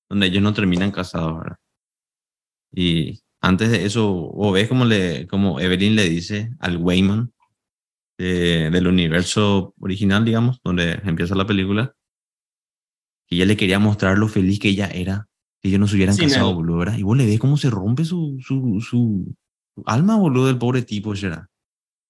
donde 0.09 0.27
ellos 0.27 0.43
no 0.43 0.55
terminan 0.55 0.91
casados, 0.93 1.39
¿verdad? 1.39 1.57
Y 2.73 3.21
antes 3.41 3.71
de 3.71 3.85
eso, 3.87 4.09
o 4.13 4.53
ves 4.53 4.69
como, 4.69 4.85
le, 4.85 5.27
como 5.27 5.61
Evelyn 5.61 5.97
le 5.97 6.09
dice 6.09 6.51
al 6.61 6.77
Wayman 6.79 7.33
de- 8.19 8.71
del 8.71 8.87
universo 8.89 9.75
original, 9.81 10.25
digamos, 10.25 10.61
donde 10.65 11.01
empieza 11.05 11.35
la 11.35 11.47
película, 11.47 11.95
que 13.29 13.37
ella 13.37 13.47
le 13.47 13.57
quería 13.57 13.79
mostrar 13.79 14.19
lo 14.19 14.29
feliz 14.29 14.59
que 14.61 14.69
ella 14.69 14.89
era, 14.89 15.29
que 15.61 15.69
ellos 15.69 15.81
no 15.81 15.89
se 15.89 15.97
hubieran 15.97 16.17
casado, 16.17 16.55
boludo, 16.55 16.79
¿verdad? 16.79 16.99
Y 16.99 17.03
vos 17.03 17.17
le 17.17 17.27
ves 17.27 17.39
cómo 17.41 17.57
se 17.57 17.71
rompe 17.71 18.05
su, 18.05 18.39
su, 18.41 18.81
su, 18.81 19.35
su 19.75 19.83
alma, 19.87 20.17
boludo, 20.17 20.47
del 20.47 20.59
pobre 20.59 20.83
tipo, 20.83 21.11
¿verdad? 21.11 21.47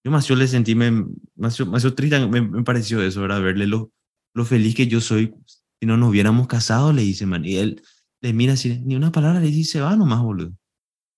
Yo 0.05 0.11
más 0.12 0.26
yo 0.28 0.36
le 0.36 0.47
sentí, 0.49 0.74
me, 0.74 1.07
más, 1.36 1.57
yo- 1.59 1.66
más 1.66 1.82
yo 1.82 1.94
triste, 1.94 2.26
me, 2.28 2.40
me 2.42 2.62
pareció 2.64 3.03
eso, 3.03 3.22
¿verdad? 3.22 3.42
Verle 3.42 3.66
lo, 3.66 3.90
lo 4.34 4.44
feliz 4.44 4.74
que 4.74 4.86
yo 4.86 5.01
soy. 5.01 5.34
Si 5.81 5.87
no 5.87 5.97
nos 5.97 6.11
hubiéramos 6.11 6.47
casado, 6.47 6.93
le 6.93 7.03
dice, 7.03 7.27
man. 7.27 7.45
Y 7.45 7.57
él 7.57 7.83
le 8.22 8.33
mira 8.33 8.55
así, 8.55 8.81
ni 8.85 8.97
una 8.97 9.12
palabra 9.12 9.41
le 9.41 9.47
dice, 9.49 9.72
se 9.72 9.81
va 9.81 9.95
nomás, 9.97 10.22
boludo. 10.22 10.53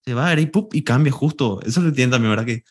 Se 0.05 0.15
va. 0.15 0.39
Y, 0.39 0.47
¡pup! 0.47 0.75
y 0.75 0.83
cambia 0.83 1.13
justo. 1.13 1.61
Eso 1.63 1.81
lo 1.81 1.89
entiende 1.89 2.15
también, 2.15 2.31
¿verdad? 2.33 2.47
Que 2.47 2.65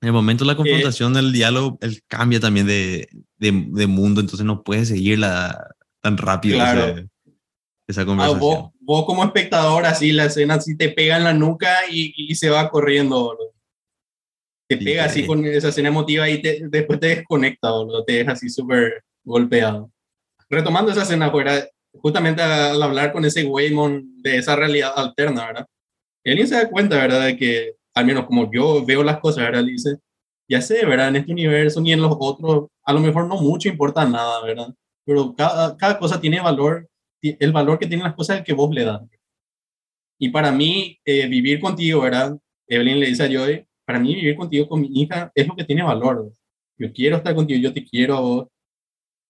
en 0.00 0.06
el 0.06 0.12
momento 0.12 0.44
de 0.44 0.48
la 0.52 0.56
confrontación 0.56 1.12
del 1.12 1.32
diálogo, 1.32 1.76
él 1.80 2.00
cambia 2.06 2.38
también 2.38 2.66
de, 2.66 3.08
de, 3.36 3.66
de 3.72 3.86
mundo, 3.88 4.20
entonces 4.20 4.46
no 4.46 4.62
puede 4.62 4.84
seguirla 4.86 5.74
tan 6.00 6.16
rápido 6.16 6.54
Claro. 6.56 7.04
esa 7.88 8.02
Ah, 8.02 8.06
conversación. 8.06 8.40
vos, 8.40 8.70
vos 8.80 9.04
como 9.06 9.24
espectador, 9.24 9.84
así 9.86 10.12
la 10.12 10.26
escena 10.26 10.54
así 10.54 10.76
te 10.76 10.90
pega 10.90 11.16
en 11.16 11.24
la 11.24 11.34
nuca 11.34 11.68
y, 11.90 12.14
y 12.16 12.34
se 12.36 12.48
va 12.48 12.70
corriendo, 12.70 13.18
boludo. 13.24 13.52
Te 14.68 14.78
Sí, 14.78 14.84
pega 14.84 15.04
así 15.06 15.20
sí. 15.22 15.26
con 15.26 15.44
esa 15.44 15.70
escena 15.70 15.88
emotiva 15.88 16.28
y 16.30 16.40
te, 16.42 16.60
después 16.68 17.00
te 17.00 17.06
desconecta, 17.08 17.70
boludo. 17.72 18.04
Te 18.04 18.12
deja 18.12 18.32
así 18.32 18.48
súper 18.48 19.02
golpeado. 19.24 19.90
Retomando 20.50 20.92
esa 20.92 21.02
escena, 21.02 21.30
fuera, 21.30 21.68
justamente 21.92 22.42
al 22.42 22.82
hablar 22.82 23.12
con 23.12 23.24
ese 23.24 23.44
Waymon 23.44 24.22
de 24.22 24.36
esa 24.36 24.56
realidad 24.56 24.92
alterna, 24.96 25.46
¿verdad? 25.46 25.66
Él 26.24 26.46
se 26.46 26.54
da 26.54 26.68
cuenta, 26.68 26.96
¿verdad? 26.96 27.26
De 27.26 27.36
que, 27.36 27.74
al 27.94 28.06
menos 28.06 28.26
como 28.26 28.50
yo 28.52 28.84
veo 28.84 29.02
las 29.02 29.20
cosas, 29.20 29.44
¿verdad? 29.44 29.64
Dice, 29.64 29.96
ya 30.48 30.60
sé, 30.60 30.84
¿verdad? 30.86 31.08
En 31.08 31.16
este 31.16 31.32
universo 31.32 31.80
ni 31.80 31.92
en 31.92 32.02
los 32.02 32.16
otros, 32.18 32.68
a 32.84 32.92
lo 32.92 33.00
mejor 33.00 33.26
no 33.26 33.36
mucho 33.36 33.68
importa 33.68 34.04
nada, 34.06 34.42
¿verdad? 34.42 34.68
Pero 35.04 35.34
cada, 35.34 35.98
cosa 35.98 36.20
tiene 36.20 36.40
valor 36.40 36.88
el 37.22 37.52
valor 37.52 37.78
que 37.78 37.86
tienen 37.86 38.04
las 38.04 38.14
cosas 38.14 38.36
es 38.36 38.40
el 38.40 38.46
que 38.46 38.52
vos 38.52 38.72
le 38.72 38.84
das. 38.84 39.02
Y 40.18 40.30
para 40.30 40.52
mí, 40.52 40.98
eh, 41.04 41.26
vivir 41.26 41.60
contigo, 41.60 42.02
¿verdad? 42.02 42.38
Evelyn 42.66 43.00
le 43.00 43.06
dice 43.06 43.24
a 43.24 43.28
Joy, 43.28 43.66
para 43.84 43.98
mí 43.98 44.14
vivir 44.14 44.36
contigo 44.36 44.68
con 44.68 44.80
mi 44.80 44.88
hija 44.92 45.30
es 45.34 45.46
lo 45.46 45.56
que 45.56 45.64
tiene 45.64 45.82
valor. 45.82 46.32
Yo 46.76 46.92
quiero 46.92 47.16
estar 47.16 47.34
contigo, 47.34 47.60
yo 47.60 47.72
te 47.72 47.84
quiero 47.84 48.16
a 48.16 48.20
vos. 48.20 48.48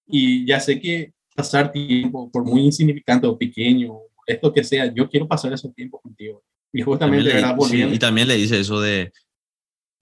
Y 0.09 0.47
ya 0.47 0.59
sé 0.59 0.81
que 0.81 1.13
pasar 1.35 1.71
tiempo, 1.71 2.31
por 2.31 2.45
muy 2.45 2.63
insignificante 2.63 3.27
o 3.27 3.39
pequeño, 3.39 3.99
esto 4.27 4.53
que 4.53 4.65
sea, 4.65 4.93
yo 4.93 5.09
quiero 5.09 5.29
pasar 5.29 5.53
ese 5.53 5.71
tiempo 5.73 6.01
contigo. 6.01 6.43
Y 6.73 6.83
justamente, 6.83 7.31
También 7.31 7.43
le- 7.43 7.49
sí, 7.49 7.57
Volviendo, 7.57 7.95
y 7.95 7.99
también 7.99 8.29
le 8.29 8.35
dice 8.37 8.59
eso 8.61 8.81
de, 8.81 9.13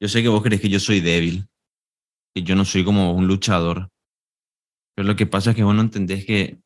yo 0.00 0.08
sé 0.08 0.22
que 0.22 0.28
vos 0.28 0.42
crees 0.42 0.60
que 0.60 0.68
yo 0.68 0.80
soy 0.80 1.00
débil, 1.00 1.46
que 2.34 2.42
yo 2.42 2.56
no 2.56 2.64
soy 2.64 2.84
como 2.84 3.12
un 3.12 3.26
luchador, 3.26 3.90
pero 4.94 5.08
lo 5.08 5.16
que 5.16 5.26
pasa 5.26 5.50
es 5.50 5.56
que 5.56 5.62
vos 5.64 5.74
no 5.74 5.82
entendés 5.82 6.24
que, 6.24 6.58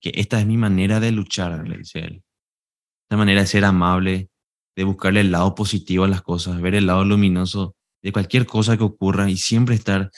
que 0.00 0.12
esta 0.14 0.40
es 0.40 0.46
mi 0.46 0.56
manera 0.56 1.00
de 1.00 1.12
luchar, 1.12 1.66
le 1.66 1.78
dice 1.78 2.00
él. 2.00 2.22
Esta 3.06 3.16
manera 3.16 3.40
de 3.40 3.46
ser 3.46 3.64
amable, 3.64 4.28
de 4.76 4.84
buscarle 4.84 5.20
el 5.20 5.30
lado 5.30 5.54
positivo 5.54 6.04
a 6.04 6.08
las 6.08 6.22
cosas, 6.22 6.60
ver 6.60 6.74
el 6.74 6.86
lado 6.86 7.04
luminoso 7.04 7.74
de 8.02 8.12
cualquier 8.12 8.46
cosa 8.46 8.76
que 8.76 8.84
ocurra 8.84 9.30
y 9.30 9.36
siempre 9.36 9.74
estar, 9.74 10.10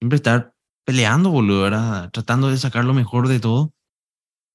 siempre 0.00 0.16
estar 0.16 0.51
peleando, 0.84 1.30
boludo, 1.30 1.62
¿verdad? 1.62 2.10
Tratando 2.10 2.48
de 2.48 2.58
sacar 2.58 2.84
lo 2.84 2.94
mejor 2.94 3.28
de 3.28 3.40
todo 3.40 3.72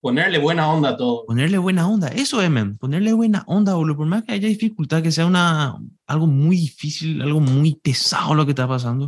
ponerle 0.01 0.37
buena 0.37 0.69
onda 0.69 0.89
a 0.89 0.97
todo. 0.97 1.25
ponerle 1.25 1.57
buena 1.57 1.87
onda. 1.87 2.07
Eso 2.07 2.41
es, 2.41 2.49
men. 2.49 2.77
Ponerle 2.77 3.13
buena 3.13 3.43
onda, 3.47 3.73
boludo. 3.73 3.97
Por 3.97 4.07
más 4.07 4.23
que 4.23 4.33
haya 4.33 4.47
dificultad, 4.47 5.03
que 5.03 5.11
sea 5.11 5.25
una, 5.25 5.77
algo 6.05 6.27
muy 6.27 6.57
difícil, 6.57 7.21
algo 7.21 7.39
muy 7.39 7.75
pesado 7.75 8.33
lo 8.33 8.45
que 8.45 8.51
está 8.51 8.67
pasando, 8.67 9.07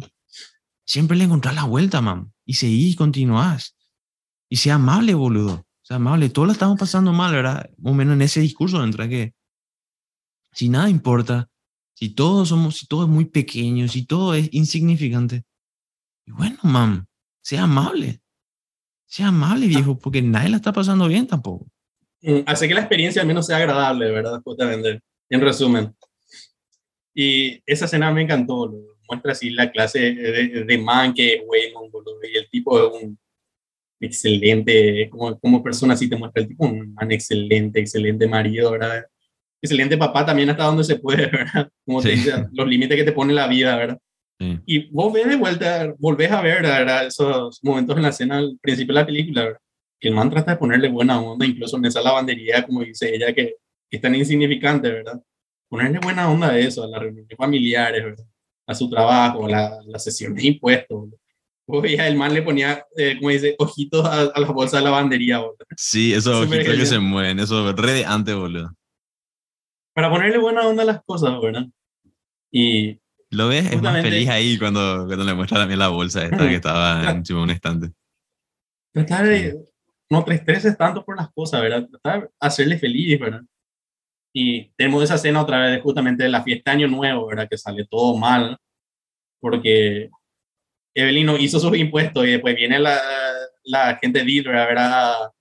siempre 0.86 1.17
le 1.17 1.24
encontrás 1.26 1.55
la 1.55 1.63
vuelta, 1.63 2.01
man. 2.01 2.34
Y 2.45 2.55
seguís 2.55 2.95
continuás. 2.95 3.78
Y 4.49 4.57
sea 4.57 4.76
amable, 4.76 5.13
boludo. 5.13 5.65
Sea 5.82 5.97
amable. 5.97 6.30
Todos 6.30 6.47
la 6.47 6.53
estamos 6.53 6.78
pasando 6.78 7.13
mal, 7.13 7.34
¿verdad? 7.34 7.70
Más 7.78 7.91
o 7.91 7.95
menos 7.95 8.15
en 8.15 8.22
ese 8.24 8.41
discurso 8.41 8.84
entra 8.84 9.07
que 9.07 9.34
si 10.51 10.67
nada 10.67 10.89
importa, 10.89 11.49
si 11.93 12.09
todos 12.09 12.49
somos, 12.49 12.78
si 12.78 12.88
todo 12.88 13.03
es 13.03 13.09
muy 13.09 13.26
pequeño, 13.26 13.88
si 13.88 14.05
todo 14.05 14.34
es 14.34 14.49
insignificante, 14.51 15.45
y 16.26 16.32
bueno, 16.32 16.57
man, 16.63 17.07
sea 17.50 17.64
amable. 17.64 18.20
Sea 19.08 19.30
amable, 19.30 19.66
viejo, 19.68 19.97
porque 19.97 20.22
nadie 20.22 20.50
la 20.50 20.58
está 20.58 20.72
pasando 20.72 21.08
bien 21.08 21.26
tampoco. 21.26 21.66
Mm, 22.22 22.41
hace 22.45 22.68
que 22.68 22.74
la 22.76 22.82
experiencia 22.82 23.22
al 23.22 23.28
menos 23.28 23.47
sea 23.47 23.58
agradable, 23.58 24.12
¿verdad? 24.12 24.39
Justamente, 24.43 25.02
en 25.30 25.41
resumen. 25.41 25.95
Y 27.16 27.62
esa 27.66 27.86
escena 27.86 28.12
me 28.12 28.22
encantó, 28.22 28.56
boludo. 28.58 28.97
Muestra 29.10 29.32
así 29.32 29.50
la 29.50 29.72
clase 29.72 30.00
de, 30.14 30.66
de 30.66 30.78
man 30.78 31.14
que 31.16 31.34
es 31.36 31.41
Waymon, 31.47 31.89
boludo. 31.89 32.20
Y 32.32 32.38
el 32.38 32.47
tipo 32.52 32.78
es 32.95 33.04
un 33.04 33.18
excelente, 34.00 35.10
como, 35.10 35.39
como 35.39 35.64
persona 35.64 35.93
así 35.95 36.08
te 36.08 36.16
muestra 36.16 36.43
el 36.43 36.47
tipo, 36.50 36.66
un 36.66 36.93
man 36.93 37.12
excelente, 37.12 37.80
excelente 37.80 38.28
marido, 38.28 38.72
¿verdad? 38.72 39.06
Excelente 39.62 39.97
papá 39.97 40.26
también 40.26 40.50
hasta 40.52 40.64
donde 40.66 40.84
se 40.84 40.97
puede, 40.97 41.26
¿verdad? 41.32 41.70
Como 41.86 42.02
te 42.02 42.10
Sí. 42.12 42.16
dice, 42.18 42.45
los 42.52 42.68
límites 42.68 42.95
que 42.95 43.04
te 43.04 43.12
pone 43.12 43.34
la 43.34 43.47
vida, 43.47 43.76
¿verdad? 43.76 44.00
Sí. 44.39 44.59
Y 44.65 44.87
vos 44.89 45.11
ves 45.11 45.27
de 45.27 45.35
vuelta, 45.35 45.93
volvés 45.99 46.31
a 46.31 46.41
ver 46.41 46.61
¿verdad? 46.61 47.05
esos 47.05 47.59
momentos 47.61 47.97
en 47.97 48.03
la 48.03 48.09
escena 48.09 48.37
al 48.37 48.57
principio 48.61 48.93
de 48.93 49.01
la 49.01 49.05
película, 49.05 49.43
¿verdad? 49.43 49.59
que 49.99 50.07
el 50.07 50.15
man 50.15 50.29
trata 50.29 50.51
de 50.51 50.57
ponerle 50.57 50.87
buena 50.87 51.19
onda, 51.19 51.45
incluso 51.45 51.77
en 51.77 51.85
esa 51.85 52.01
lavandería, 52.01 52.65
como 52.65 52.81
dice 52.81 53.13
ella, 53.13 53.33
que, 53.33 53.55
es 53.91 54.01
tan 54.01 54.13
insignificante, 54.13 54.87
¿verdad? 54.87 55.19
Ponerle 55.67 55.97
buena 55.97 56.29
onda 56.29 56.51
a 56.51 56.59
eso, 56.59 56.83
a 56.83 56.87
las 56.87 57.01
reuniones 57.01 57.35
familiares, 57.35 58.03
¿verdad? 58.03 58.25
A 58.67 58.75
su 58.75 58.87
trabajo, 58.87 59.47
a 59.47 59.49
la, 59.49 59.79
la 59.83 59.97
sesión 59.97 60.35
de 60.35 60.45
impuestos. 60.45 61.05
¿verdad? 61.05 61.17
Vos 61.65 61.81
veías, 61.81 62.07
el 62.07 62.15
man 62.15 62.33
le 62.33 62.43
ponía, 62.43 62.85
eh, 62.95 63.15
como 63.17 63.31
dice, 63.31 63.55
ojitos 63.57 64.05
a, 64.05 64.21
a 64.25 64.39
la 64.39 64.51
bolsa 64.51 64.77
de 64.77 64.83
lavandería, 64.83 65.39
¿verdad? 65.39 65.65
Sí, 65.75 66.13
esos 66.13 66.45
ojitos 66.45 66.75
que 66.75 66.85
se 66.85 66.99
mueven, 66.99 67.39
eso 67.39 67.73
re 67.73 67.93
de 67.93 68.05
antes, 68.05 68.35
boludo. 68.35 68.71
Para 69.93 70.11
ponerle 70.11 70.37
buena 70.37 70.67
onda 70.67 70.83
a 70.83 70.85
las 70.85 71.03
cosas, 71.03 71.31
¿verdad? 71.41 71.65
Y 72.51 72.99
Lo 73.32 73.47
ves, 73.47 73.65
es 73.65 73.65
más 73.65 73.75
Justamente- 73.75 74.09
feliz 74.09 74.30
ahí 74.30 74.57
cuando, 74.57 75.05
cuando 75.05 75.23
le 75.23 75.34
muestra 75.34 75.59
también 75.59 75.80
la 75.80 75.89
bolsa 75.89 76.23
esta 76.25 76.38
que 76.47 76.55
estaba 76.55 77.09
encima 77.11 77.39
de 77.39 77.43
un 77.43 77.49
estante. 77.51 77.91
tratar 78.93 79.25
de 79.27 79.57
no 80.11 80.23
te 80.25 80.34
estreses 80.34 80.75
tanto 80.75 81.05
por 81.05 81.15
las 81.17 81.30
cosas, 81.32 81.61
¿verdad? 81.61 81.88
Tratar 81.88 82.21
de 82.23 82.30
hacerle 82.39 82.80
feliz, 82.80 83.19
¿verdad? 83.19 83.41
Y 84.34 84.69
tenemos 84.75 85.03
esa 85.03 85.15
escena 85.15 85.41
otra 85.41 85.59
vez 85.67 85.82
justamente 85.84 86.23
de 86.23 86.30
la 86.30 86.41
fiesta 86.43 86.71
de 86.71 86.77
Año 86.77 86.88
Nuevo, 86.88 87.27
¿verdad? 87.27 87.47
Que 87.49 87.57
sale 87.57 87.86
todo 87.89 88.17
mal 88.17 88.57
porque 89.39 90.09
Evelyn 90.95 91.25
no 91.27 91.38
hizo 91.38 91.59
sus 91.59 91.77
impuestos 91.77 92.25
y 92.25 92.32
después 92.32 92.55
viene 92.55 92.80
la, 92.80 92.99
la 93.63 93.95
gente 94.01 94.23
dealer, 94.25 94.53
¿verdad? 94.53 95.13
A, 95.13 95.32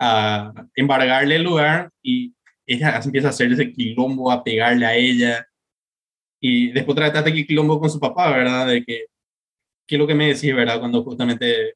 a 0.00 0.52
embargarle 0.74 1.36
el 1.36 1.44
lugar 1.44 1.90
y 2.02 2.34
ella 2.66 3.00
empieza 3.02 3.28
a 3.28 3.30
hacer 3.30 3.52
ese 3.52 3.72
quilombo, 3.72 4.30
a 4.32 4.42
pegarle 4.42 4.86
a 4.86 4.96
ella. 4.96 5.46
Y 6.46 6.72
después 6.72 6.94
trataste 6.94 7.32
que 7.32 7.46
quilombo 7.46 7.80
con 7.80 7.88
su 7.88 7.98
papá, 7.98 8.30
¿verdad? 8.36 8.66
De 8.66 8.84
que, 8.84 9.06
¿qué 9.86 9.94
es 9.94 9.98
lo 9.98 10.06
que 10.06 10.14
me 10.14 10.26
decís, 10.34 10.54
¿verdad? 10.54 10.78
Cuando 10.78 11.02
justamente 11.02 11.72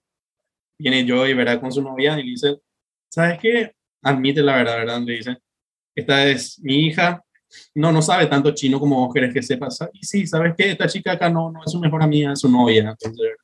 viene 0.78 1.06
Joy, 1.08 1.32
¿verdad? 1.32 1.58
Con 1.58 1.72
su 1.72 1.80
novia 1.80 2.18
y 2.20 2.24
le 2.24 2.30
dice, 2.32 2.58
¿sabes 3.10 3.38
qué? 3.40 3.72
Admite 4.02 4.42
la 4.42 4.56
verdad, 4.56 4.76
¿verdad? 4.76 5.00
Le 5.00 5.12
dice, 5.14 5.38
esta 5.94 6.26
es 6.26 6.60
mi 6.60 6.86
hija, 6.86 7.24
no, 7.76 7.90
no 7.92 8.02
sabe 8.02 8.26
tanto 8.26 8.50
chino 8.52 8.78
como 8.78 9.06
vos 9.06 9.14
querés 9.14 9.32
que 9.32 9.42
sepa. 9.42 9.68
Y 9.94 10.04
sí, 10.04 10.26
¿sabes 10.26 10.52
qué? 10.54 10.72
Esta 10.72 10.86
chica 10.86 11.12
acá 11.12 11.30
no, 11.30 11.50
no 11.50 11.60
es 11.64 11.72
su 11.72 11.80
mejor 11.80 12.02
amiga, 12.02 12.34
es 12.34 12.40
su 12.40 12.50
novia. 12.50 12.90
Entonces, 12.90 13.36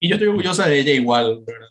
y 0.00 0.08
yo 0.08 0.16
estoy 0.16 0.28
orgullosa 0.30 0.66
de 0.66 0.80
ella 0.80 0.92
igual, 0.94 1.44
¿verdad? 1.46 1.68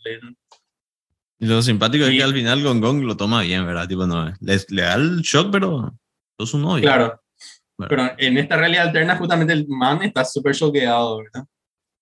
Y 1.37 1.45
lo 1.47 1.61
simpático 1.61 2.05
es 2.05 2.13
Y- 2.13 2.17
que 2.17 2.23
al 2.23 2.33
final 2.33 2.63
Gong 2.63 2.79
Gong 2.79 3.03
lo 3.03 3.17
toma 3.17 3.41
bien, 3.41 3.65
¿verdad? 3.65 3.89
Tipo, 3.89 4.07
no, 4.07 4.29
le, 4.39 4.57
le 4.69 4.81
da 4.83 4.93
el 4.95 5.17
shock, 5.21 5.51
pero 5.51 5.93
sos 6.39 6.49
su 6.51 6.57
novio. 6.57 6.83
Claro. 6.83 7.20
Pero 7.87 8.11
en 8.17 8.37
esta 8.37 8.57
realidad 8.57 8.87
alterna, 8.87 9.17
justamente 9.17 9.53
el 9.53 9.67
man 9.67 10.01
está 10.03 10.23
súper 10.25 10.55
choqueado, 10.55 11.19
¿verdad? 11.19 11.45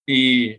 Y 0.06 0.54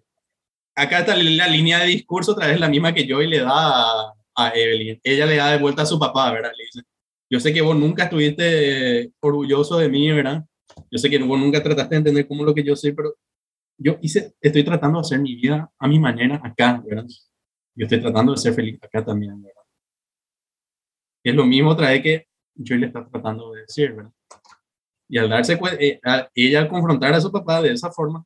acá 0.74 1.00
está 1.00 1.16
la 1.16 1.48
línea 1.48 1.80
de 1.80 1.86
discurso, 1.86 2.32
otra 2.32 2.46
vez 2.46 2.60
la 2.60 2.68
misma 2.68 2.94
que 2.94 3.06
Joey 3.08 3.28
le 3.28 3.40
da 3.40 3.50
a, 3.50 4.14
a 4.36 4.52
Evelyn. 4.54 5.00
Ella 5.02 5.26
le 5.26 5.36
da 5.36 5.50
de 5.52 5.58
vuelta 5.58 5.82
a 5.82 5.86
su 5.86 5.98
papá, 5.98 6.32
¿verdad? 6.32 6.52
Le 6.56 6.64
dice, 6.64 6.86
yo 7.30 7.40
sé 7.40 7.52
que 7.52 7.60
vos 7.60 7.76
nunca 7.76 8.04
estuviste 8.04 9.12
orgulloso 9.20 9.78
de 9.78 9.88
mí, 9.88 10.10
¿verdad? 10.10 10.44
Yo 10.90 10.98
sé 10.98 11.10
que 11.10 11.18
vos 11.18 11.38
nunca 11.38 11.62
trataste 11.62 11.94
de 11.94 11.98
entender 11.98 12.26
cómo 12.26 12.44
lo 12.44 12.54
que 12.54 12.64
yo 12.64 12.76
soy, 12.76 12.92
pero 12.92 13.14
yo 13.78 13.96
hice, 14.02 14.34
estoy 14.40 14.64
tratando 14.64 14.98
de 14.98 15.02
hacer 15.02 15.20
mi 15.20 15.34
vida 15.36 15.70
a 15.78 15.88
mi 15.88 15.98
manera 15.98 16.40
acá, 16.42 16.82
¿verdad? 16.84 17.06
Yo 17.74 17.86
estoy 17.86 18.00
tratando 18.00 18.32
de 18.32 18.38
ser 18.38 18.54
feliz 18.54 18.78
acá 18.82 19.04
también, 19.04 19.40
¿verdad? 19.42 19.60
es 21.22 21.34
lo 21.34 21.44
mismo 21.44 21.70
otra 21.70 21.90
vez 21.90 22.02
que 22.02 22.28
yo 22.54 22.76
le 22.76 22.86
está 22.86 23.06
tratando 23.06 23.52
de 23.52 23.62
decir, 23.62 23.92
¿verdad? 23.92 24.12
Y 25.10 25.18
al 25.18 25.28
darse 25.28 25.58
cuenta, 25.58 25.82
eh, 25.82 26.00
ella 26.36 26.60
al 26.60 26.68
confrontar 26.68 27.12
a 27.12 27.20
su 27.20 27.32
papá 27.32 27.60
de 27.60 27.72
esa 27.72 27.90
forma, 27.90 28.24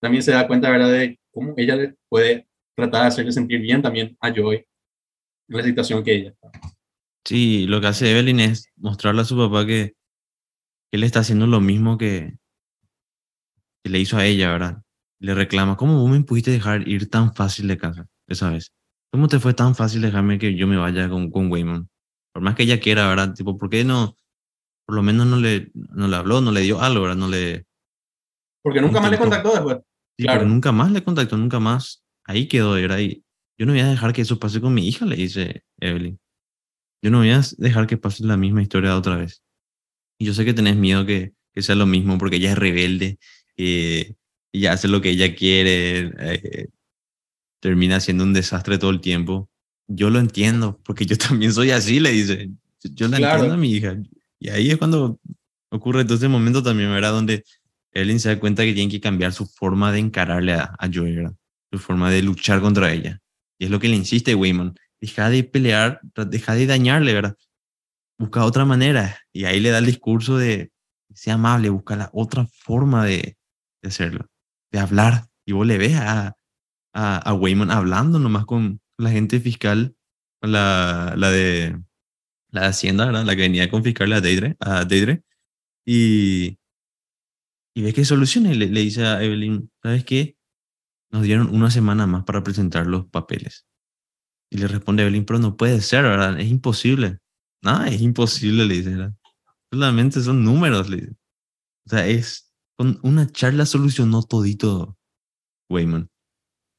también 0.00 0.24
se 0.24 0.32
da 0.32 0.48
cuenta, 0.48 0.68
¿verdad?, 0.68 0.90
de 0.90 1.20
cómo 1.30 1.54
ella 1.56 1.94
puede 2.08 2.48
tratar 2.74 3.02
de 3.02 3.08
hacerle 3.08 3.32
sentir 3.32 3.60
bien 3.60 3.80
también 3.80 4.16
a 4.20 4.34
Joy 4.34 4.56
en 4.56 5.56
la 5.56 5.62
situación 5.62 6.02
que 6.02 6.14
ella 6.14 6.30
está. 6.30 6.50
Sí, 7.24 7.66
lo 7.68 7.80
que 7.80 7.86
hace 7.86 8.10
Evelyn 8.10 8.40
es 8.40 8.68
mostrarle 8.76 9.22
a 9.22 9.24
su 9.24 9.36
papá 9.36 9.64
que, 9.64 9.94
él 10.92 11.04
está 11.04 11.20
haciendo 11.20 11.46
lo 11.46 11.60
mismo 11.60 11.98
que, 11.98 12.38
que 13.84 13.90
le 13.90 13.98
hizo 14.00 14.16
a 14.16 14.24
ella, 14.24 14.50
¿verdad? 14.50 14.82
Le 15.20 15.34
reclama, 15.34 15.76
¿cómo 15.76 16.00
vos 16.00 16.10
me 16.10 16.22
pudiste 16.22 16.50
dejar 16.50 16.88
ir 16.88 17.10
tan 17.10 17.34
fácil 17.34 17.68
de 17.68 17.76
casa 17.76 18.08
esa 18.26 18.50
vez? 18.50 18.72
¿Cómo 19.12 19.28
te 19.28 19.38
fue 19.38 19.54
tan 19.54 19.74
fácil 19.74 20.00
dejarme 20.00 20.38
que 20.38 20.56
yo 20.56 20.66
me 20.66 20.76
vaya 20.76 21.08
con, 21.08 21.30
con 21.30 21.52
Wayman? 21.52 21.88
Por 22.32 22.42
más 22.42 22.54
que 22.54 22.62
ella 22.64 22.80
quiera, 22.80 23.08
¿verdad? 23.08 23.34
Tipo, 23.34 23.58
¿por 23.58 23.68
qué 23.68 23.84
no? 23.84 24.16
Por 24.86 24.96
lo 24.96 25.02
menos 25.02 25.26
no 25.26 25.36
le, 25.36 25.70
no 25.74 26.08
le 26.08 26.16
habló, 26.16 26.40
no 26.40 26.52
le 26.52 26.60
dio 26.60 26.80
algo, 26.80 27.02
¿verdad? 27.02 27.16
No 27.16 27.28
le... 27.28 27.66
Porque 28.62 28.80
nunca 28.80 29.00
más 29.00 29.10
le 29.10 29.18
contactó 29.18 29.52
después. 29.52 29.78
Sí, 30.18 30.24
claro. 30.24 30.40
pero 30.40 30.50
nunca 30.50 30.72
más 30.72 30.90
le 30.92 31.02
contactó, 31.02 31.36
nunca 31.36 31.60
más. 31.60 32.04
Ahí 32.24 32.48
quedó, 32.48 32.72
¿verdad? 32.72 32.98
Y 32.98 33.24
yo 33.58 33.66
no 33.66 33.72
voy 33.72 33.80
a 33.80 33.88
dejar 33.88 34.12
que 34.12 34.22
eso 34.22 34.38
pase 34.38 34.60
con 34.60 34.74
mi 34.74 34.86
hija, 34.86 35.04
le 35.06 35.16
dice 35.16 35.62
Evelyn. 35.80 36.18
Yo 37.02 37.10
no 37.10 37.18
voy 37.18 37.30
a 37.30 37.42
dejar 37.58 37.86
que 37.86 37.96
pase 37.96 38.24
la 38.24 38.36
misma 38.36 38.62
historia 38.62 38.96
otra 38.96 39.16
vez. 39.16 39.42
Y 40.18 40.26
yo 40.26 40.34
sé 40.34 40.44
que 40.44 40.54
tenés 40.54 40.76
miedo 40.76 41.04
que, 41.04 41.34
que 41.52 41.62
sea 41.62 41.74
lo 41.74 41.86
mismo 41.86 42.18
porque 42.18 42.36
ella 42.36 42.52
es 42.52 42.58
rebelde, 42.58 43.18
eh, 43.56 44.14
ella 44.52 44.72
hace 44.72 44.88
lo 44.88 45.00
que 45.00 45.10
ella 45.10 45.34
quiere, 45.34 46.12
eh, 46.18 46.68
termina 47.60 48.00
siendo 48.00 48.24
un 48.24 48.32
desastre 48.32 48.78
todo 48.78 48.90
el 48.90 49.00
tiempo. 49.00 49.48
Yo 49.88 50.10
lo 50.10 50.18
entiendo, 50.18 50.80
porque 50.84 51.06
yo 51.06 51.16
también 51.18 51.52
soy 51.52 51.70
así, 51.70 52.00
le 52.00 52.10
dice. 52.10 52.50
Yo 52.82 53.08
la 53.08 53.16
entiendo 53.16 53.54
a 53.54 53.56
mi 53.56 53.72
hija. 53.72 53.96
Y 54.40 54.50
ahí 54.50 54.70
es 54.70 54.76
cuando 54.76 55.18
ocurre 55.70 56.04
todo 56.04 56.16
ese 56.16 56.28
momento 56.28 56.62
también, 56.62 56.90
¿verdad? 56.90 57.12
Donde 57.12 57.44
Evelyn 57.92 58.20
se 58.20 58.28
da 58.28 58.40
cuenta 58.40 58.64
que 58.64 58.74
tiene 58.74 58.90
que 58.90 59.00
cambiar 59.00 59.32
su 59.32 59.46
forma 59.46 59.92
de 59.92 60.00
encararle 60.00 60.52
a, 60.54 60.74
a 60.78 60.88
Joey, 60.92 61.26
Su 61.72 61.78
forma 61.78 62.10
de 62.10 62.22
luchar 62.22 62.60
contra 62.60 62.92
ella. 62.92 63.20
Y 63.58 63.64
es 63.64 63.70
lo 63.70 63.80
que 63.80 63.88
le 63.88 63.96
insiste 63.96 64.34
Wayman 64.34 64.74
deja 65.00 65.30
de 65.30 65.44
pelear, 65.44 66.00
deja 66.14 66.54
de 66.54 66.66
dañarle, 66.66 67.14
¿verdad? 67.14 67.36
Busca 68.18 68.44
otra 68.44 68.64
manera. 68.64 69.18
Y 69.32 69.44
ahí 69.44 69.60
le 69.60 69.70
da 69.70 69.78
el 69.78 69.86
discurso 69.86 70.36
de, 70.36 70.72
sea 71.14 71.34
amable, 71.34 71.70
busca 71.70 71.96
la 71.96 72.10
otra 72.12 72.46
forma 72.46 73.04
de, 73.04 73.36
de 73.82 73.88
hacerlo, 73.88 74.26
de 74.72 74.78
hablar. 74.78 75.26
Y 75.44 75.52
vos 75.52 75.66
le 75.66 75.78
ves 75.78 75.96
a, 75.96 76.34
a, 76.92 77.16
a 77.18 77.34
Wayman 77.34 77.70
hablando 77.70 78.18
nomás 78.18 78.46
con 78.46 78.80
la 78.98 79.10
gente 79.10 79.40
fiscal, 79.40 79.94
la, 80.42 81.14
la 81.16 81.30
de 81.30 81.78
la 82.56 82.66
Hacienda, 82.66 83.06
¿verdad? 83.06 83.24
La 83.24 83.36
que 83.36 83.42
venía 83.42 83.64
a 83.64 83.70
confiscarle 83.70 84.16
a 84.16 84.20
Deidre, 84.20 84.56
a 84.60 84.84
Deidre 84.84 85.22
y, 85.86 86.58
y 87.74 87.82
ves 87.82 87.94
que 87.94 88.04
soluciona 88.04 88.52
y 88.52 88.56
le, 88.56 88.66
le 88.66 88.80
dice 88.80 89.04
a 89.06 89.22
Evelyn, 89.22 89.70
¿sabes 89.82 90.04
qué? 90.04 90.36
Nos 91.10 91.22
dieron 91.22 91.54
una 91.54 91.70
semana 91.70 92.06
más 92.06 92.24
para 92.24 92.42
presentar 92.42 92.86
los 92.86 93.06
papeles. 93.06 93.66
Y 94.50 94.58
le 94.58 94.66
responde 94.66 95.02
Evelyn, 95.02 95.24
pero 95.24 95.38
no 95.38 95.56
puede 95.56 95.80
ser, 95.80 96.02
¿verdad? 96.02 96.38
Es 96.40 96.48
imposible. 96.48 97.18
No, 97.62 97.84
es 97.84 98.00
imposible, 98.00 98.66
le 98.66 98.74
dice, 98.74 98.90
¿verdad? 98.90 99.14
Solamente 99.72 100.20
son 100.20 100.44
números, 100.44 100.90
le 100.90 100.96
dice. 100.96 101.16
O 101.86 101.90
sea, 101.90 102.06
es, 102.06 102.52
con 102.76 102.98
una 103.02 103.30
charla 103.30 103.66
solucionó 103.66 104.22
todito 104.22 104.98
Wayman. 105.70 106.10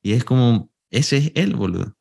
Y 0.03 0.13
es 0.13 0.23
como, 0.23 0.71
ese 0.91 1.17
es 1.17 1.31
él, 1.35 1.55
boludo. 1.55 1.95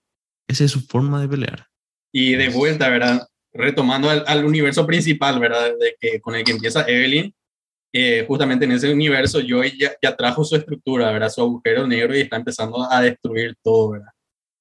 Esa 0.48 0.64
es 0.64 0.70
su 0.70 0.80
forma 0.80 1.20
de 1.20 1.28
pelear. 1.28 1.68
Y 2.12 2.34
de 2.34 2.48
vuelta, 2.48 2.88
¿verdad? 2.88 3.26
Retomando 3.56 4.10
al, 4.10 4.44
universo 4.44 4.86
principal, 4.86 5.38
¿verdad? 5.38 5.72
De 5.78 5.96
que, 5.98 6.20
con 6.20 6.34
el 6.34 6.44
que 6.44 6.52
empieza 6.52 6.84
Evelyn, 6.86 7.34
justamente 8.26 8.66
en 8.66 8.72
ese 8.72 8.92
universo 8.92 9.40
Joy 9.40 9.78
ya, 9.78 9.92
ya, 10.02 10.14
trajo 10.14 10.44
su 10.44 10.56
estructura, 10.56 11.10
¿verdad? 11.12 11.30
Su 11.30 11.40
agujero 11.40 11.86
negro 11.86 12.14
y 12.16 12.20
está 12.20 12.36
empezando 12.36 12.90
a 12.90 13.00
destruir 13.00 13.56
todo, 13.62 13.92
¿verdad? 13.92 14.10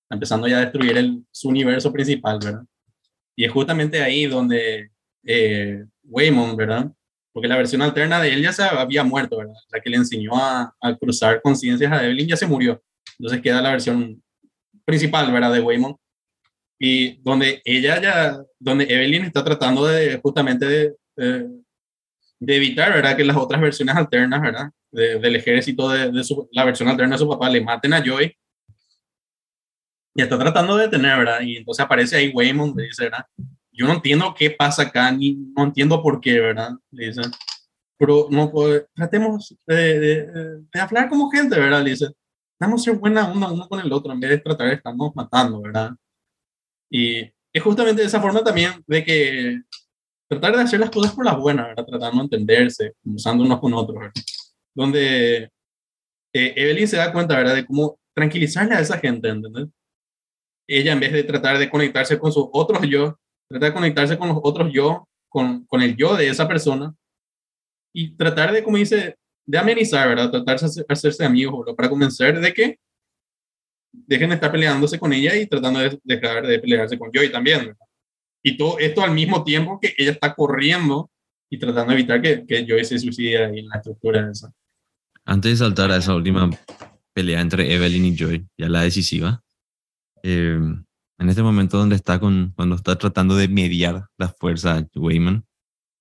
empezando 0.10 0.48
ya 0.48 0.58
a 0.58 0.62
destruir 0.62 0.98
el, 0.98 1.24
su 1.32 1.50
universo 1.50 1.91
principal, 1.91 2.39
¿verdad? 2.43 2.64
Y 3.36 3.46
es 3.46 3.52
justamente 3.52 4.02
ahí 4.02 4.26
donde 4.26 4.91
eh, 5.26 5.86
¿verdad? 6.04 6.91
Porque 7.34 7.48
la 7.48 7.58
versión 7.58 7.82
alterna 7.82 8.22
de 8.22 8.32
él 8.32 8.41
ya 8.41 8.54
se 8.54 8.64
había 8.64 9.04
muerto, 9.04 9.38
¿verdad? 9.38 9.56
La 9.72 9.82
que 9.82 9.89
le 9.89 9.98
enseñó 9.98 10.32
a, 10.36 10.74
cruzar 11.00 11.41
conciencias 11.41 11.91
a 11.91 12.04
Evelyn 12.04 12.28
ya 12.28 12.38
se 12.38 12.48
murió. 12.48 12.82
Entonces 13.20 13.41
queda 13.41 13.62
la 13.62 13.72
versión 13.72 14.22
principal, 14.86 15.32
¿verdad? 15.32 15.52
De 15.52 15.62
Waymon. 15.62 15.98
Y 16.80 17.21
donde 17.21 17.61
ella 17.63 18.01
ya, 18.01 18.38
donde 18.59 18.86
Evelyn 18.86 19.26
está 19.26 19.43
tratando 19.43 19.86
de 19.86 20.19
justamente 20.21 20.65
de, 20.65 20.95
de, 22.39 22.55
evitar, 22.55 22.93
¿verdad? 22.93 23.15
Que 23.15 23.23
las 23.23 23.38
otras 23.38 23.61
versiones 23.61 23.95
alternas, 23.95 24.41
¿verdad? 24.41 24.69
del 24.91 25.36
ejército 25.36 25.89
de, 25.89 26.09
de 26.09 26.23
su, 26.23 26.47
la 26.53 26.63
versión 26.63 26.88
alterna 26.88 27.15
de 27.15 27.19
su 27.19 27.28
papá 27.28 27.49
le 27.49 27.59
maten 27.59 27.93
a 27.93 28.01
Joy 28.01 28.34
y 30.15 30.21
está 30.21 30.39
tratando 30.39 30.78
de 30.78 30.84
detener, 30.86 31.17
¿verdad? 31.17 31.41
Y 31.41 31.57
entonces 31.57 31.84
aparece 31.84 32.15
ahí 32.15 32.32
Waymond, 32.34 32.80
dice, 32.80 33.03
¿verdad? 33.03 33.26
Yo 33.71 33.86
no 33.86 33.93
entiendo 33.93 34.34
qué 34.34 34.49
pasa 34.49 34.84
acá, 34.84 35.11
ni 35.11 35.34
no 35.34 35.65
entiendo 35.65 36.01
por 36.01 36.21
qué, 36.21 36.39
¿verdad? 36.39 36.71
Le 36.91 37.07
dice, 37.07 37.21
pero 37.97 38.28
no 38.32 38.49
tratemos 38.93 39.53
de, 39.67 39.99
de, 39.99 40.26
de, 40.73 40.80
hablar 40.80 41.09
como 41.09 41.30
gente, 41.30 41.59
¿verdad? 41.59 41.84
Le 41.84 41.91
dice, 41.91 42.07
vamos 42.57 42.82
a 42.82 42.86
ser 42.86 42.95
buena 42.95 43.26
uno, 43.26 43.53
uno 43.53 43.67
con 43.67 43.82
el 43.82 43.91
otro 43.91 44.13
en 44.13 44.21
vez 44.21 44.32
de 44.32 44.38
tratar 44.38 44.67
de 44.67 44.76
estarnos 44.76 45.13
matando, 45.13 45.61
¿verdad? 45.61 45.91
Y 46.96 47.20
es 47.52 47.62
justamente 47.62 48.02
de 48.02 48.08
esa 48.08 48.22
forma 48.22 48.41
también 48.41 48.72
de 48.88 49.04
que 49.04 49.62
tratar 50.30 50.56
de 50.56 50.62
hacer 50.62 50.80
las 50.80 50.89
cosas 50.89 51.14
por 51.14 51.26
las 51.26 51.38
buenas, 51.38 51.68
¿verdad? 51.68 51.86
Tratando 51.86 52.18
de 52.18 52.24
entenderse, 52.24 52.93
usando 53.04 53.43
unos 53.43 53.60
con 53.60 53.74
otros, 53.74 54.00
¿verdad? 54.00 54.14
Donde 54.74 55.50
eh, 56.34 56.54
Evelyn 56.56 56.88
se 56.88 56.96
da 56.96 57.12
cuenta, 57.12 57.36
¿verdad? 57.36 57.56
De 57.56 57.66
cómo 57.66 58.00
tranquilizarle 58.14 58.76
a 58.76 58.80
esa 58.80 58.98
gente, 58.98 59.28
¿entendés? 59.28 59.68
ella 60.68 60.93
en 60.93 61.02
vez 61.02 61.12
de 61.12 61.24
tratar 61.24 61.58
de 61.58 61.70
conectarse 61.70 62.18
con 62.18 62.32
sus 62.32 62.48
otros 62.54 62.88
yo, 62.88 63.20
trata 63.50 63.66
de 63.66 63.74
conectarse 63.74 64.18
con 64.18 64.30
los 64.30 64.39
otros 64.41 64.72
yo, 64.74 65.06
con, 65.30 65.66
con 65.66 65.82
el 65.82 65.98
yo 65.98 66.16
de 66.16 66.30
esa 66.30 66.48
persona 66.48 66.96
y 67.93 68.16
tratar 68.16 68.54
de, 68.54 68.64
como 68.64 68.78
dice, 68.78 69.18
de 69.46 69.58
amenizar, 69.58 70.08
¿verdad? 70.08 70.32
Tratar 70.32 70.62
de 70.62 70.86
hacerse 70.88 71.26
amigos 71.26 71.60
¿verdad? 71.60 71.76
para 71.76 71.89
convencer 71.89 72.39
de 72.39 72.54
que 72.54 72.80
dejen 74.08 74.30
de 74.30 74.36
estar 74.36 74.52
peleándose 74.52 75.00
con 75.00 75.14
ella 75.14 75.36
y 75.36 75.48
tratando 75.48 75.80
de 75.80 76.00
dejar 76.04 76.46
de 76.46 76.60
pelearse 76.60 76.98
con 76.98 77.12
Joy 77.12 77.32
también, 77.32 77.60
¿verdad? 77.60 77.86
Y 78.43 78.58
todo 78.58 78.78
esto 78.78 79.02
al 79.02 79.12
mismo 79.12 79.43
tiempo 79.43 79.80
que 79.80 79.93
ella 79.98 80.12
está 80.12 80.36
corriendo 80.36 81.10
y 81.50 81.58
tratando 81.58 81.93
de 81.93 82.00
evitar 82.00 82.22
que, 82.22 82.46
que 82.46 82.66
Joy 82.66 82.86
se 82.86 83.00
suicide 83.00 83.43
ahí 83.43 83.60
en 83.60 83.70
la 83.70 83.78
estructura 83.78 84.30
esa. 84.30 84.52
Antes 85.26 85.52
de 85.52 85.66
saltar 85.66 85.91
a 85.91 85.98
esa 85.98 86.14
última 86.14 86.50
pelea 87.14 87.41
entre 87.41 87.74
Evelyn 87.74 88.06
y 88.06 88.16
Joy, 88.16 88.48
ya 88.58 88.70
la 88.70 88.82
decisiva, 88.82 89.41
eh, 90.22 90.60
en 91.18 91.30
este 91.30 91.41
momento 91.41 91.78
donde 91.78 91.96
está 91.96 92.20
con, 92.20 92.54
cuando 92.56 92.76
está 92.76 92.98
tratando 92.98 93.36
de 93.36 93.48
mediar 93.48 94.08
la 94.18 94.30
fuerza 94.30 94.86
Wayman, 94.93 95.46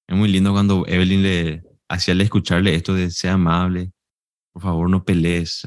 es 0.09 0.17
muy 0.17 0.29
lindo 0.29 0.53
cuando 0.53 0.85
Evelyn 0.87 1.23
le 1.23 1.63
hacía 1.89 2.15
escucharle 2.15 2.75
esto 2.75 2.95
de 2.95 3.11
sea 3.11 3.35
amable, 3.35 3.93
por 4.53 4.63
favor 4.63 4.91
no 4.91 5.05
pelees, 5.05 5.67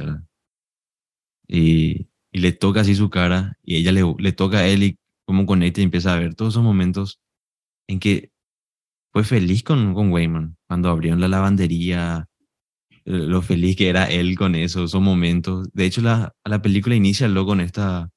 Y, 1.48 2.08
y, 2.32 2.40
le 2.40 2.52
toca 2.52 2.82
así 2.82 2.96
su 2.96 3.10
cara 3.10 3.58
y 3.64 3.78
ella 3.78 3.92
le, 3.92 4.04
le 4.18 4.32
toca 4.32 4.60
a 4.60 4.68
él 4.68 4.84
y 4.84 5.00
como 5.26 5.46
conecta 5.46 5.82
y 5.82 5.84
empieza 5.84 6.14
a 6.14 6.20
ver 6.20 6.36
todos 6.36 6.54
esos 6.54 6.64
momentos 6.64 7.20
en 7.88 8.00
que 8.00 8.32
fue 9.12 9.24
feliz 9.24 9.64
con, 9.64 9.94
con 9.94 10.12
Wayman, 10.12 10.58
cuando 10.68 10.90
abrieron 10.90 11.20
la 11.20 11.28
lavandería, 11.28 12.28
lo 13.06 13.42
feliz 13.42 13.76
que 13.76 13.90
era 13.90 14.06
él 14.06 14.38
con 14.38 14.56
eso, 14.56 14.84
esos 14.84 15.02
momentos. 15.02 15.70
De 15.74 15.86
hecho, 15.86 16.02
la, 16.02 16.36
la 16.44 16.62
película 16.62 16.96
inicia 16.96 17.28
luego 17.28 17.50
con 17.50 17.62
esta 17.62 18.10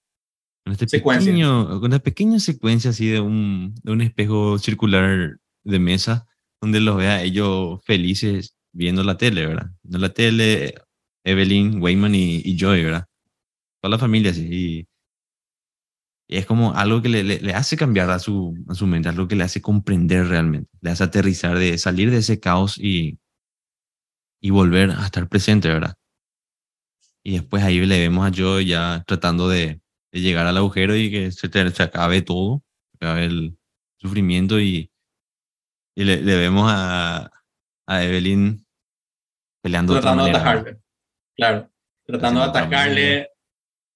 con 0.65 0.73
este 0.73 0.87
pequeño, 0.87 1.81
con 1.81 1.85
una 1.85 2.01
pequeña 2.01 2.39
secuencia 2.39 2.91
así 2.91 3.07
de 3.07 3.21
un, 3.21 3.75
de 3.83 3.93
un 3.93 4.03
espejo 4.03 4.59
circular 4.59 5.39
de 5.65 5.79
mesa, 5.79 6.27
donde 6.61 6.81
los 6.81 6.97
vea 6.97 7.23
ellos 7.23 7.81
felices 7.85 8.57
viendo 8.73 9.03
la 9.03 9.17
tele, 9.17 9.47
¿verdad? 9.47 9.71
Viendo 9.83 9.99
la 9.99 10.13
tele, 10.13 10.75
Evelyn, 11.25 11.81
Wayman 11.81 12.15
y, 12.15 12.43
y 12.45 12.59
Joy, 12.59 12.85
¿verdad? 12.85 13.07
Toda 13.81 13.91
la 13.93 13.99
familia 13.99 14.31
así. 14.31 14.49
Y, 14.51 14.87
es 16.29 16.47
como 16.47 16.75
algo 16.75 17.03
que 17.03 17.09
le, 17.09 17.25
le, 17.25 17.55
hace 17.55 17.77
cambiar 17.77 18.09
a 18.11 18.21
su, 18.21 18.55
a 18.69 18.75
su 18.75 18.87
mente, 18.87 19.09
algo 19.09 19.27
que 19.27 19.35
le 19.35 19.43
hace 19.43 19.61
comprender 19.61 20.29
realmente, 20.29 20.71
le 20.81 20.91
hace 20.91 21.03
aterrizar, 21.03 21.59
de 21.59 21.77
salir 21.77 22.13
de 22.13 22.19
ese 22.19 22.39
caos 22.39 22.79
y, 22.79 23.19
y 24.41 24.51
volver 24.51 24.91
a 24.91 25.07
estar 25.07 25.29
presente, 25.29 25.67
¿verdad? 25.69 25.97
Y 27.25 27.33
después 27.33 27.65
ahí 27.65 27.85
le 27.85 27.99
vemos 27.99 28.25
a 28.27 28.31
Joy 28.31 28.67
ya 28.67 29.03
tratando 29.07 29.49
de, 29.49 29.81
de 30.13 30.21
llegar 30.21 30.47
al 30.47 30.57
agujero 30.57 30.97
y 30.97 31.11
que 31.11 31.33
se, 31.33 31.49
se 31.49 31.83
acabe 31.83 32.23
todo, 32.23 32.63
acabe 32.95 33.25
el 33.25 33.59
sufrimiento 33.99 34.61
y 34.61 34.91
Y 35.97 36.05
le, 36.05 36.23
le 36.23 36.37
vemos 36.37 36.71
a, 36.73 37.31
a 37.87 38.05
Evelyn 38.05 38.65
peleando 39.63 39.93
de 39.93 39.99
otra 39.99 40.13
tratando 40.13 40.25
de 40.25 40.31
atajarle. 40.31 40.81
Claro, 41.37 41.71
tratando 42.07 42.41
de 42.41 42.47
atacarle, 42.47 43.30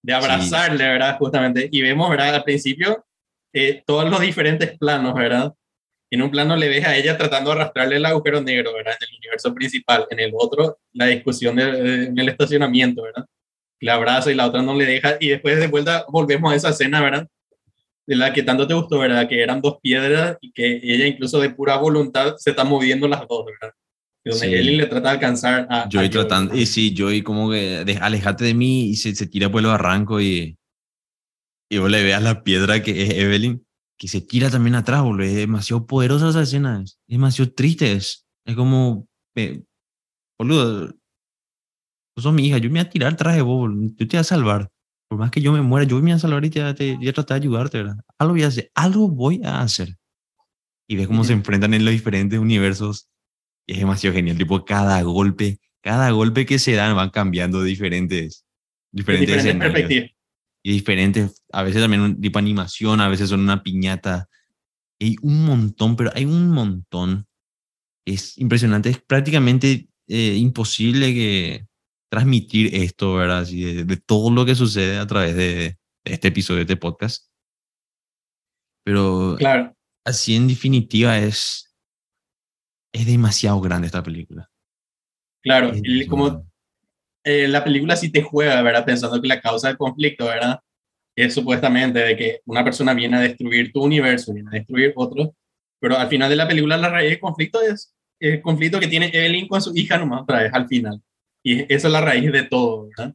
de 0.04 0.12
abrazarle, 0.12 0.84
¿verdad? 0.86 1.16
Justamente. 1.18 1.68
Y 1.72 1.80
vemos, 1.82 2.10
¿verdad? 2.10 2.34
Al 2.34 2.44
principio, 2.44 3.04
eh, 3.52 3.82
todos 3.86 4.08
los 4.10 4.20
diferentes 4.20 4.76
planos, 4.78 5.14
¿verdad? 5.14 5.52
En 6.10 6.20
un 6.22 6.30
plano 6.30 6.54
le 6.56 6.68
ves 6.68 6.84
a 6.86 6.94
ella 6.96 7.16
tratando 7.16 7.50
de 7.50 7.56
arrastrarle 7.60 7.96
el 7.96 8.04
agujero 8.04 8.40
negro, 8.42 8.74
¿verdad? 8.74 8.94
En 9.00 9.08
el 9.08 9.16
universo 9.18 9.54
principal. 9.54 10.06
En 10.10 10.20
el 10.20 10.32
otro, 10.36 10.78
la 10.92 11.06
discusión 11.06 11.56
de- 11.56 11.72
de- 11.72 12.04
en 12.06 12.18
el 12.18 12.28
estacionamiento, 12.28 13.02
¿verdad? 13.02 13.24
La 13.80 13.94
abraza 13.94 14.30
y 14.30 14.34
la 14.34 14.46
otra 14.46 14.60
no 14.62 14.74
le 14.74 14.84
deja. 14.84 15.16
Y 15.20 15.28
después 15.30 15.58
de 15.58 15.66
vuelta 15.68 16.04
volvemos 16.08 16.52
a 16.52 16.56
esa 16.56 16.68
escena, 16.70 17.00
¿verdad? 17.00 17.26
De 18.06 18.16
la 18.16 18.32
que 18.34 18.42
tanto 18.42 18.66
te 18.66 18.74
gustó, 18.74 18.98
¿verdad? 18.98 19.26
Que 19.26 19.42
eran 19.42 19.62
dos 19.62 19.78
piedras 19.82 20.36
y 20.42 20.52
que 20.52 20.80
ella 20.82 21.06
incluso 21.06 21.40
de 21.40 21.48
pura 21.50 21.76
voluntad 21.78 22.34
se 22.36 22.50
está 22.50 22.62
moviendo 22.62 23.08
las 23.08 23.26
dos, 23.26 23.46
¿verdad? 23.46 23.74
Y 24.26 24.30
Donde 24.30 24.46
Sí. 24.48 24.54
Ellie 24.54 24.76
le 24.78 24.86
trata 24.86 25.08
de 25.10 25.14
alcanzar 25.14 25.66
a... 25.70 25.88
Joy 25.88 26.06
a 26.06 26.10
tratando, 26.10 26.56
y 26.56 26.64
sí, 26.66 26.94
Joy 26.96 27.22
como 27.22 27.50
que 27.50 27.84
de- 27.84 27.96
alejate 27.98 28.44
de 28.44 28.54
mí 28.54 28.88
y 28.88 28.96
se, 28.96 29.14
se 29.14 29.26
tira 29.26 29.50
por 29.50 29.60
el 29.60 29.66
barranco 29.66 30.20
y, 30.20 30.56
y 31.70 31.78
vos 31.78 31.90
le 31.90 32.02
veas 32.02 32.22
la 32.22 32.42
piedra 32.42 32.82
que 32.82 33.02
es 33.02 33.10
Evelyn, 33.10 33.66
que 33.98 34.08
se 34.08 34.20
tira 34.22 34.50
también 34.50 34.74
atrás, 34.76 35.02
boludo. 35.02 35.26
Es 35.26 35.34
demasiado 35.34 35.86
poderosa 35.86 36.30
esa 36.30 36.42
escena, 36.42 36.82
es 36.82 36.98
demasiado 37.06 37.52
triste. 37.52 37.92
Es, 37.92 38.26
es 38.46 38.56
como, 38.56 39.06
eh, 39.36 39.62
boludo, 40.38 40.86
vos 42.16 42.22
sos 42.22 42.32
mi 42.32 42.46
hija, 42.46 42.58
yo 42.58 42.70
me 42.70 42.80
voy 42.80 42.86
a 42.86 42.90
tirar 42.90 43.12
atrás 43.12 43.36
de 43.36 43.42
vos, 43.42 43.58
boludo. 43.58 43.90
Yo 43.96 44.08
te 44.08 44.16
voy 44.16 44.20
a 44.20 44.24
salvar. 44.24 44.70
Por 45.08 45.18
más 45.18 45.30
que 45.30 45.42
yo 45.42 45.52
me 45.52 45.60
muera, 45.60 45.86
yo 45.86 45.96
me 45.96 46.02
voy 46.02 46.12
a 46.12 46.18
salvar 46.18 46.44
y 46.46 46.50
te, 46.50 46.72
te- 46.74 46.96
voy 46.96 47.08
a 47.08 47.12
tratar 47.12 47.38
de 47.40 47.44
ayudarte, 47.44 47.78
¿verdad? 47.78 47.96
Algo 48.18 48.32
voy 48.34 48.42
a 48.42 48.46
hacer, 48.48 48.70
algo 48.74 49.08
voy 49.10 49.42
a 49.44 49.60
hacer. 49.60 49.96
Y 50.88 50.96
ves 50.96 51.06
cómo 51.08 51.24
se 51.24 51.32
enfrentan 51.34 51.74
en 51.74 51.84
los 51.84 51.92
diferentes 51.92 52.38
universos. 52.38 53.08
Es 53.66 53.78
demasiado 53.78 54.14
genial, 54.14 54.36
tipo, 54.36 54.64
cada 54.64 55.00
golpe, 55.02 55.58
cada 55.82 56.10
golpe 56.10 56.46
que 56.46 56.58
se 56.58 56.72
dan 56.72 56.94
van 56.94 57.10
cambiando 57.10 57.62
diferentes, 57.62 58.44
de 58.92 59.00
diferentes, 59.00 59.28
diferentes 59.28 59.36
escenarios. 59.36 59.72
perspectivas. 59.72 60.10
Y 60.66 60.72
diferentes, 60.72 61.42
a 61.52 61.62
veces 61.62 61.82
también 61.82 62.02
un 62.02 62.20
tipo 62.20 62.38
animación, 62.38 63.00
a 63.00 63.08
veces 63.08 63.28
son 63.28 63.40
una 63.40 63.62
piñata. 63.62 64.28
Hay 65.00 65.16
un 65.20 65.44
montón, 65.44 65.96
pero 65.96 66.10
hay 66.14 66.24
un 66.24 66.48
montón. 66.50 67.26
Es 68.06 68.38
impresionante, 68.38 68.88
es 68.90 68.98
prácticamente 68.98 69.88
eh, 70.08 70.34
imposible 70.36 71.12
que 71.12 71.66
transmitir 72.10 72.74
esto, 72.74 73.14
¿verdad? 73.14 73.40
Así 73.40 73.62
de, 73.62 73.84
de 73.84 73.96
todo 73.96 74.30
lo 74.30 74.46
que 74.46 74.54
sucede 74.54 74.98
a 74.98 75.06
través 75.06 75.36
de, 75.36 75.78
de 76.04 76.12
este 76.12 76.28
episodio, 76.28 76.58
de 76.58 76.62
este 76.62 76.76
podcast. 76.76 77.26
Pero 78.84 79.36
Claro, 79.38 79.76
así 80.04 80.36
en 80.36 80.46
definitiva 80.46 81.18
es, 81.18 81.63
es 82.94 83.06
demasiado 83.06 83.60
grande 83.60 83.86
esta 83.86 84.02
película. 84.02 84.48
claro. 85.42 85.72
Como 86.08 86.46
eh, 87.24 87.48
la 87.48 87.64
película 87.64 87.96
sí 87.96 88.10
te 88.10 88.22
juega, 88.22 88.62
¿verdad? 88.62 88.84
Pensando 88.84 89.20
que 89.20 89.28
la 89.28 89.40
causa 89.40 89.68
del 89.68 89.76
conflicto, 89.76 90.26
¿verdad? 90.26 90.60
Es 91.16 91.34
supuestamente 91.34 91.98
de 91.98 92.16
que 92.16 92.40
una 92.46 92.62
persona 92.62 92.94
viene 92.94 93.16
a 93.16 93.20
destruir 93.20 93.72
tu 93.72 93.82
universo, 93.82 94.32
viene 94.32 94.48
a 94.52 94.58
destruir 94.58 94.92
otro, 94.94 95.34
pero 95.80 95.98
al 95.98 96.08
final 96.08 96.30
de 96.30 96.36
la 96.36 96.46
película 96.46 96.76
la 96.76 96.88
raíz 96.88 97.10
del 97.10 97.20
conflicto 97.20 97.60
es 97.60 97.94
el 98.20 98.40
conflicto 98.40 98.78
que 98.78 98.86
tiene 98.86 99.10
Evelyn 99.12 99.48
con 99.48 99.60
su 99.60 99.72
hija 99.74 99.98
nomás 99.98 100.22
otra 100.22 100.42
vez 100.42 100.54
al 100.54 100.68
final. 100.68 101.00
Y 101.42 101.62
esa 101.72 101.88
es 101.88 101.92
la 101.92 102.00
raíz 102.00 102.30
de 102.30 102.44
todo, 102.44 102.88
¿verdad? 102.88 103.14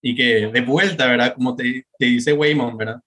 Y 0.00 0.14
que 0.14 0.46
de 0.46 0.60
vuelta, 0.60 1.06
¿verdad? 1.06 1.34
Como 1.34 1.56
te, 1.56 1.86
te 1.98 2.06
dice 2.06 2.32
Waymon, 2.32 2.76
¿verdad? 2.76 3.00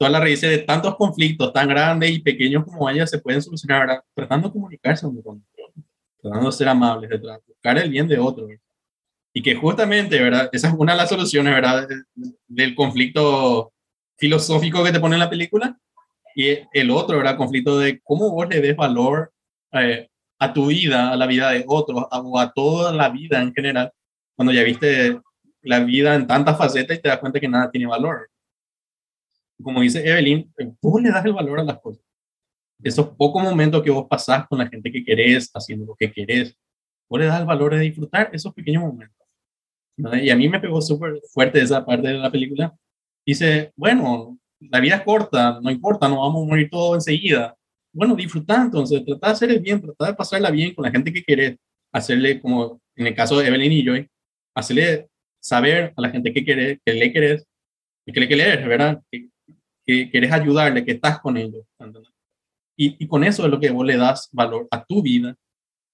Todas 0.00 0.12
las 0.12 0.22
raíces 0.22 0.48
de 0.48 0.58
tantos 0.64 0.96
conflictos 0.96 1.52
tan 1.52 1.68
grandes 1.68 2.10
y 2.10 2.20
pequeños 2.20 2.64
como 2.64 2.88
haya 2.88 3.06
se 3.06 3.18
pueden 3.18 3.42
solucionar, 3.42 3.86
¿verdad? 3.86 4.02
Tratando 4.14 4.48
de 4.48 4.52
comunicarse 4.54 5.02
con 5.06 5.18
otro, 5.18 5.42
tratando 6.22 6.46
de 6.46 6.52
ser 6.56 6.68
amables, 6.68 7.10
de 7.10 7.18
buscar 7.46 7.76
el 7.76 7.90
bien 7.90 8.08
de 8.08 8.18
otro, 8.18 8.46
¿verdad? 8.46 8.62
Y 9.34 9.42
que 9.42 9.54
justamente, 9.54 10.18
¿verdad? 10.18 10.48
Esa 10.52 10.68
es 10.68 10.74
una 10.78 10.92
de 10.92 10.98
las 10.98 11.10
soluciones, 11.10 11.52
¿verdad? 11.54 11.86
de- 11.86 12.32
Del 12.48 12.74
conflicto 12.74 13.72
filosófico 14.16 14.82
que 14.82 14.90
te 14.90 15.00
pone 15.00 15.16
en 15.16 15.20
la 15.20 15.28
película. 15.28 15.78
Y 16.34 16.56
el 16.72 16.90
otro, 16.90 17.18
¿verdad? 17.18 17.36
Conflicto 17.36 17.78
de 17.78 18.00
cómo 18.02 18.30
vos 18.30 18.48
le 18.48 18.62
des 18.62 18.74
valor 18.74 19.30
eh, 19.72 20.08
a 20.38 20.52
tu 20.54 20.68
vida, 20.68 21.10
a 21.12 21.16
la 21.16 21.26
vida 21.26 21.50
de 21.50 21.62
otros, 21.66 22.06
o 22.10 22.38
a 22.38 22.50
toda 22.52 22.90
la 22.94 23.10
vida 23.10 23.42
en 23.42 23.52
general, 23.52 23.92
cuando 24.34 24.50
ya 24.54 24.62
viste 24.62 25.20
la 25.60 25.80
vida 25.80 26.14
en 26.14 26.26
tantas 26.26 26.56
facetas 26.56 26.96
y 26.96 27.02
te 27.02 27.08
das 27.10 27.18
cuenta 27.18 27.38
que 27.38 27.48
nada 27.48 27.70
tiene 27.70 27.86
valor. 27.86 28.30
Como 29.62 29.80
dice 29.80 30.06
Evelyn, 30.08 30.52
eh, 30.58 30.72
vos 30.80 31.02
le 31.02 31.10
das 31.10 31.24
el 31.24 31.32
valor 31.32 31.60
a 31.60 31.64
las 31.64 31.80
cosas. 31.80 32.02
Esos 32.82 33.08
pocos 33.16 33.42
momentos 33.42 33.82
que 33.82 33.90
vos 33.90 34.06
pasás 34.08 34.46
con 34.48 34.58
la 34.58 34.68
gente 34.68 34.90
que 34.90 35.04
querés, 35.04 35.50
haciendo 35.54 35.84
lo 35.86 35.94
que 35.94 36.10
querés, 36.10 36.56
vos 37.08 37.20
le 37.20 37.26
das 37.26 37.40
el 37.40 37.46
valor 37.46 37.74
de 37.74 37.80
disfrutar 37.80 38.30
esos 38.32 38.54
pequeños 38.54 38.82
momentos. 38.82 39.26
¿no? 39.96 40.16
Y 40.16 40.30
a 40.30 40.36
mí 40.36 40.48
me 40.48 40.60
pegó 40.60 40.80
súper 40.80 41.20
fuerte 41.32 41.60
esa 41.60 41.84
parte 41.84 42.08
de 42.08 42.14
la 42.14 42.30
película. 42.30 42.74
Dice, 43.26 43.72
bueno, 43.76 44.38
la 44.60 44.80
vida 44.80 44.96
es 44.96 45.02
corta, 45.02 45.60
no 45.60 45.70
importa, 45.70 46.08
no 46.08 46.20
vamos 46.20 46.44
a 46.44 46.46
morir 46.46 46.68
todos 46.70 46.96
enseguida. 46.96 47.56
Bueno, 47.92 48.14
disfrutar 48.14 48.60
entonces, 48.62 49.04
trata 49.04 49.28
de 49.28 49.32
hacer 49.32 49.50
el 49.50 49.60
bien, 49.60 49.80
trata 49.80 50.06
de 50.06 50.14
pasarla 50.14 50.50
bien 50.50 50.74
con 50.74 50.84
la 50.84 50.90
gente 50.90 51.12
que 51.12 51.22
querés, 51.22 51.56
hacerle 51.92 52.40
como 52.40 52.80
en 52.96 53.06
el 53.06 53.14
caso 53.14 53.38
de 53.38 53.48
Evelyn 53.48 53.72
y 53.72 53.84
Joy, 53.84 54.08
hacerle 54.54 55.08
saber 55.40 55.92
a 55.96 56.00
la 56.00 56.10
gente 56.10 56.32
que 56.32 56.44
querés, 56.44 56.78
que 56.84 56.92
le 56.92 57.12
querés, 57.12 57.46
que 58.06 58.20
le 58.20 58.28
querés, 58.28 58.66
¿verdad? 58.66 59.02
Que, 59.10 59.28
que 59.90 60.10
querés 60.10 60.32
ayudarle, 60.32 60.84
que 60.84 60.92
estás 60.92 61.20
con 61.20 61.36
ellos. 61.36 61.64
Y, 62.76 63.02
y 63.02 63.06
con 63.08 63.24
eso 63.24 63.44
es 63.44 63.50
lo 63.50 63.58
que 63.60 63.70
vos 63.70 63.84
le 63.84 63.96
das 63.96 64.28
valor 64.32 64.66
a 64.70 64.84
tu 64.84 65.02
vida, 65.02 65.36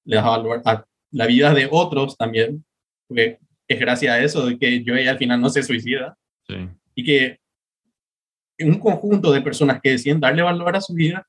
le 0.05 0.17
das 0.17 0.25
valor 0.25 0.63
a 0.65 0.85
la 1.11 1.27
vida 1.27 1.53
de 1.55 1.69
otros 1.71 2.17
también, 2.17 2.65
porque 3.09 3.39
es 3.67 3.81
gracias 3.81 4.13
a 4.15 4.23
eso 4.23 4.47
de 4.47 4.59
que 4.59 4.85
Joy 4.85 5.09
al 5.09 5.19
final 5.19 5.41
no 5.41 5.49
se 5.49 5.63
suicida 5.63 6.17
Sí. 6.49 6.69
y 6.95 7.05
que 7.05 7.39
un 8.61 8.79
conjunto 8.79 9.33
de 9.33 9.41
personas 9.43 9.81
que 9.83 9.91
deciden 9.91 10.21
darle 10.21 10.43
valor 10.43 10.77
a 10.77 10.81
su 10.81 10.95
vida, 10.95 11.27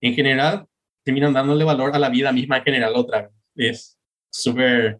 en 0.00 0.14
general, 0.14 0.66
terminan 1.04 1.32
dándole 1.34 1.62
valor 1.64 1.94
a 1.94 1.98
la 1.98 2.08
vida 2.08 2.32
misma 2.32 2.58
en 2.58 2.64
general 2.64 2.92
otra 2.96 3.22
vez. 3.22 3.32
Es 3.54 3.98
súper, 4.30 4.98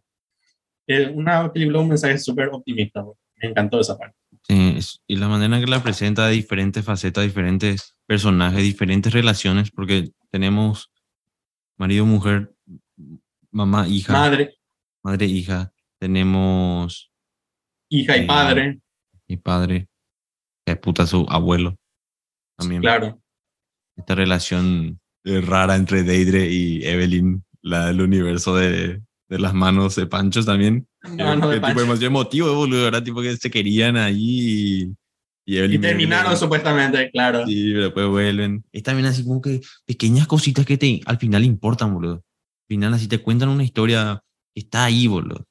es 0.86 1.08
una 1.08 1.50
película, 1.52 1.80
un 1.80 1.88
mensaje 1.88 2.18
súper 2.18 2.48
optimista. 2.48 3.02
Me 3.36 3.48
encantó 3.48 3.80
esa 3.80 3.96
parte. 3.96 4.16
Sí, 4.48 4.74
es- 4.76 5.02
y 5.08 5.16
la 5.16 5.28
manera 5.28 5.56
en 5.58 5.64
que 5.64 5.70
la 5.70 5.82
presenta 5.82 6.28
diferentes 6.28 6.84
facetas, 6.84 7.24
diferentes 7.24 7.96
personajes, 8.06 8.62
diferentes 8.62 9.12
relaciones, 9.12 9.70
porque 9.70 10.10
tenemos 10.30 10.92
marido, 11.76 12.06
mujer, 12.06 12.54
mamá, 13.50 13.88
hija, 13.88 14.12
Madre, 14.12 14.54
madre, 15.02 15.26
hija, 15.26 15.72
tenemos 15.98 17.10
hija 17.90 18.16
y 18.16 18.20
Eh, 18.20 18.26
padre, 18.26 18.80
mi 19.28 19.36
padre, 19.36 19.88
que 20.64 20.76
puta 20.76 21.06
su 21.06 21.26
abuelo. 21.28 21.76
También. 22.56 22.80
Claro. 22.82 23.20
esta 23.98 24.14
relación 24.14 25.00
eh, 25.24 25.40
rara 25.40 25.74
entre 25.74 26.02
Deidre 26.02 26.48
y 26.50 26.84
Evelyn, 26.84 27.42
la 27.62 27.86
del 27.86 28.02
universo 28.02 28.54
de, 28.54 29.02
de 29.28 29.38
las 29.38 29.54
manos 29.54 29.96
de 29.96 30.06
Pancho 30.06 30.44
también. 30.44 30.86
No, 31.16 31.34
no, 31.36 31.48
que 31.50 31.56
de 31.60 31.60
tipo 31.66 31.80
Pancho. 31.86 32.06
emotivo, 32.06 32.54
boludo, 32.54 32.84
¿verdad? 32.84 33.02
Tipo 33.02 33.20
que 33.22 33.36
se 33.36 33.50
querían 33.50 33.96
ahí 33.96 34.92
y, 35.44 35.56
y 35.56 35.74
Y 35.74 35.78
terminaron 35.78 36.32
le- 36.32 36.36
supuestamente, 36.38 37.10
claro. 37.10 37.46
Sí, 37.46 37.70
pero 37.72 37.84
después 37.84 38.06
vuelven. 38.08 38.64
Es 38.72 38.82
también 38.82 39.06
así 39.06 39.24
como 39.24 39.40
que 39.40 39.60
pequeñas 39.84 40.26
cositas 40.26 40.64
que 40.66 40.76
te, 40.78 41.00
al 41.06 41.18
final 41.18 41.44
importan, 41.44 41.92
boludo. 41.94 42.14
Al 42.14 42.66
final 42.68 42.94
así 42.94 43.08
te 43.08 43.18
cuentan 43.18 43.48
una 43.48 43.64
historia 43.64 44.22
que 44.54 44.60
está 44.60 44.84
ahí, 44.84 45.06
boludo. 45.06 45.44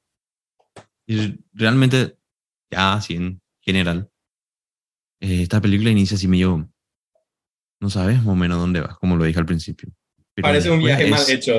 Y 1.07 1.39
realmente, 1.53 2.17
ya 2.71 2.93
así 2.93 3.15
en 3.15 3.41
general, 3.61 4.09
eh, 5.21 5.41
esta 5.43 5.61
película 5.61 5.89
inicia 5.91 6.15
así 6.15 6.27
medio... 6.27 6.69
No 7.81 7.89
sabes 7.89 8.17
más 8.19 8.27
o 8.27 8.35
menos 8.35 8.57
dónde 8.57 8.79
vas, 8.81 8.97
como 8.97 9.15
lo 9.17 9.25
dije 9.25 9.37
al 9.39 9.45
principio. 9.45 9.89
Pero 10.33 10.47
Parece 10.47 10.71
un 10.71 10.79
viaje 10.79 11.07
mal 11.09 11.21
es- 11.21 11.29
hecho. 11.29 11.53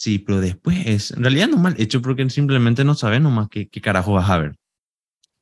Sí, 0.00 0.18
pero 0.18 0.40
después 0.40 0.78
es, 0.86 1.10
en 1.10 1.22
realidad 1.22 1.48
no 1.48 1.58
mal 1.58 1.74
hecho 1.78 2.00
porque 2.00 2.30
simplemente 2.30 2.84
no 2.84 2.94
sabes 2.94 3.20
nomás 3.20 3.48
qué, 3.50 3.68
qué 3.68 3.82
carajo 3.82 4.14
vas 4.14 4.30
a 4.30 4.38
ver. 4.38 4.56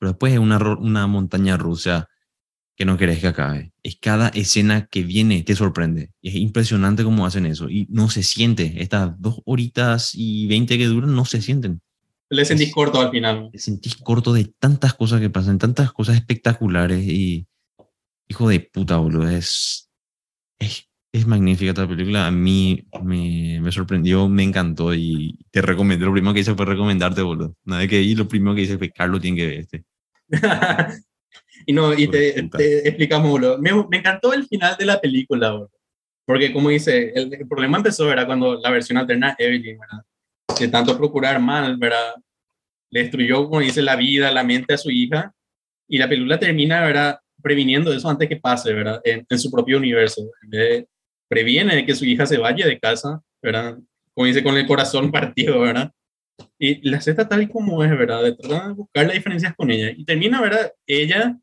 Pero 0.00 0.10
después 0.10 0.32
es 0.32 0.40
una, 0.40 0.58
una 0.58 1.06
montaña 1.06 1.56
rusa 1.56 2.08
que 2.76 2.84
no 2.84 2.96
querés 2.96 3.20
que 3.20 3.28
acabe. 3.28 3.72
Es 3.84 3.98
cada 4.00 4.30
escena 4.30 4.86
que 4.86 5.04
viene 5.04 5.44
te 5.44 5.54
sorprende. 5.54 6.10
Y 6.20 6.30
es 6.30 6.34
impresionante 6.34 7.04
cómo 7.04 7.24
hacen 7.24 7.46
eso. 7.46 7.70
Y 7.70 7.86
no 7.88 8.10
se 8.10 8.24
siente. 8.24 8.82
Estas 8.82 9.12
dos 9.20 9.40
horitas 9.44 10.10
y 10.14 10.48
veinte 10.48 10.76
que 10.76 10.86
duran 10.86 11.14
no 11.14 11.24
se 11.24 11.40
sienten. 11.40 11.80
Le 12.28 12.44
sentís 12.44 12.68
Es- 12.70 12.74
corto 12.74 13.00
al 13.00 13.12
final. 13.12 13.50
Te 13.52 13.58
sentís 13.60 13.94
corto 13.94 14.32
de 14.32 14.52
tantas 14.58 14.94
cosas 14.94 15.20
que 15.20 15.30
pasan, 15.30 15.58
tantas 15.58 15.92
cosas 15.92 16.16
espectaculares 16.16 17.06
y 17.06 17.46
hijo 18.26 18.48
de 18.48 18.58
puta, 18.58 18.96
boludo. 18.96 19.28
Es, 19.28 19.88
es, 20.58 20.87
es 21.12 21.26
magnífica 21.26 21.70
esta 21.70 21.88
película. 21.88 22.26
A 22.26 22.30
mí 22.30 22.84
me, 23.02 23.60
me 23.60 23.72
sorprendió, 23.72 24.28
me 24.28 24.42
encantó 24.42 24.94
y 24.94 25.38
te 25.50 25.62
recomendé. 25.62 26.04
Lo 26.04 26.12
primero 26.12 26.34
que 26.34 26.40
hice 26.40 26.54
fue 26.54 26.66
recomendarte, 26.66 27.22
boludo. 27.22 27.54
Nada 27.64 27.82
de 27.82 27.88
que 27.88 28.00
y 28.02 28.14
lo 28.14 28.28
primero 28.28 28.54
que 28.54 28.62
hice 28.62 28.78
fue 28.78 28.90
Carlos 28.90 29.20
tiene 29.20 29.36
que 29.38 29.46
ver 29.46 29.58
este. 29.58 29.84
y 31.66 31.72
no, 31.72 31.94
y 31.94 32.08
te, 32.08 32.42
te 32.56 32.88
explicamos, 32.88 33.30
boludo. 33.30 33.58
Me, 33.58 33.72
me 33.90 33.98
encantó 33.98 34.32
el 34.32 34.46
final 34.46 34.76
de 34.78 34.86
la 34.86 35.00
película, 35.00 35.50
boludo. 35.52 35.70
Porque 36.26 36.52
como 36.52 36.68
dice, 36.68 37.10
el, 37.14 37.32
el 37.32 37.48
problema 37.48 37.78
empezó, 37.78 38.12
era 38.12 38.26
cuando 38.26 38.60
la 38.60 38.70
versión 38.70 38.98
alterna 38.98 39.34
Evelyn, 39.38 39.78
¿verdad? 39.78 40.04
De 40.60 40.68
tanto 40.68 40.96
procurar 40.98 41.40
mal, 41.40 41.76
¿verdad? 41.78 42.14
Le 42.90 43.00
destruyó, 43.02 43.48
como 43.48 43.60
dice, 43.60 43.80
la 43.80 43.96
vida, 43.96 44.30
la 44.30 44.44
mente 44.44 44.74
a 44.74 44.78
su 44.78 44.90
hija. 44.90 45.32
Y 45.88 45.96
la 45.96 46.06
película 46.08 46.38
termina, 46.38 46.82
¿verdad? 46.84 47.18
Previniendo 47.42 47.92
eso 47.94 48.10
antes 48.10 48.28
que 48.28 48.36
pase, 48.36 48.74
¿verdad? 48.74 49.00
En, 49.04 49.24
en 49.28 49.38
su 49.38 49.50
propio 49.50 49.78
universo. 49.78 50.20
En 50.42 50.50
vez 50.50 50.60
de- 50.68 50.88
previene 51.28 51.76
de 51.76 51.86
que 51.86 51.94
su 51.94 52.04
hija 52.04 52.26
se 52.26 52.38
vaya 52.38 52.66
de 52.66 52.78
casa, 52.78 53.22
¿verdad? 53.42 53.78
Como 54.14 54.26
dice, 54.26 54.42
con 54.42 54.56
el 54.56 54.66
corazón 54.66 55.12
partido, 55.12 55.60
¿verdad? 55.60 55.92
Y 56.58 56.88
la 56.88 56.98
acepta 56.98 57.28
tal 57.28 57.48
como 57.48 57.84
es, 57.84 57.90
¿verdad? 57.90 58.22
De 58.22 58.34
tratar 58.34 58.68
de 58.68 58.74
buscar 58.74 59.06
las 59.06 59.14
diferencias 59.14 59.54
con 59.56 59.70
ella. 59.70 59.92
Y 59.96 60.04
termina, 60.04 60.40
¿verdad? 60.40 60.72
Ella 60.86 61.36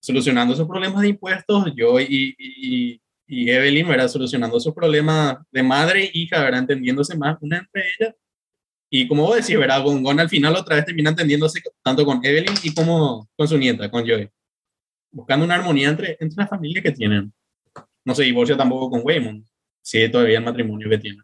solucionando 0.00 0.54
sus 0.54 0.66
problemas 0.66 1.02
de 1.02 1.08
impuestos, 1.08 1.72
yo 1.76 2.00
y, 2.00 2.34
y, 2.36 3.00
y 3.26 3.50
Evelyn, 3.50 3.88
¿verdad? 3.88 4.08
Solucionando 4.08 4.58
sus 4.60 4.74
problemas 4.74 5.38
de 5.50 5.62
madre 5.62 6.04
e 6.04 6.10
hija, 6.12 6.42
¿verdad? 6.42 6.60
Entendiéndose 6.60 7.16
más 7.16 7.38
una 7.40 7.58
entre 7.58 7.82
ellas. 7.98 8.14
Y 8.90 9.08
como 9.08 9.22
vos 9.22 9.36
decís, 9.36 9.58
¿verdad? 9.58 9.82
Gon 9.82 10.20
al 10.20 10.28
final 10.28 10.54
otra 10.54 10.76
vez 10.76 10.84
termina 10.84 11.10
entendiéndose 11.10 11.62
tanto 11.82 12.04
con 12.04 12.24
Evelyn 12.24 12.54
y 12.62 12.74
como 12.74 13.28
con 13.36 13.48
su 13.48 13.56
nieta, 13.56 13.90
con 13.90 14.04
Joy. 14.04 14.28
Buscando 15.10 15.46
una 15.46 15.54
armonía 15.54 15.88
entre, 15.88 16.16
entre 16.20 16.36
la 16.36 16.46
familia 16.46 16.82
que 16.82 16.92
tienen. 16.92 17.32
No 18.04 18.14
se 18.14 18.24
divorcia 18.24 18.56
tampoco 18.56 18.90
con 18.90 19.00
Waymond. 19.04 19.44
Sigue 19.82 20.08
todavía 20.08 20.38
el 20.38 20.44
matrimonio 20.44 20.88
que 20.88 20.98
tienen. 20.98 21.22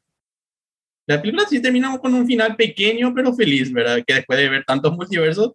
La 1.07 1.21
película 1.21 1.47
sí 1.49 1.63
terminamos 1.63 2.01
con 2.01 2.13
un 2.15 2.27
final 2.27 2.55
pequeño 2.57 3.15
pero 3.15 3.33
feliz, 3.35 3.73
¿verdad? 3.73 4.03
Que 4.07 4.15
después 4.15 4.39
de 4.39 4.49
ver 4.49 4.65
tantos 4.65 4.95
multiversos, 4.95 5.53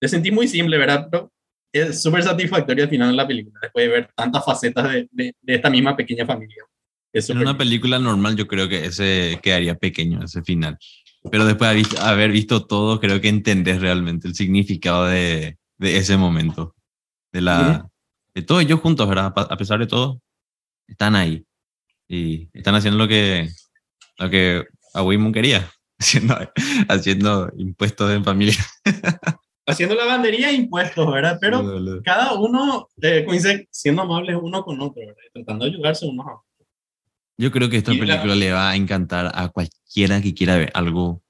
le 0.00 0.08
sentí 0.08 0.30
muy 0.30 0.48
simple, 0.48 0.78
¿verdad? 0.78 1.08
Pero 1.10 1.32
es 1.72 2.00
súper 2.00 2.22
satisfactorio 2.22 2.84
al 2.84 2.90
final 2.90 3.10
de 3.10 3.16
la 3.16 3.26
película, 3.26 3.58
después 3.60 3.84
de 3.84 3.92
ver 3.92 4.10
tantas 4.14 4.44
facetas 4.44 4.90
de, 4.90 5.08
de, 5.10 5.34
de 5.42 5.54
esta 5.54 5.68
misma 5.68 5.94
pequeña 5.96 6.24
familia. 6.24 6.64
Es 7.12 7.28
En 7.30 7.38
una 7.38 7.56
película 7.56 7.98
normal 7.98 8.36
yo 8.36 8.46
creo 8.46 8.68
que 8.68 8.86
ese 8.86 9.38
quedaría 9.42 9.74
pequeño, 9.74 10.22
ese 10.22 10.42
final. 10.42 10.78
Pero 11.30 11.44
después 11.44 11.90
de 11.90 12.00
haber 12.00 12.30
visto, 12.30 12.66
todo, 12.66 13.00
creo 13.00 13.20
que 13.20 13.28
entendés 13.28 13.80
realmente 13.80 14.28
el 14.28 14.34
significado 14.34 15.06
de, 15.06 15.58
de 15.78 15.96
ese 15.96 16.16
momento. 16.16 16.74
De, 17.32 17.40
la, 17.40 17.88
de 18.34 18.42
todos 18.42 18.62
ellos 18.62 18.80
juntos, 18.80 19.08
¿verdad? 19.08 19.32
A 19.36 19.56
pesar 19.56 19.80
de 19.80 19.86
todo, 19.86 20.20
están 20.88 21.14
ahí. 21.14 21.44
Y 22.08 22.48
están 22.52 22.74
haciendo 22.74 22.98
lo 22.98 23.06
que, 23.06 23.48
lo 24.18 24.28
que 24.30 24.64
a 24.94 25.02
Waymond 25.02 25.34
quería. 25.34 25.70
Haciendo, 26.00 26.36
haciendo 26.88 27.50
impuestos 27.56 28.12
en 28.12 28.22
familia. 28.24 28.54
Haciendo 29.66 29.96
lavandería 29.96 30.50
e 30.50 30.54
impuestos, 30.54 31.10
¿verdad? 31.12 31.38
Pero 31.40 31.60
cada 32.04 32.34
uno, 32.34 32.88
eh, 33.02 33.26
siendo 33.72 34.02
amables 34.02 34.36
uno 34.40 34.62
con 34.62 34.80
otro, 34.80 35.00
¿verdad? 35.00 35.14
Tratando 35.34 35.64
de 35.64 35.72
ayudarse 35.72 36.06
unos 36.06 36.24
a 36.26 36.34
otros. 36.34 36.68
Yo 37.36 37.50
creo 37.50 37.68
que 37.68 37.78
esta 37.78 37.92
Y 37.92 37.98
la- 37.98 38.06
película 38.06 38.34
le 38.36 38.52
va 38.52 38.70
a 38.70 38.76
encantar 38.76 39.32
a 39.34 39.48
cualquiera 39.48 40.22
que 40.22 40.34
quiera 40.34 40.56
ver 40.56 40.70
algo 40.72 41.22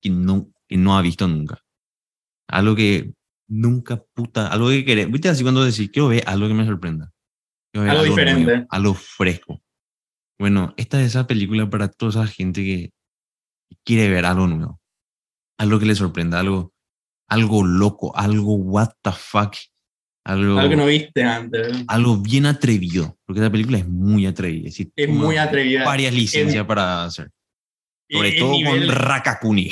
que 0.00 0.08
no, 0.10 0.48
que 0.66 0.76
no 0.78 0.96
ha 0.96 1.02
visto 1.02 1.28
nunca. 1.28 1.62
Algo 2.48 2.74
que 2.74 3.12
nunca, 3.48 4.02
puta, 4.14 4.48
algo 4.48 4.68
que 4.70 4.84
quiere. 4.84 5.04
¿Viste 5.06 5.28
así 5.28 5.42
cuando 5.42 5.62
decís, 5.62 5.90
quiero 5.92 6.08
ver 6.08 6.22
algo 6.26 6.48
que 6.48 6.54
me 6.54 6.64
sorprenda? 6.64 7.12
Ver 7.80 7.90
Algo 7.90 8.04
diferente. 8.04 8.44
nuevo, 8.44 8.66
algo 8.70 8.94
fresco. 8.94 9.62
Bueno, 10.38 10.74
esta 10.76 11.00
es 11.00 11.08
esa 11.08 11.26
película 11.26 11.68
para 11.68 11.88
toda 11.88 12.10
esa 12.24 12.26
gente 12.32 12.62
que 12.62 12.90
quiere 13.84 14.08
ver 14.10 14.24
algo 14.26 14.46
nuevo. 14.46 14.80
Algo 15.58 15.78
que 15.78 15.86
le 15.86 15.94
sorprenda, 15.94 16.40
algo, 16.40 16.72
algo 17.28 17.64
loco, 17.64 18.14
algo 18.16 18.54
what 18.56 18.90
the 19.02 19.12
fuck. 19.12 19.54
Algo, 20.26 20.58
Algo 20.58 20.70
que 20.70 20.76
no 20.76 20.86
viste 20.86 21.22
antes. 21.22 21.84
algo 21.86 22.16
bien 22.18 22.46
atrevido, 22.46 23.16
porque 23.24 23.40
esta 23.40 23.50
película 23.50 23.78
es 23.78 23.86
muy 23.88 24.26
atrevida. 24.26 24.68
Es, 24.68 24.80
Es 24.96 25.08
muy 25.08 25.36
atrevida. 25.36 25.84
Varias 25.84 26.12
licencias 26.12 26.62
En- 26.62 26.66
para 26.66 27.04
hacer. 27.04 27.30
Sobre 28.10 28.32
todo 28.32 28.52
nivel- 28.52 28.86
con 28.88 28.96
Rakakuni. 28.96 29.70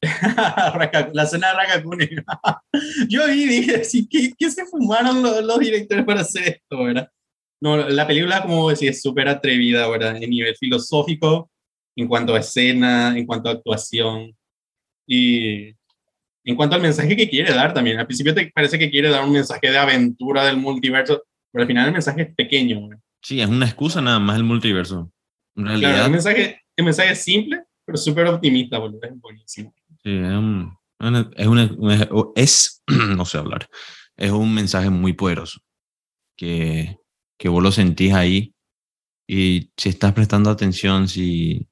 Raka- 0.00 1.10
la 1.14 1.26
cena 1.26 1.48
de 1.48 1.54
Rakakuni. 1.54 2.08
Yo 3.08 3.26
vi 3.26 3.42
y 3.42 3.48
dije, 3.48 3.82
¿qué, 4.08 4.32
qué 4.38 4.50
se 4.50 4.64
fumaron 4.66 5.20
los, 5.22 5.42
los 5.44 5.58
directores 5.58 6.04
para 6.04 6.20
hacer 6.20 6.44
esto, 6.62 6.84
verdad? 6.84 7.10
No, 7.60 7.76
la 7.88 8.06
película, 8.06 8.42
como 8.42 8.70
decía, 8.70 8.90
es 8.90 9.02
súper 9.02 9.28
atrevida, 9.28 9.88
¿verdad? 9.88 10.16
En 10.22 10.30
nivel 10.30 10.54
filosófico, 10.56 11.50
en 11.96 12.06
cuanto 12.06 12.34
a 12.34 12.38
escena, 12.40 13.16
en 13.18 13.26
cuanto 13.26 13.48
a 13.48 13.52
actuación 13.52 14.36
y 15.06 15.68
en 16.44 16.56
cuanto 16.56 16.76
al 16.76 16.82
mensaje 16.82 17.16
que 17.16 17.28
quiere 17.28 17.52
dar 17.52 17.74
también. 17.74 17.98
Al 17.98 18.06
principio 18.06 18.34
te 18.34 18.50
parece 18.54 18.78
que 18.78 18.90
quiere 18.90 19.10
dar 19.10 19.24
un 19.24 19.32
mensaje 19.32 19.70
de 19.70 19.76
aventura 19.78 20.44
del 20.46 20.56
multiverso, 20.56 21.24
pero 21.52 21.62
al 21.62 21.68
final 21.68 21.86
el 21.86 21.92
mensaje 21.92 22.22
es 22.22 22.34
pequeño. 22.34 22.88
¿verdad? 22.88 23.02
Sí, 23.22 23.40
es 23.40 23.48
una 23.48 23.66
excusa 23.66 24.00
nada 24.00 24.18
más 24.18 24.36
el 24.36 24.44
multiverso. 24.44 25.10
En 25.56 25.64
Claro, 25.64 25.80
realidad, 25.80 26.04
el 26.06 26.12
mensaje, 26.12 26.62
el 26.76 26.84
mensaje 26.84 27.12
es 27.12 27.24
simple, 27.24 27.64
pero 27.84 27.98
súper 27.98 28.26
optimista, 28.26 28.78
boludo. 28.78 29.00
Es 29.02 29.20
buenísimo. 29.20 29.74
sí, 30.02 30.10
es, 30.10 30.22
un- 30.32 30.78
es 31.36 31.46
una- 31.46 31.70
es- 32.36 32.82
no 33.16 33.24
sé 33.24 33.38
hablar, 33.38 33.68
es 34.16 34.30
un 34.30 34.54
mensaje 34.54 34.90
muy 34.90 35.12
poderoso 35.12 35.60
que, 36.36 36.96
que 37.38 37.48
vos 37.48 37.62
lo 37.62 37.70
sentís 37.72 38.12
ahí 38.14 38.54
y 39.26 39.70
si 39.76 39.88
estás 39.90 40.12
prestando 40.12 40.50
atención, 40.50 41.08
si, 41.08 41.68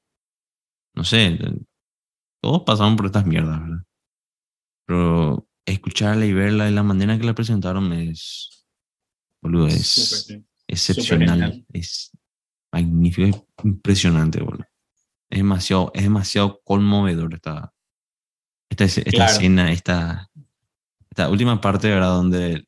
no 0.95 1.03
sé, 1.03 1.37
todos 2.41 2.63
pasamos 2.63 2.95
por 2.97 3.07
estas 3.07 3.25
mierdas, 3.25 3.59
¿verdad? 3.61 3.83
Pero 4.85 5.47
escucharla 5.65 6.25
y 6.25 6.33
verla 6.33 6.65
de 6.65 6.71
la 6.71 6.83
manera 6.83 7.17
que 7.17 7.25
la 7.25 7.35
presentaron 7.35 7.91
es, 7.93 8.65
boludo, 9.41 9.67
es... 9.67 10.27
Excepcional, 10.69 11.65
es 11.71 12.11
magnífico, 12.73 13.27
es 13.57 13.65
impresionante, 13.65 14.41
boludo. 14.41 14.65
Es 15.29 15.39
demasiado, 15.39 15.91
es 15.93 16.03
demasiado 16.03 16.61
conmovedor 16.63 17.33
esta, 17.33 17.73
esta, 18.69 18.85
esc- 18.85 19.03
esta 19.05 19.11
Claro. 19.11 19.31
escena, 19.31 19.71
esta, 19.71 20.29
esta 21.09 21.29
última 21.29 21.59
parte, 21.61 21.89
¿verdad? 21.89 22.09
Donde, 22.09 22.67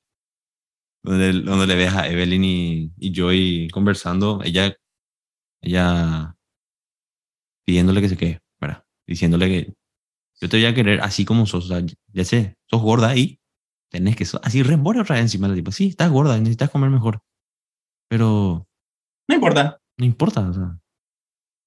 donde, 1.03 1.33
donde 1.41 1.67
le 1.67 1.75
ves 1.75 1.93
a 1.93 2.07
Evelyn 2.07 2.43
y, 2.43 2.91
y 2.97 3.13
Joy 3.13 3.69
conversando, 3.71 4.41
ella, 4.43 4.75
ella 5.61 6.35
pidiéndole 7.65 8.01
que 8.01 8.09
se 8.09 8.17
quede, 8.17 8.41
¿verdad? 8.59 8.83
Diciéndole 9.07 9.47
que 9.47 9.73
yo 10.41 10.49
te 10.49 10.57
voy 10.57 10.65
a 10.65 10.73
querer 10.75 11.01
así 11.01 11.25
como 11.25 11.45
sos, 11.45 11.65
o 11.65 11.67
sea, 11.69 11.85
ya 12.13 12.25
sé, 12.25 12.55
sos 12.69 12.81
gorda 12.81 13.15
y 13.15 13.39
tenés 13.91 14.15
que, 14.15 14.25
so- 14.25 14.41
así 14.43 14.63
rembore 14.63 15.01
otra 15.01 15.15
vez 15.15 15.23
encima, 15.23 15.47
la 15.47 15.55
tipo, 15.55 15.71
sí, 15.71 15.87
estás 15.89 16.11
gorda, 16.11 16.37
necesitas 16.37 16.69
comer 16.71 16.89
mejor. 16.89 17.21
Pero 18.09 18.67
No 19.29 19.35
importa. 19.35 19.79
no 19.97 20.05
importa, 20.05 20.41
o 20.49 20.53
sea. 20.53 20.79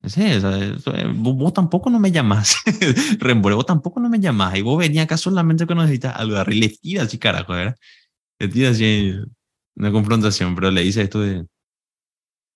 Sé, 0.04 0.36
o 0.38 0.40
sea, 0.40 1.06
vos, 1.14 1.36
vos 1.36 1.52
tampoco 1.52 1.88
no 1.88 2.00
me 2.00 2.10
llamás. 2.10 2.56
Rembore, 3.20 3.54
vos 3.54 3.66
tampoco 3.66 4.00
no 4.00 4.08
me 4.08 4.18
llamás. 4.18 4.56
Y 4.56 4.62
vos 4.62 4.78
venías 4.78 5.04
acá 5.04 5.16
solamente 5.16 5.66
que 5.66 5.74
necesitas 5.76 6.16
algo. 6.16 6.42
Tira 6.82 7.04
así, 7.04 7.18
carajo, 7.18 7.52
¿verdad? 7.52 7.76
Le 8.38 8.48
tira 8.48 8.70
así 8.70 9.14
una 9.76 9.92
confrontación, 9.92 10.54
pero 10.54 10.70
le 10.70 10.82
dice 10.82 11.02
esto 11.02 11.20
de. 11.20 11.46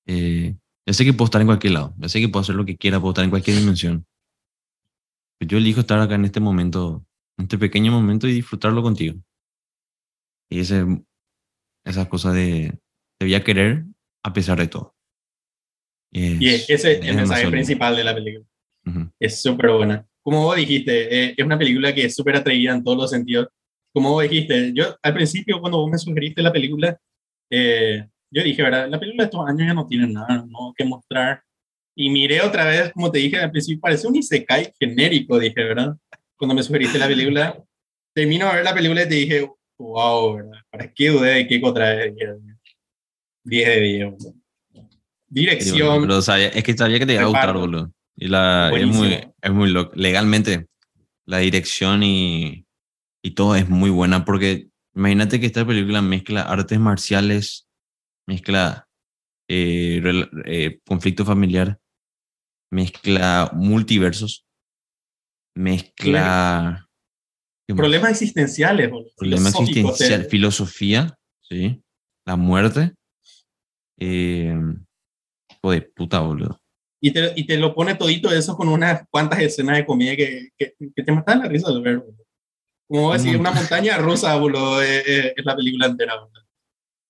Eh, 0.07 0.57
yo 0.87 0.93
sé 0.93 1.05
que 1.05 1.12
puedo 1.12 1.27
estar 1.27 1.41
en 1.41 1.49
cualquier 1.49 1.72
lado. 1.72 1.95
Yo 1.99 2.09
sé 2.09 2.20
que 2.20 2.29
puedo 2.29 2.43
hacer 2.43 2.55
lo 2.55 2.64
que 2.64 2.77
quiera, 2.77 3.01
puedo 3.01 3.12
estar 3.12 3.24
en 3.24 3.31
cualquier 3.31 3.57
dimensión. 3.57 4.07
Pero 5.39 5.51
yo 5.51 5.59
elijo 5.59 5.81
estar 5.81 5.99
acá 5.99 6.14
en 6.14 6.24
este 6.24 6.41
momento, 6.41 7.05
en 7.39 7.45
este 7.45 7.59
pequeño 7.59 7.93
momento 7.93 8.29
y 8.29 8.33
disfrutarlo 8.33 8.83
contigo. 8.83 9.16
Y 10.49 10.61
ese, 10.61 10.85
esa 11.85 12.09
cosa 12.09 12.33
de. 12.33 12.79
Te 13.18 13.27
voy 13.27 13.35
a 13.35 13.43
querer 13.43 13.85
a 14.22 14.33
pesar 14.33 14.59
de 14.59 14.68
todo. 14.68 14.95
Y 16.12 16.45
Y 16.45 16.49
ese 16.49 16.74
es 16.74 16.85
el 16.85 17.16
mensaje 17.16 17.49
principal 17.49 17.97
de 17.97 18.05
la 18.05 18.14
película. 18.14 18.47
Es 19.18 19.43
súper 19.43 19.70
buena. 19.70 20.07
Como 20.22 20.43
vos 20.43 20.57
dijiste, 20.57 21.24
eh, 21.24 21.35
es 21.37 21.45
una 21.45 21.59
película 21.59 21.95
que 21.95 22.05
es 22.07 22.14
súper 22.14 22.37
atrevida 22.37 22.74
en 22.74 22.83
todos 22.83 22.99
los 22.99 23.11
sentidos. 23.11 23.49
Como 23.97 24.11
vos 24.11 24.24
dijiste, 24.24 24.74
yo 24.74 24.94
al 25.03 25.14
principio 25.14 25.59
cuando 25.59 25.78
vos 25.78 25.90
me 25.90 25.97
sugeriste 25.97 26.42
la 26.42 26.53
película, 26.53 27.01
eh, 27.51 28.07
yo 28.30 28.42
dije, 28.42 28.62
¿verdad? 28.62 28.90
La 28.90 29.01
película 29.01 29.22
de 29.22 29.28
estos 29.28 29.49
años 29.49 29.66
ya 29.66 29.72
no 29.72 29.86
tiene 29.86 30.07
nada 30.07 30.44
¿no? 30.47 30.74
que 30.76 30.84
mostrar. 30.84 31.42
Y 31.97 32.11
miré 32.11 32.42
otra 32.42 32.66
vez, 32.66 32.92
como 32.92 33.11
te 33.11 33.20
dije 33.20 33.38
al 33.38 33.51
principio, 33.51 33.80
parece 33.80 34.07
un 34.07 34.16
Isekai 34.16 34.70
genérico, 34.78 35.38
dije, 35.38 35.64
¿verdad? 35.64 35.97
Cuando 36.36 36.55
me 36.55 36.62
sugeriste 36.62 36.99
la 36.99 37.07
película, 37.07 37.59
termino 38.14 38.47
de 38.49 38.57
ver 38.57 38.64
la 38.64 38.74
película 38.74 39.03
y 39.03 39.09
te 39.09 39.14
dije, 39.14 39.51
wow, 39.78 40.34
¿verdad? 40.34 40.59
¿Para 40.70 40.92
qué 40.92 41.09
dudé 41.09 41.30
de 41.30 41.49
qué 41.49 41.61
otra 41.64 41.94
vez? 41.94 42.14
Dije, 42.14 42.34
10 43.44 43.66
de 43.66 43.80
10. 43.80 44.11
boludo. 44.11 44.34
Dirección, 45.26 46.22
sabía- 46.22 46.49
es 46.49 46.62
que 46.62 46.76
sabía 46.76 46.99
que 46.99 47.07
te 47.07 47.14
iba 47.14 47.22
a 47.22 47.26
gustar, 47.28 47.57
boludo. 47.57 47.90
Y 48.14 48.28
la, 48.28 48.70
es 48.76 48.86
muy, 48.88 49.18
es 49.40 49.51
muy 49.53 49.70
loco. 49.70 49.92
Legalmente, 49.94 50.66
la 51.24 51.38
dirección 51.38 52.03
y, 52.03 52.66
y 53.27 53.33
todo 53.33 53.57
es 53.57 53.68
muy 53.68 53.91
buena 53.91 54.24
porque 54.24 54.68
imagínate 54.95 55.41
que 55.41 55.47
esta 55.47 55.66
película 55.66 56.01
mezcla 56.01 56.43
artes 56.43 56.79
marciales, 56.79 57.68
mezcla 58.24 58.89
eh, 59.49 60.01
eh, 60.45 60.79
conflicto 60.87 61.24
familiar, 61.24 61.81
mezcla 62.70 63.51
multiversos, 63.53 64.47
mezcla 65.57 66.89
problemas 67.66 68.12
existenciales, 68.12 68.89
boludo. 68.93 69.11
problema 69.16 69.51
filosóficos, 69.51 69.91
existencial, 69.91 70.20
eh. 70.20 70.29
filosofía, 70.31 71.18
¿sí? 71.43 71.83
la 72.24 72.37
muerte, 72.37 72.95
eh, 73.99 74.57
de 75.64 75.83
puta, 75.97 76.20
boludo. 76.20 76.61
Y 77.03 77.11
te, 77.11 77.33
y 77.35 77.45
te 77.45 77.57
lo 77.57 77.74
pone 77.74 77.97
todito 77.97 78.31
eso 78.31 78.57
con 78.57 78.68
unas 78.68 79.03
cuantas 79.11 79.41
escenas 79.41 79.79
de 79.79 79.85
comedia 79.85 80.14
que, 80.14 80.51
que, 80.57 80.77
que 80.95 81.03
te 81.03 81.11
matan 81.11 81.41
la 81.41 81.49
risa 81.49 81.72
de 81.72 81.81
ver. 81.81 81.99
boludo. 81.99 82.26
Como 82.89 83.12
decir, 83.12 83.34
Un 83.34 83.41
una 83.41 83.51
montaña 83.53 83.97
rusa, 83.99 84.34
boludo, 84.37 84.80
es, 84.82 85.07
es- 85.07 85.32
es 85.37 85.45
la 85.45 85.57
película 85.57 85.87
entera. 85.87 86.14
boludo. 86.20 86.43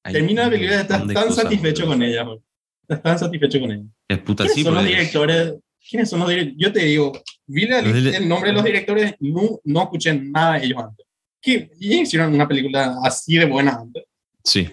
Termina 0.04 0.44
la 0.44 0.50
película 0.50 0.76
y 0.76 0.80
estás 0.80 1.06
tan 1.06 1.32
satisfecho 1.32 1.82
boludo. 1.84 1.98
con 1.98 2.02
ella. 2.02 2.22
boludo. 2.22 2.42
Estás 2.82 3.02
tan 3.02 3.18
satisfecho 3.18 3.60
con 3.60 3.72
ella. 3.72 3.84
Es 4.08 4.18
puta, 4.20 4.44
¿Quiénes 4.44 4.54
sí, 4.54 4.62
son 4.62 4.74
los 4.74 4.84
directores? 4.84 5.54
¿Quiénes 5.88 6.10
son 6.10 6.20
los 6.20 6.28
directores? 6.28 6.58
Yo 6.58 6.72
te 6.72 6.80
digo, 6.84 7.12
vi 7.46 7.66
la 7.66 7.80
el 7.80 8.28
nombre 8.28 8.50
de 8.50 8.54
los 8.54 8.64
directores, 8.64 9.14
no, 9.20 9.60
no 9.64 9.82
escuché 9.82 10.14
nada 10.14 10.58
de 10.58 10.66
ellos 10.66 10.78
antes. 10.82 11.06
¿Qué? 11.42 11.70
¿Y 11.78 12.00
hicieron 12.00 12.32
una 12.34 12.48
película 12.48 12.96
así 13.04 13.36
de 13.36 13.44
buena 13.46 13.72
antes? 13.76 14.04
Sí. 14.44 14.64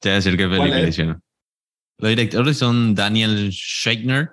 Te 0.00 0.08
voy 0.08 0.12
a 0.12 0.14
decir 0.16 0.36
qué 0.36 0.46
película 0.48 0.88
hicieron. 0.88 1.20
Los 1.98 2.08
directores 2.10 2.56
son 2.56 2.94
Daniel 2.94 3.50
Schreckner, 3.52 4.30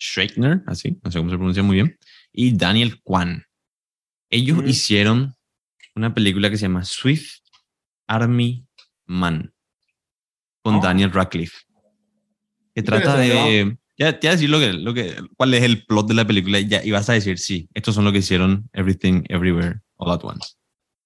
Schreckner, 0.00 0.62
así, 0.66 0.98
no 1.02 1.10
sé 1.10 1.18
cómo 1.18 1.30
se 1.30 1.36
pronuncia 1.36 1.62
muy 1.62 1.76
bien, 1.76 1.98
y 2.32 2.56
Daniel 2.56 3.00
Kwan. 3.02 3.44
Ellos 4.30 4.62
hicieron 4.66 5.34
una 5.94 6.14
película 6.14 6.50
que 6.50 6.56
se 6.56 6.62
llama 6.62 6.84
Swift 6.84 7.38
Army 8.06 8.66
Man 9.06 9.52
con 10.62 10.76
Oh. 10.76 10.80
Daniel 10.80 11.12
Radcliffe. 11.12 11.56
Que 12.74 12.82
trata 12.82 13.16
de. 13.16 13.78
Ya 13.98 14.18
te 14.18 14.26
voy 14.26 14.32
a 14.32 14.36
decir 14.36 14.50
lo 14.50 14.60
que, 14.60 14.72
lo 14.74 14.92
que, 14.92 15.16
cuál 15.36 15.54
es 15.54 15.62
el 15.62 15.86
plot 15.86 16.08
de 16.08 16.14
la 16.14 16.26
película 16.26 16.60
y, 16.60 16.68
ya, 16.68 16.84
y 16.84 16.90
vas 16.90 17.08
a 17.08 17.14
decir, 17.14 17.38
sí, 17.38 17.70
estos 17.72 17.94
son 17.94 18.04
lo 18.04 18.12
que 18.12 18.18
hicieron 18.18 18.68
Everything 18.74 19.22
Everywhere 19.28 19.80
All 19.94 20.12
at 20.12 20.22
Once. 20.22 20.50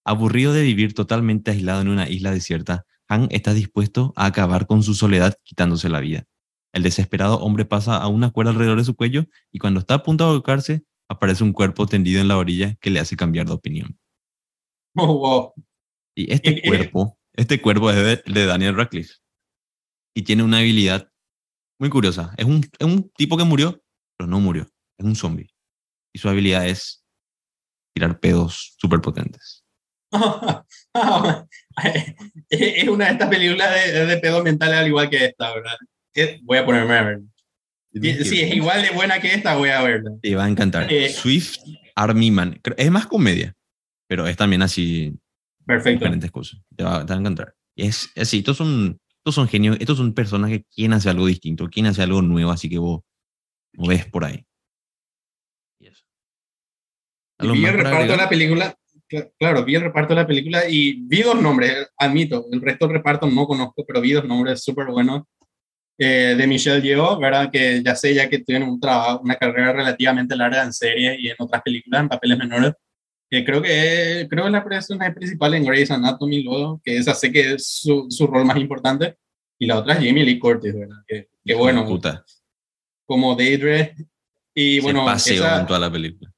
Aburrido 0.05 0.53
de 0.53 0.63
vivir 0.63 0.93
totalmente 0.93 1.53
aislado 1.53 1.83
en 1.83 1.89
una 1.89 2.09
isla 2.09 2.33
desierta, 2.33 2.85
Han 3.07 3.29
está 3.31 3.55
dispuesto 3.55 4.13
a 4.17 4.27
acabar 4.27 4.67
con 4.67 4.83
su 4.83 4.95
soledad 4.95 5.37
quitándose 5.45 5.89
la 5.89 6.01
vida. 6.01 6.25
El 6.73 6.83
desesperado 6.83 7.39
hombre 7.39 7.65
pasa 7.65 7.97
a 7.97 8.09
una 8.09 8.31
cuerda 8.31 8.51
alrededor 8.51 8.79
de 8.79 8.85
su 8.85 8.97
cuello 8.97 9.27
y 9.53 9.59
cuando 9.59 9.81
está 9.81 9.95
a 9.95 10.03
punto 10.03 10.25
de 10.25 10.31
ahogarse, 10.31 10.83
aparece 11.11 11.43
un 11.43 11.53
cuerpo 11.53 11.87
tendido 11.87 12.21
en 12.21 12.29
la 12.29 12.39
orilla 12.39 12.77
que 12.81 12.89
le 12.89 13.01
hace 13.01 13.17
cambiar 13.17 13.47
de 13.47 13.53
opinión. 13.53 13.99
Oh, 14.97 15.19
wow. 15.19 15.53
Y 16.15 16.33
este 16.33 16.63
cuerpo, 16.67 17.19
este 17.35 17.61
cuerpo 17.61 17.91
es 17.91 17.97
de, 17.97 18.33
de 18.33 18.47
Daniel 18.47 18.77
Radcliffe. 18.77 19.15
Y 20.15 20.23
tiene 20.23 20.45
una 20.45 20.59
habilidad 20.59 21.11
muy 21.81 21.91
curiosa. 21.91 22.33
Es 22.37 22.45
un, 22.45 22.65
es 22.79 22.87
un 22.87 23.11
tipo 23.11 23.37
que 23.37 23.45
murió, 23.45 23.83
pero 24.17 24.29
no 24.29 24.39
murió. 24.39 24.69
Es 24.99 25.05
un 25.05 25.17
zombie. 25.17 25.53
Y 26.15 26.19
su 26.21 26.29
habilidad 26.29 26.67
es 26.67 27.05
tirar 27.95 28.21
pedos 28.21 28.77
súper 28.79 29.01
potentes. 29.01 29.65
es 32.51 32.89
una 32.89 33.07
de 33.07 33.13
estas 33.13 33.29
películas 33.29 33.75
de, 33.75 34.07
de 34.07 34.19
pedo 34.19 34.43
mental 34.43 34.75
al 34.75 34.87
igual 34.87 35.11
que 35.11 35.27
esta, 35.27 35.55
¿verdad? 35.55 35.77
Voy 36.43 36.59
a 36.59 36.65
ponerme 36.65 36.95
a 36.95 37.03
ver. 37.03 37.21
Sí, 37.93 38.41
es 38.41 38.55
igual 38.55 38.83
de 38.83 38.91
buena 38.91 39.21
que 39.21 39.35
esta, 39.35 39.57
voy 39.57 39.71
a 39.71 39.83
verla. 39.83 40.13
Te 40.23 40.35
va 40.37 40.45
a 40.45 40.49
encantar. 40.49 40.93
Eh. 40.93 41.09
Swift 41.09 41.59
Army 41.97 42.31
Man. 42.31 42.61
Es 42.77 42.91
más 42.91 43.07
comedia, 43.07 43.55
pero 44.07 44.27
es 44.29 44.37
también 44.37 44.63
así 44.63 45.13
Perfecto. 45.67 45.99
diferentes 45.99 46.31
cosas. 46.31 46.61
Te 46.77 46.85
va, 46.85 47.05
te 47.05 47.13
va 47.13 47.17
a 47.17 47.21
encantar. 47.21 47.55
Es 47.77 48.11
así, 48.17 48.39
estos 48.39 48.57
son, 48.57 49.01
estos 49.19 49.35
son 49.35 49.49
genios, 49.49 49.77
estos 49.81 49.97
son 49.99 50.13
personas 50.15 50.51
que 50.51 50.65
quieren 50.65 50.93
hacer 50.93 51.11
algo 51.11 51.27
distinto, 51.27 51.69
quieren 51.69 51.91
hacer 51.91 52.05
algo 52.05 52.23
nuevo, 52.23 52.51
así 52.51 52.69
que 52.69 52.79
vos, 52.79 53.01
vos 53.75 53.89
ves 53.89 54.07
por 54.07 54.25
ahí. 54.25 54.45
Y 55.81 55.89
eso. 55.89 56.05
Y 57.41 57.43
¿Algo 57.43 57.55
vi 57.55 57.65
el 57.65 57.75
reparto 57.75 58.13
de 58.13 58.17
la 58.17 58.29
película, 58.29 58.77
cl- 59.09 59.33
claro, 59.39 59.65
vi 59.65 59.75
el 59.75 59.83
reparto 59.83 60.15
de 60.15 60.21
la 60.21 60.27
película 60.27 60.69
y 60.69 61.01
vi 61.07 61.23
dos 61.23 61.41
nombres, 61.41 61.89
admito, 61.97 62.47
el 62.53 62.61
resto 62.61 62.87
del 62.87 62.97
reparto 62.97 63.27
no 63.27 63.47
conozco, 63.47 63.85
pero 63.85 64.01
vi 64.01 64.13
dos 64.13 64.25
nombres 64.27 64.63
súper 64.63 64.87
buenos. 64.87 65.23
Eh, 66.03 66.35
de 66.35 66.47
Michelle 66.47 66.81
Yeoh, 66.81 67.19
¿verdad? 67.19 67.51
Que 67.53 67.83
ya 67.85 67.95
sé, 67.95 68.15
ya 68.15 68.27
que 68.27 68.39
tiene 68.39 68.65
un 68.65 68.81
trabajo, 68.81 69.21
una 69.23 69.37
carrera 69.37 69.75
relativamente 69.75 70.35
larga 70.35 70.63
en 70.65 70.73
series 70.73 71.19
y 71.21 71.29
en 71.29 71.37
otras 71.39 71.61
películas, 71.61 72.01
en 72.01 72.09
papeles 72.09 72.39
menores. 72.39 72.73
Que 73.29 73.45
creo 73.45 73.61
que 73.61 74.27
creo 74.31 74.45
que 74.47 74.51
la 74.51 74.65
personaje 74.65 75.13
principal 75.13 75.53
en 75.53 75.65
Grey's 75.67 75.91
Anatomy, 75.91 76.43
luego, 76.43 76.81
que 76.83 76.97
esa 76.97 77.13
sé 77.13 77.31
que 77.31 77.53
es 77.53 77.67
su, 77.67 78.07
su 78.09 78.27
rol 78.27 78.47
más 78.47 78.57
importante. 78.57 79.17
Y 79.59 79.67
la 79.67 79.79
otra 79.79 79.93
es 79.93 79.99
Jamie 79.99 80.25
Lee 80.25 80.39
Curtis, 80.39 80.73
¿verdad? 80.75 80.97
Que, 81.07 81.29
que 81.45 81.55
bueno, 81.55 81.87
Puta, 81.87 82.25
como 83.05 83.35
Deidre. 83.37 83.95
Y 84.55 84.77
se 84.77 84.81
bueno, 84.83 85.05
paseó 85.05 85.45
esa, 85.45 85.61
en 85.61 85.67
toda 85.67 85.81
la 85.81 85.93
película. 85.93 86.33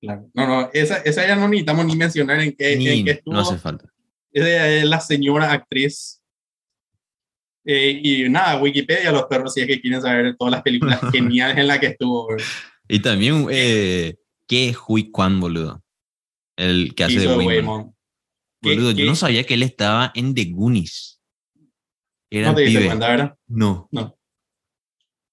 Claro. 0.00 0.30
No, 0.32 0.46
no, 0.46 0.70
esa, 0.72 0.96
esa 0.98 1.26
ya 1.26 1.36
no 1.36 1.46
necesitamos 1.48 1.84
ni 1.84 1.96
mencionar 1.96 2.40
en 2.40 2.56
qué, 2.56 2.76
Ni- 2.76 2.88
en 2.88 3.04
qué 3.04 3.10
estuvo. 3.10 3.34
no 3.34 3.40
hace 3.42 3.58
falta. 3.58 3.84
Es 4.32 4.84
la 4.84 5.00
señora 5.00 5.52
actriz. 5.52 6.21
Eh, 7.64 8.00
y 8.02 8.28
nada, 8.28 8.60
Wikipedia, 8.60 9.12
los 9.12 9.24
perros, 9.24 9.54
si 9.54 9.60
es 9.60 9.66
que 9.66 9.80
quieren 9.80 10.02
saber 10.02 10.36
todas 10.36 10.50
las 10.52 10.62
películas 10.62 11.00
geniales 11.12 11.56
en 11.58 11.66
las 11.68 11.78
que 11.78 11.86
estuvo. 11.86 12.28
Y 12.88 12.98
también, 13.00 13.46
eh, 13.50 14.16
¿qué 14.48 14.74
Hui 14.88 15.10
Kwan, 15.10 15.38
boludo? 15.40 15.82
El 16.56 16.94
que 16.94 17.04
hace 17.04 17.20
de. 17.20 17.26
¿Qué- 17.28 17.62
Boludo, 18.76 18.92
yo 18.92 19.06
no 19.06 19.16
sabía 19.16 19.42
que 19.44 19.54
él 19.54 19.62
estaba 19.64 20.12
en 20.14 20.34
The 20.34 20.44
Goonies. 20.52 21.20
Era 22.30 22.50
No 22.50 22.54
te 22.54 22.62
diste 22.62 22.86
cuenta, 22.86 23.08
¿verdad? 23.08 23.34
No. 23.48 23.88
No. 23.90 24.16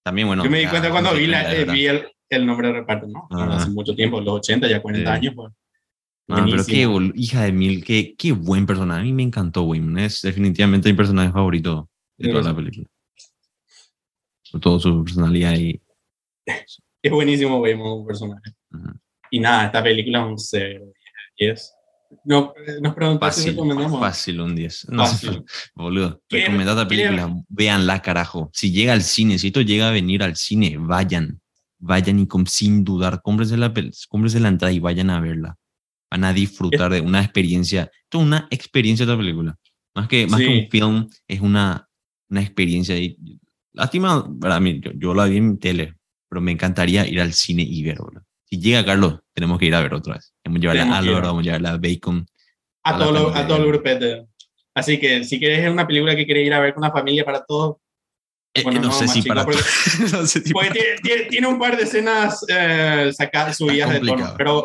También, 0.04 0.28
bueno. 0.28 0.44
Yo 0.44 0.50
me 0.50 0.58
di 0.60 0.64
ya, 0.64 0.70
cuenta 0.72 0.90
cuando 0.90 1.14
vi, 1.14 1.28
la- 1.28 1.54
eh, 1.56 1.66
vi 1.66 1.86
el, 1.86 2.08
el 2.30 2.46
nombre 2.46 2.68
de 2.70 2.74
reparto, 2.74 3.08
¿no? 3.08 3.28
Hace 3.30 3.70
mucho 3.70 3.96
tiempo, 3.96 4.20
los 4.22 4.36
80, 4.36 4.68
ya 4.68 4.82
40 4.82 5.12
Sí. 5.12 5.16
años. 5.18 5.34
pues. 5.36 5.54
Ah, 6.32 6.46
pero 6.50 6.64
qué, 6.66 6.88
hija 7.16 7.44
de 7.44 7.52
mil, 7.52 7.84
qué, 7.84 8.16
qué 8.16 8.32
buen 8.32 8.66
personaje. 8.68 9.02
A 9.02 9.04
mí 9.04 9.14
me 9.14 9.24
encantó 9.24 9.64
Wayman. 9.64 9.98
Es 10.00 10.22
definitivamente 10.22 10.90
mi 10.90 10.96
personaje 10.96 11.32
favorito 11.32 11.90
de 12.20 12.30
toda 12.32 12.44
la 12.44 12.56
película. 12.56 12.88
Por 14.52 14.62
todo 14.62 14.80
su 14.80 15.04
personalidad 15.04 15.56
y. 15.58 15.82
Es 17.02 17.12
buenísimo 17.14 17.60
Waymond 17.62 17.90
como 17.92 18.06
personaje. 18.06 18.52
Y 19.32 19.40
nada, 19.40 19.68
esta 19.68 19.82
película 19.82 20.20
es 20.20 20.26
un 20.26 20.38
0. 20.38 20.86
10. 21.38 21.74
No, 22.26 22.54
nos 22.82 22.94
preguntaste 22.94 23.42
si 23.42 23.50
recomendamos. 23.52 24.02
fácil 24.02 24.42
un 24.42 24.54
10. 24.54 24.90
No 24.90 25.04
Fácil. 25.08 25.44
Boludo, 25.76 26.22
¿Qué- 26.28 26.42
recomendad 26.42 26.76
la 26.76 26.84
qué- 26.84 26.90
película. 26.98 27.34
Véanla, 27.48 28.02
carajo. 28.02 28.50
Si 28.54 28.74
llega 28.74 28.92
al 28.92 29.04
cine, 29.04 29.40
si 29.40 29.48
esto 29.48 29.62
llega 29.62 29.88
a 29.88 29.92
venir 29.92 30.24
al 30.24 30.36
cine, 30.36 30.76
vayan. 30.78 31.40
Vayan 31.78 32.20
y 32.20 32.28
com- 32.28 32.46
sin 32.46 32.84
dudar, 32.84 33.22
cómprense 33.22 33.56
la, 33.56 33.74
cómprense 34.10 34.40
la 34.42 34.50
entrada 34.50 34.74
y 34.74 34.80
vayan 34.80 35.10
a 35.10 35.22
verla. 35.22 35.56
Van 36.12 36.26
a 36.26 36.34
disfrutar 36.34 36.92
de 36.92 37.00
una 37.00 37.22
experiencia. 37.24 37.84
Esto 38.04 38.18
es 38.20 38.26
una 38.26 38.48
experiencia 38.52 39.06
de 39.06 39.12
la 39.14 39.18
película. 39.18 39.58
Más 39.96 40.10
que, 40.10 40.28
más 40.28 40.40
que 40.42 40.46
Sí. 40.48 40.60
un 40.66 40.70
film, 40.70 41.10
es 41.30 41.40
una, 41.40 41.88
una 42.30 42.42
experiencia. 42.42 42.96
Y, 42.98 43.18
lástima, 43.74 44.28
para 44.40 44.60
mí, 44.60 44.80
yo, 44.80 44.92
yo 44.96 45.14
la 45.14 45.26
vi 45.26 45.38
en 45.38 45.58
tele, 45.60 45.96
pero 46.30 46.42
me 46.42 46.52
encantaría 46.52 47.08
ir 47.08 47.20
al 47.22 47.34
cine 47.34 47.64
y 47.64 47.84
ver. 47.84 47.98
Si 48.46 48.60
llega 48.60 48.84
Carlos, 48.86 49.20
tenemos 49.34 49.60
que 49.60 49.66
ir 49.66 49.76
a 49.76 49.82
ver 49.82 49.94
otra 49.94 50.16
vez. 50.16 50.34
Vamos 50.44 50.58
a 50.58 50.62
llevarle 50.62 50.82
a. 50.82 50.98
Álvaro, 50.98 51.28
vamos 51.28 51.42
a 51.42 51.44
llevarle 51.44 51.68
a 51.70 51.78
Bacon. 51.78 52.26
a 52.84 52.92
Ojalá 52.96 53.06
todo, 53.06 53.14
lo- 53.30 53.36
a 53.36 53.48
todo 53.48 53.58
el 53.58 53.68
grupete. 53.68 54.26
Así 54.74 55.00
que 55.00 55.24
si 55.24 55.40
quieres 55.40 55.70
una 55.70 55.86
película 55.86 56.16
que 56.16 56.26
quieres 56.26 56.46
ir 56.48 56.54
a 56.54 56.60
ver 56.60 56.74
con 56.74 56.84
la 56.84 56.92
familia 56.92 57.24
para 57.26 57.44
todos, 57.46 57.78
Eh, 58.52 58.64
Bueno, 58.64 58.82
no, 58.82 58.88
no, 58.88 58.92
sé 58.94 59.08
si 59.08 59.22
chico, 59.22 59.28
para 59.36 59.46
porque- 59.46 59.62
no 60.12 60.26
sé 60.26 60.42
si 60.42 60.52
porque 60.54 60.70
para- 60.70 61.02
tiene, 61.04 61.24
tiene- 61.26 61.48
un 61.48 61.60
par 61.60 61.78
de 61.78 61.84
escenas 61.84 62.44
eh, 62.50 63.12
sacadas, 63.14 63.56
subidas 63.58 63.92
de 63.92 64.00
tono. 64.00 64.34
Pero, 64.36 64.64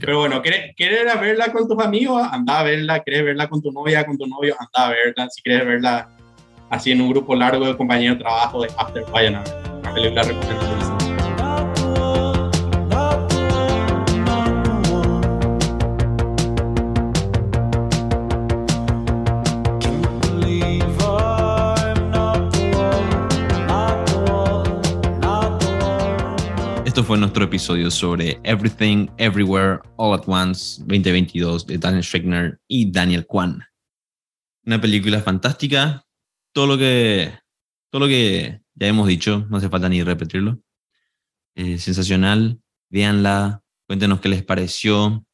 pero 0.00 0.20
bueno, 0.20 0.40
¿quieres, 0.40 0.74
¿quieres 0.74 1.06
a 1.06 1.16
verla 1.20 1.52
con 1.52 1.68
tus 1.68 1.78
amigos? 1.84 2.26
Anda 2.32 2.60
a 2.60 2.62
verla. 2.62 3.00
¿Quieres 3.02 3.24
verla 3.24 3.46
con 3.46 3.60
tu 3.60 3.70
novia, 3.70 4.06
con 4.06 4.16
tu 4.16 4.26
novio? 4.26 4.56
Anda 4.58 4.86
a 4.86 4.90
verla. 4.90 5.28
Si 5.28 5.42
quieres 5.42 5.66
verla 5.66 6.15
así 6.70 6.92
en 6.92 7.00
un 7.00 7.10
grupo 7.10 7.34
largo 7.34 7.66
de 7.66 7.76
compañeros 7.76 8.18
de 8.18 8.24
trabajo, 8.24 8.62
de 8.62 8.70
after, 8.76 9.04
vayan 9.12 9.36
a 9.36 9.40
ver. 9.42 9.54
Una 9.80 9.94
película 9.94 10.22
recomendadísima. 10.22 10.96
Esto 26.96 27.04
fue 27.04 27.18
nuestro 27.18 27.44
episodio 27.44 27.90
sobre 27.90 28.40
Everything, 28.42 29.08
Everywhere, 29.18 29.80
All 29.96 30.14
at 30.14 30.26
Once 30.26 30.80
2022 30.86 31.66
de 31.66 31.76
Daniel 31.76 32.02
Schreckner 32.02 32.58
y 32.68 32.90
Daniel 32.90 33.26
Kwan. 33.26 33.62
Una 34.64 34.80
película 34.80 35.20
fantástica. 35.20 36.05
Todo 36.56 36.68
lo 36.68 36.78
que, 36.78 37.34
todo 37.90 38.00
lo 38.00 38.08
que 38.08 38.62
ya 38.74 38.86
hemos 38.86 39.06
dicho, 39.06 39.46
no 39.50 39.58
hace 39.58 39.68
falta 39.68 39.90
ni 39.90 40.02
repetirlo. 40.02 40.58
Eh, 41.54 41.76
sensacional. 41.76 42.58
Véanla. 42.88 43.62
Cuéntenos 43.86 44.22
qué 44.22 44.30
les 44.30 44.42
pareció. 44.42 45.26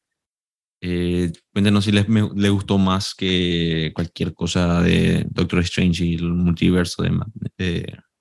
Eh, 0.81 1.31
cuéntenos 1.53 1.85
si 1.85 1.93
les, 1.93 2.09
me- 2.09 2.49
gustó 2.49 2.77
más 2.77 3.15
que 3.15 3.93
cualquier 3.95 4.33
cosa 4.33 4.81
de 4.81 5.25
Doctor 5.29 5.59
Strange 5.59 6.03
y 6.03 6.15
el 6.15 6.33
multiverso 6.33 7.03
de, 7.03 7.17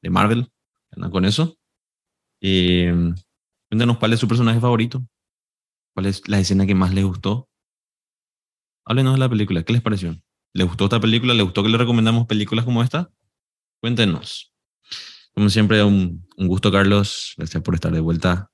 de, 0.00 0.10
Marvel. 0.10 0.46
¿Andan 0.92 1.10
con 1.10 1.24
eso? 1.24 1.58
Eh, 2.40 2.94
cuéntanos 3.68 3.98
cuál 3.98 4.12
es 4.12 4.20
su 4.20 4.28
personaje 4.28 4.60
favorito. 4.60 5.04
¿Cuál 5.92 6.06
es 6.06 6.28
la 6.28 6.38
escena 6.38 6.66
que 6.66 6.76
más 6.76 6.94
les 6.94 7.04
gustó? 7.04 7.48
Háblenos 8.84 9.14
de 9.14 9.18
la 9.18 9.28
película. 9.28 9.64
¿Qué 9.64 9.72
les 9.72 9.82
pareció? 9.82 10.16
¿Les 10.54 10.66
gustó 10.66 10.84
esta 10.84 11.00
película? 11.00 11.34
¿Les 11.34 11.44
gustó 11.44 11.62
que 11.62 11.68
le 11.68 11.78
recomendamos 11.78 12.26
películas 12.26 12.64
como 12.64 12.82
esta? 12.82 13.10
Cuéntenos. 13.80 14.52
Como 15.34 15.48
siempre, 15.48 15.82
un, 15.82 16.26
un 16.36 16.46
gusto, 16.48 16.70
Carlos. 16.70 17.34
Gracias 17.36 17.62
por 17.62 17.74
estar 17.74 17.92
de 17.92 18.00
vuelta. 18.00 18.50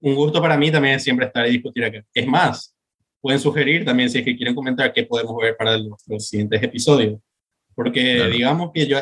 Un 0.00 0.14
gusto 0.14 0.40
para 0.40 0.56
mí 0.56 0.70
también 0.70 0.98
siempre 1.00 1.26
estar 1.26 1.46
y 1.46 1.52
discutir 1.52 1.84
acá. 1.84 2.04
Es 2.12 2.26
más, 2.26 2.74
pueden 3.20 3.40
sugerir 3.40 3.84
también 3.84 4.10
si 4.10 4.18
es 4.18 4.24
que 4.24 4.36
quieren 4.36 4.54
comentar 4.54 4.92
qué 4.92 5.04
podemos 5.04 5.36
ver 5.40 5.56
para 5.56 5.76
los, 5.78 5.98
los 6.06 6.26
siguientes 6.26 6.62
episodios. 6.62 7.20
Porque 7.74 8.16
Claro. 8.16 8.30
digamos 8.32 8.70
que 8.74 8.86
yo, 8.88 8.98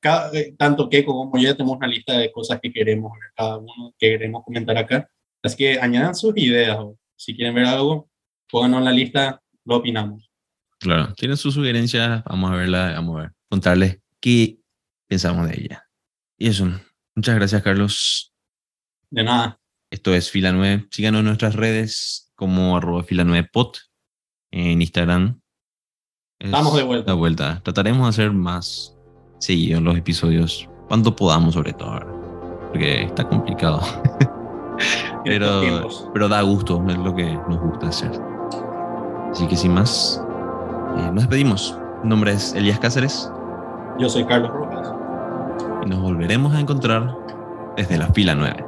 cada- 0.00 0.32
tanto 0.56 0.88
que 0.88 1.04
como 1.04 1.30
yo 1.38 1.44
ya 1.50 1.54
tenemos 1.56 1.76
una 1.76 1.86
lista 1.86 2.18
de 2.18 2.32
cosas 2.32 2.58
que 2.60 2.72
queremos 2.72 3.12
ver, 3.12 3.30
cada 3.36 3.58
uno 3.58 3.94
que 3.98 4.10
queremos 4.10 4.44
comentar 4.44 4.76
acá. 4.76 5.08
Así 5.42 5.56
que 5.56 5.78
añadan 5.80 6.14
sus 6.16 6.36
ideas. 6.36 6.76
o 6.78 6.98
Si 7.16 7.34
quieren 7.36 7.54
ver 7.54 7.66
algo, 7.66 8.08
pónganos 8.50 8.78
en 8.78 8.84
la 8.84 8.92
lista, 8.92 9.40
lo 9.64 9.76
opinamos. 9.76 10.27
Claro, 10.80 11.12
tienen 11.14 11.36
sus 11.36 11.54
sugerencias, 11.54 12.22
vamos 12.24 12.52
a 12.52 12.54
verla, 12.54 12.92
vamos 12.92 13.16
a 13.16 13.20
ver, 13.22 13.32
contarles 13.48 14.00
qué 14.20 14.60
pensamos 15.08 15.48
de 15.48 15.60
ella. 15.60 15.88
Y 16.38 16.48
eso, 16.48 16.68
muchas 17.16 17.34
gracias, 17.34 17.62
Carlos. 17.62 18.32
De 19.10 19.24
nada. 19.24 19.60
Esto 19.90 20.14
es 20.14 20.30
Fila 20.30 20.52
9. 20.52 20.86
Síganos 20.90 21.20
en 21.20 21.24
nuestras 21.26 21.54
redes 21.54 22.30
como 22.34 22.76
arroba 22.76 23.02
fila 23.02 23.24
9 23.24 23.48
pod 23.52 23.74
en 24.52 24.82
Instagram. 24.82 25.40
Es 26.38 26.46
Estamos 26.46 26.76
de 26.76 26.82
vuelta. 26.82 27.10
La 27.10 27.14
vuelta. 27.14 27.60
Trataremos 27.64 28.02
de 28.02 28.08
hacer 28.08 28.32
más 28.32 28.96
seguidos 29.40 29.82
los 29.82 29.96
episodios, 29.96 30.68
cuando 30.88 31.16
podamos, 31.16 31.54
sobre 31.54 31.72
todo. 31.72 31.92
¿verdad? 31.92 32.68
Porque 32.68 33.02
está 33.04 33.28
complicado. 33.28 33.80
En 35.24 35.24
pero, 35.24 35.88
pero 36.12 36.28
da 36.28 36.42
gusto, 36.42 36.84
es 36.88 36.98
lo 36.98 37.14
que 37.14 37.24
nos 37.24 37.60
gusta 37.60 37.88
hacer. 37.88 38.12
Así 39.32 39.46
que 39.48 39.56
sin 39.56 39.72
más, 39.72 40.22
eh, 40.98 41.10
nos 41.12 41.24
despedimos. 41.24 41.78
Mi 42.02 42.10
nombre 42.10 42.32
es 42.32 42.52
Elías 42.54 42.78
Cáceres 42.78 43.30
Yo 43.98 44.08
soy 44.08 44.24
Carlos 44.24 44.50
Rojas. 44.52 44.92
y 45.84 45.88
nos 45.88 46.00
volveremos 46.00 46.54
a 46.54 46.60
encontrar 46.60 47.14
desde 47.76 47.98
la 47.98 48.06
fila 48.08 48.34
9. 48.34 48.64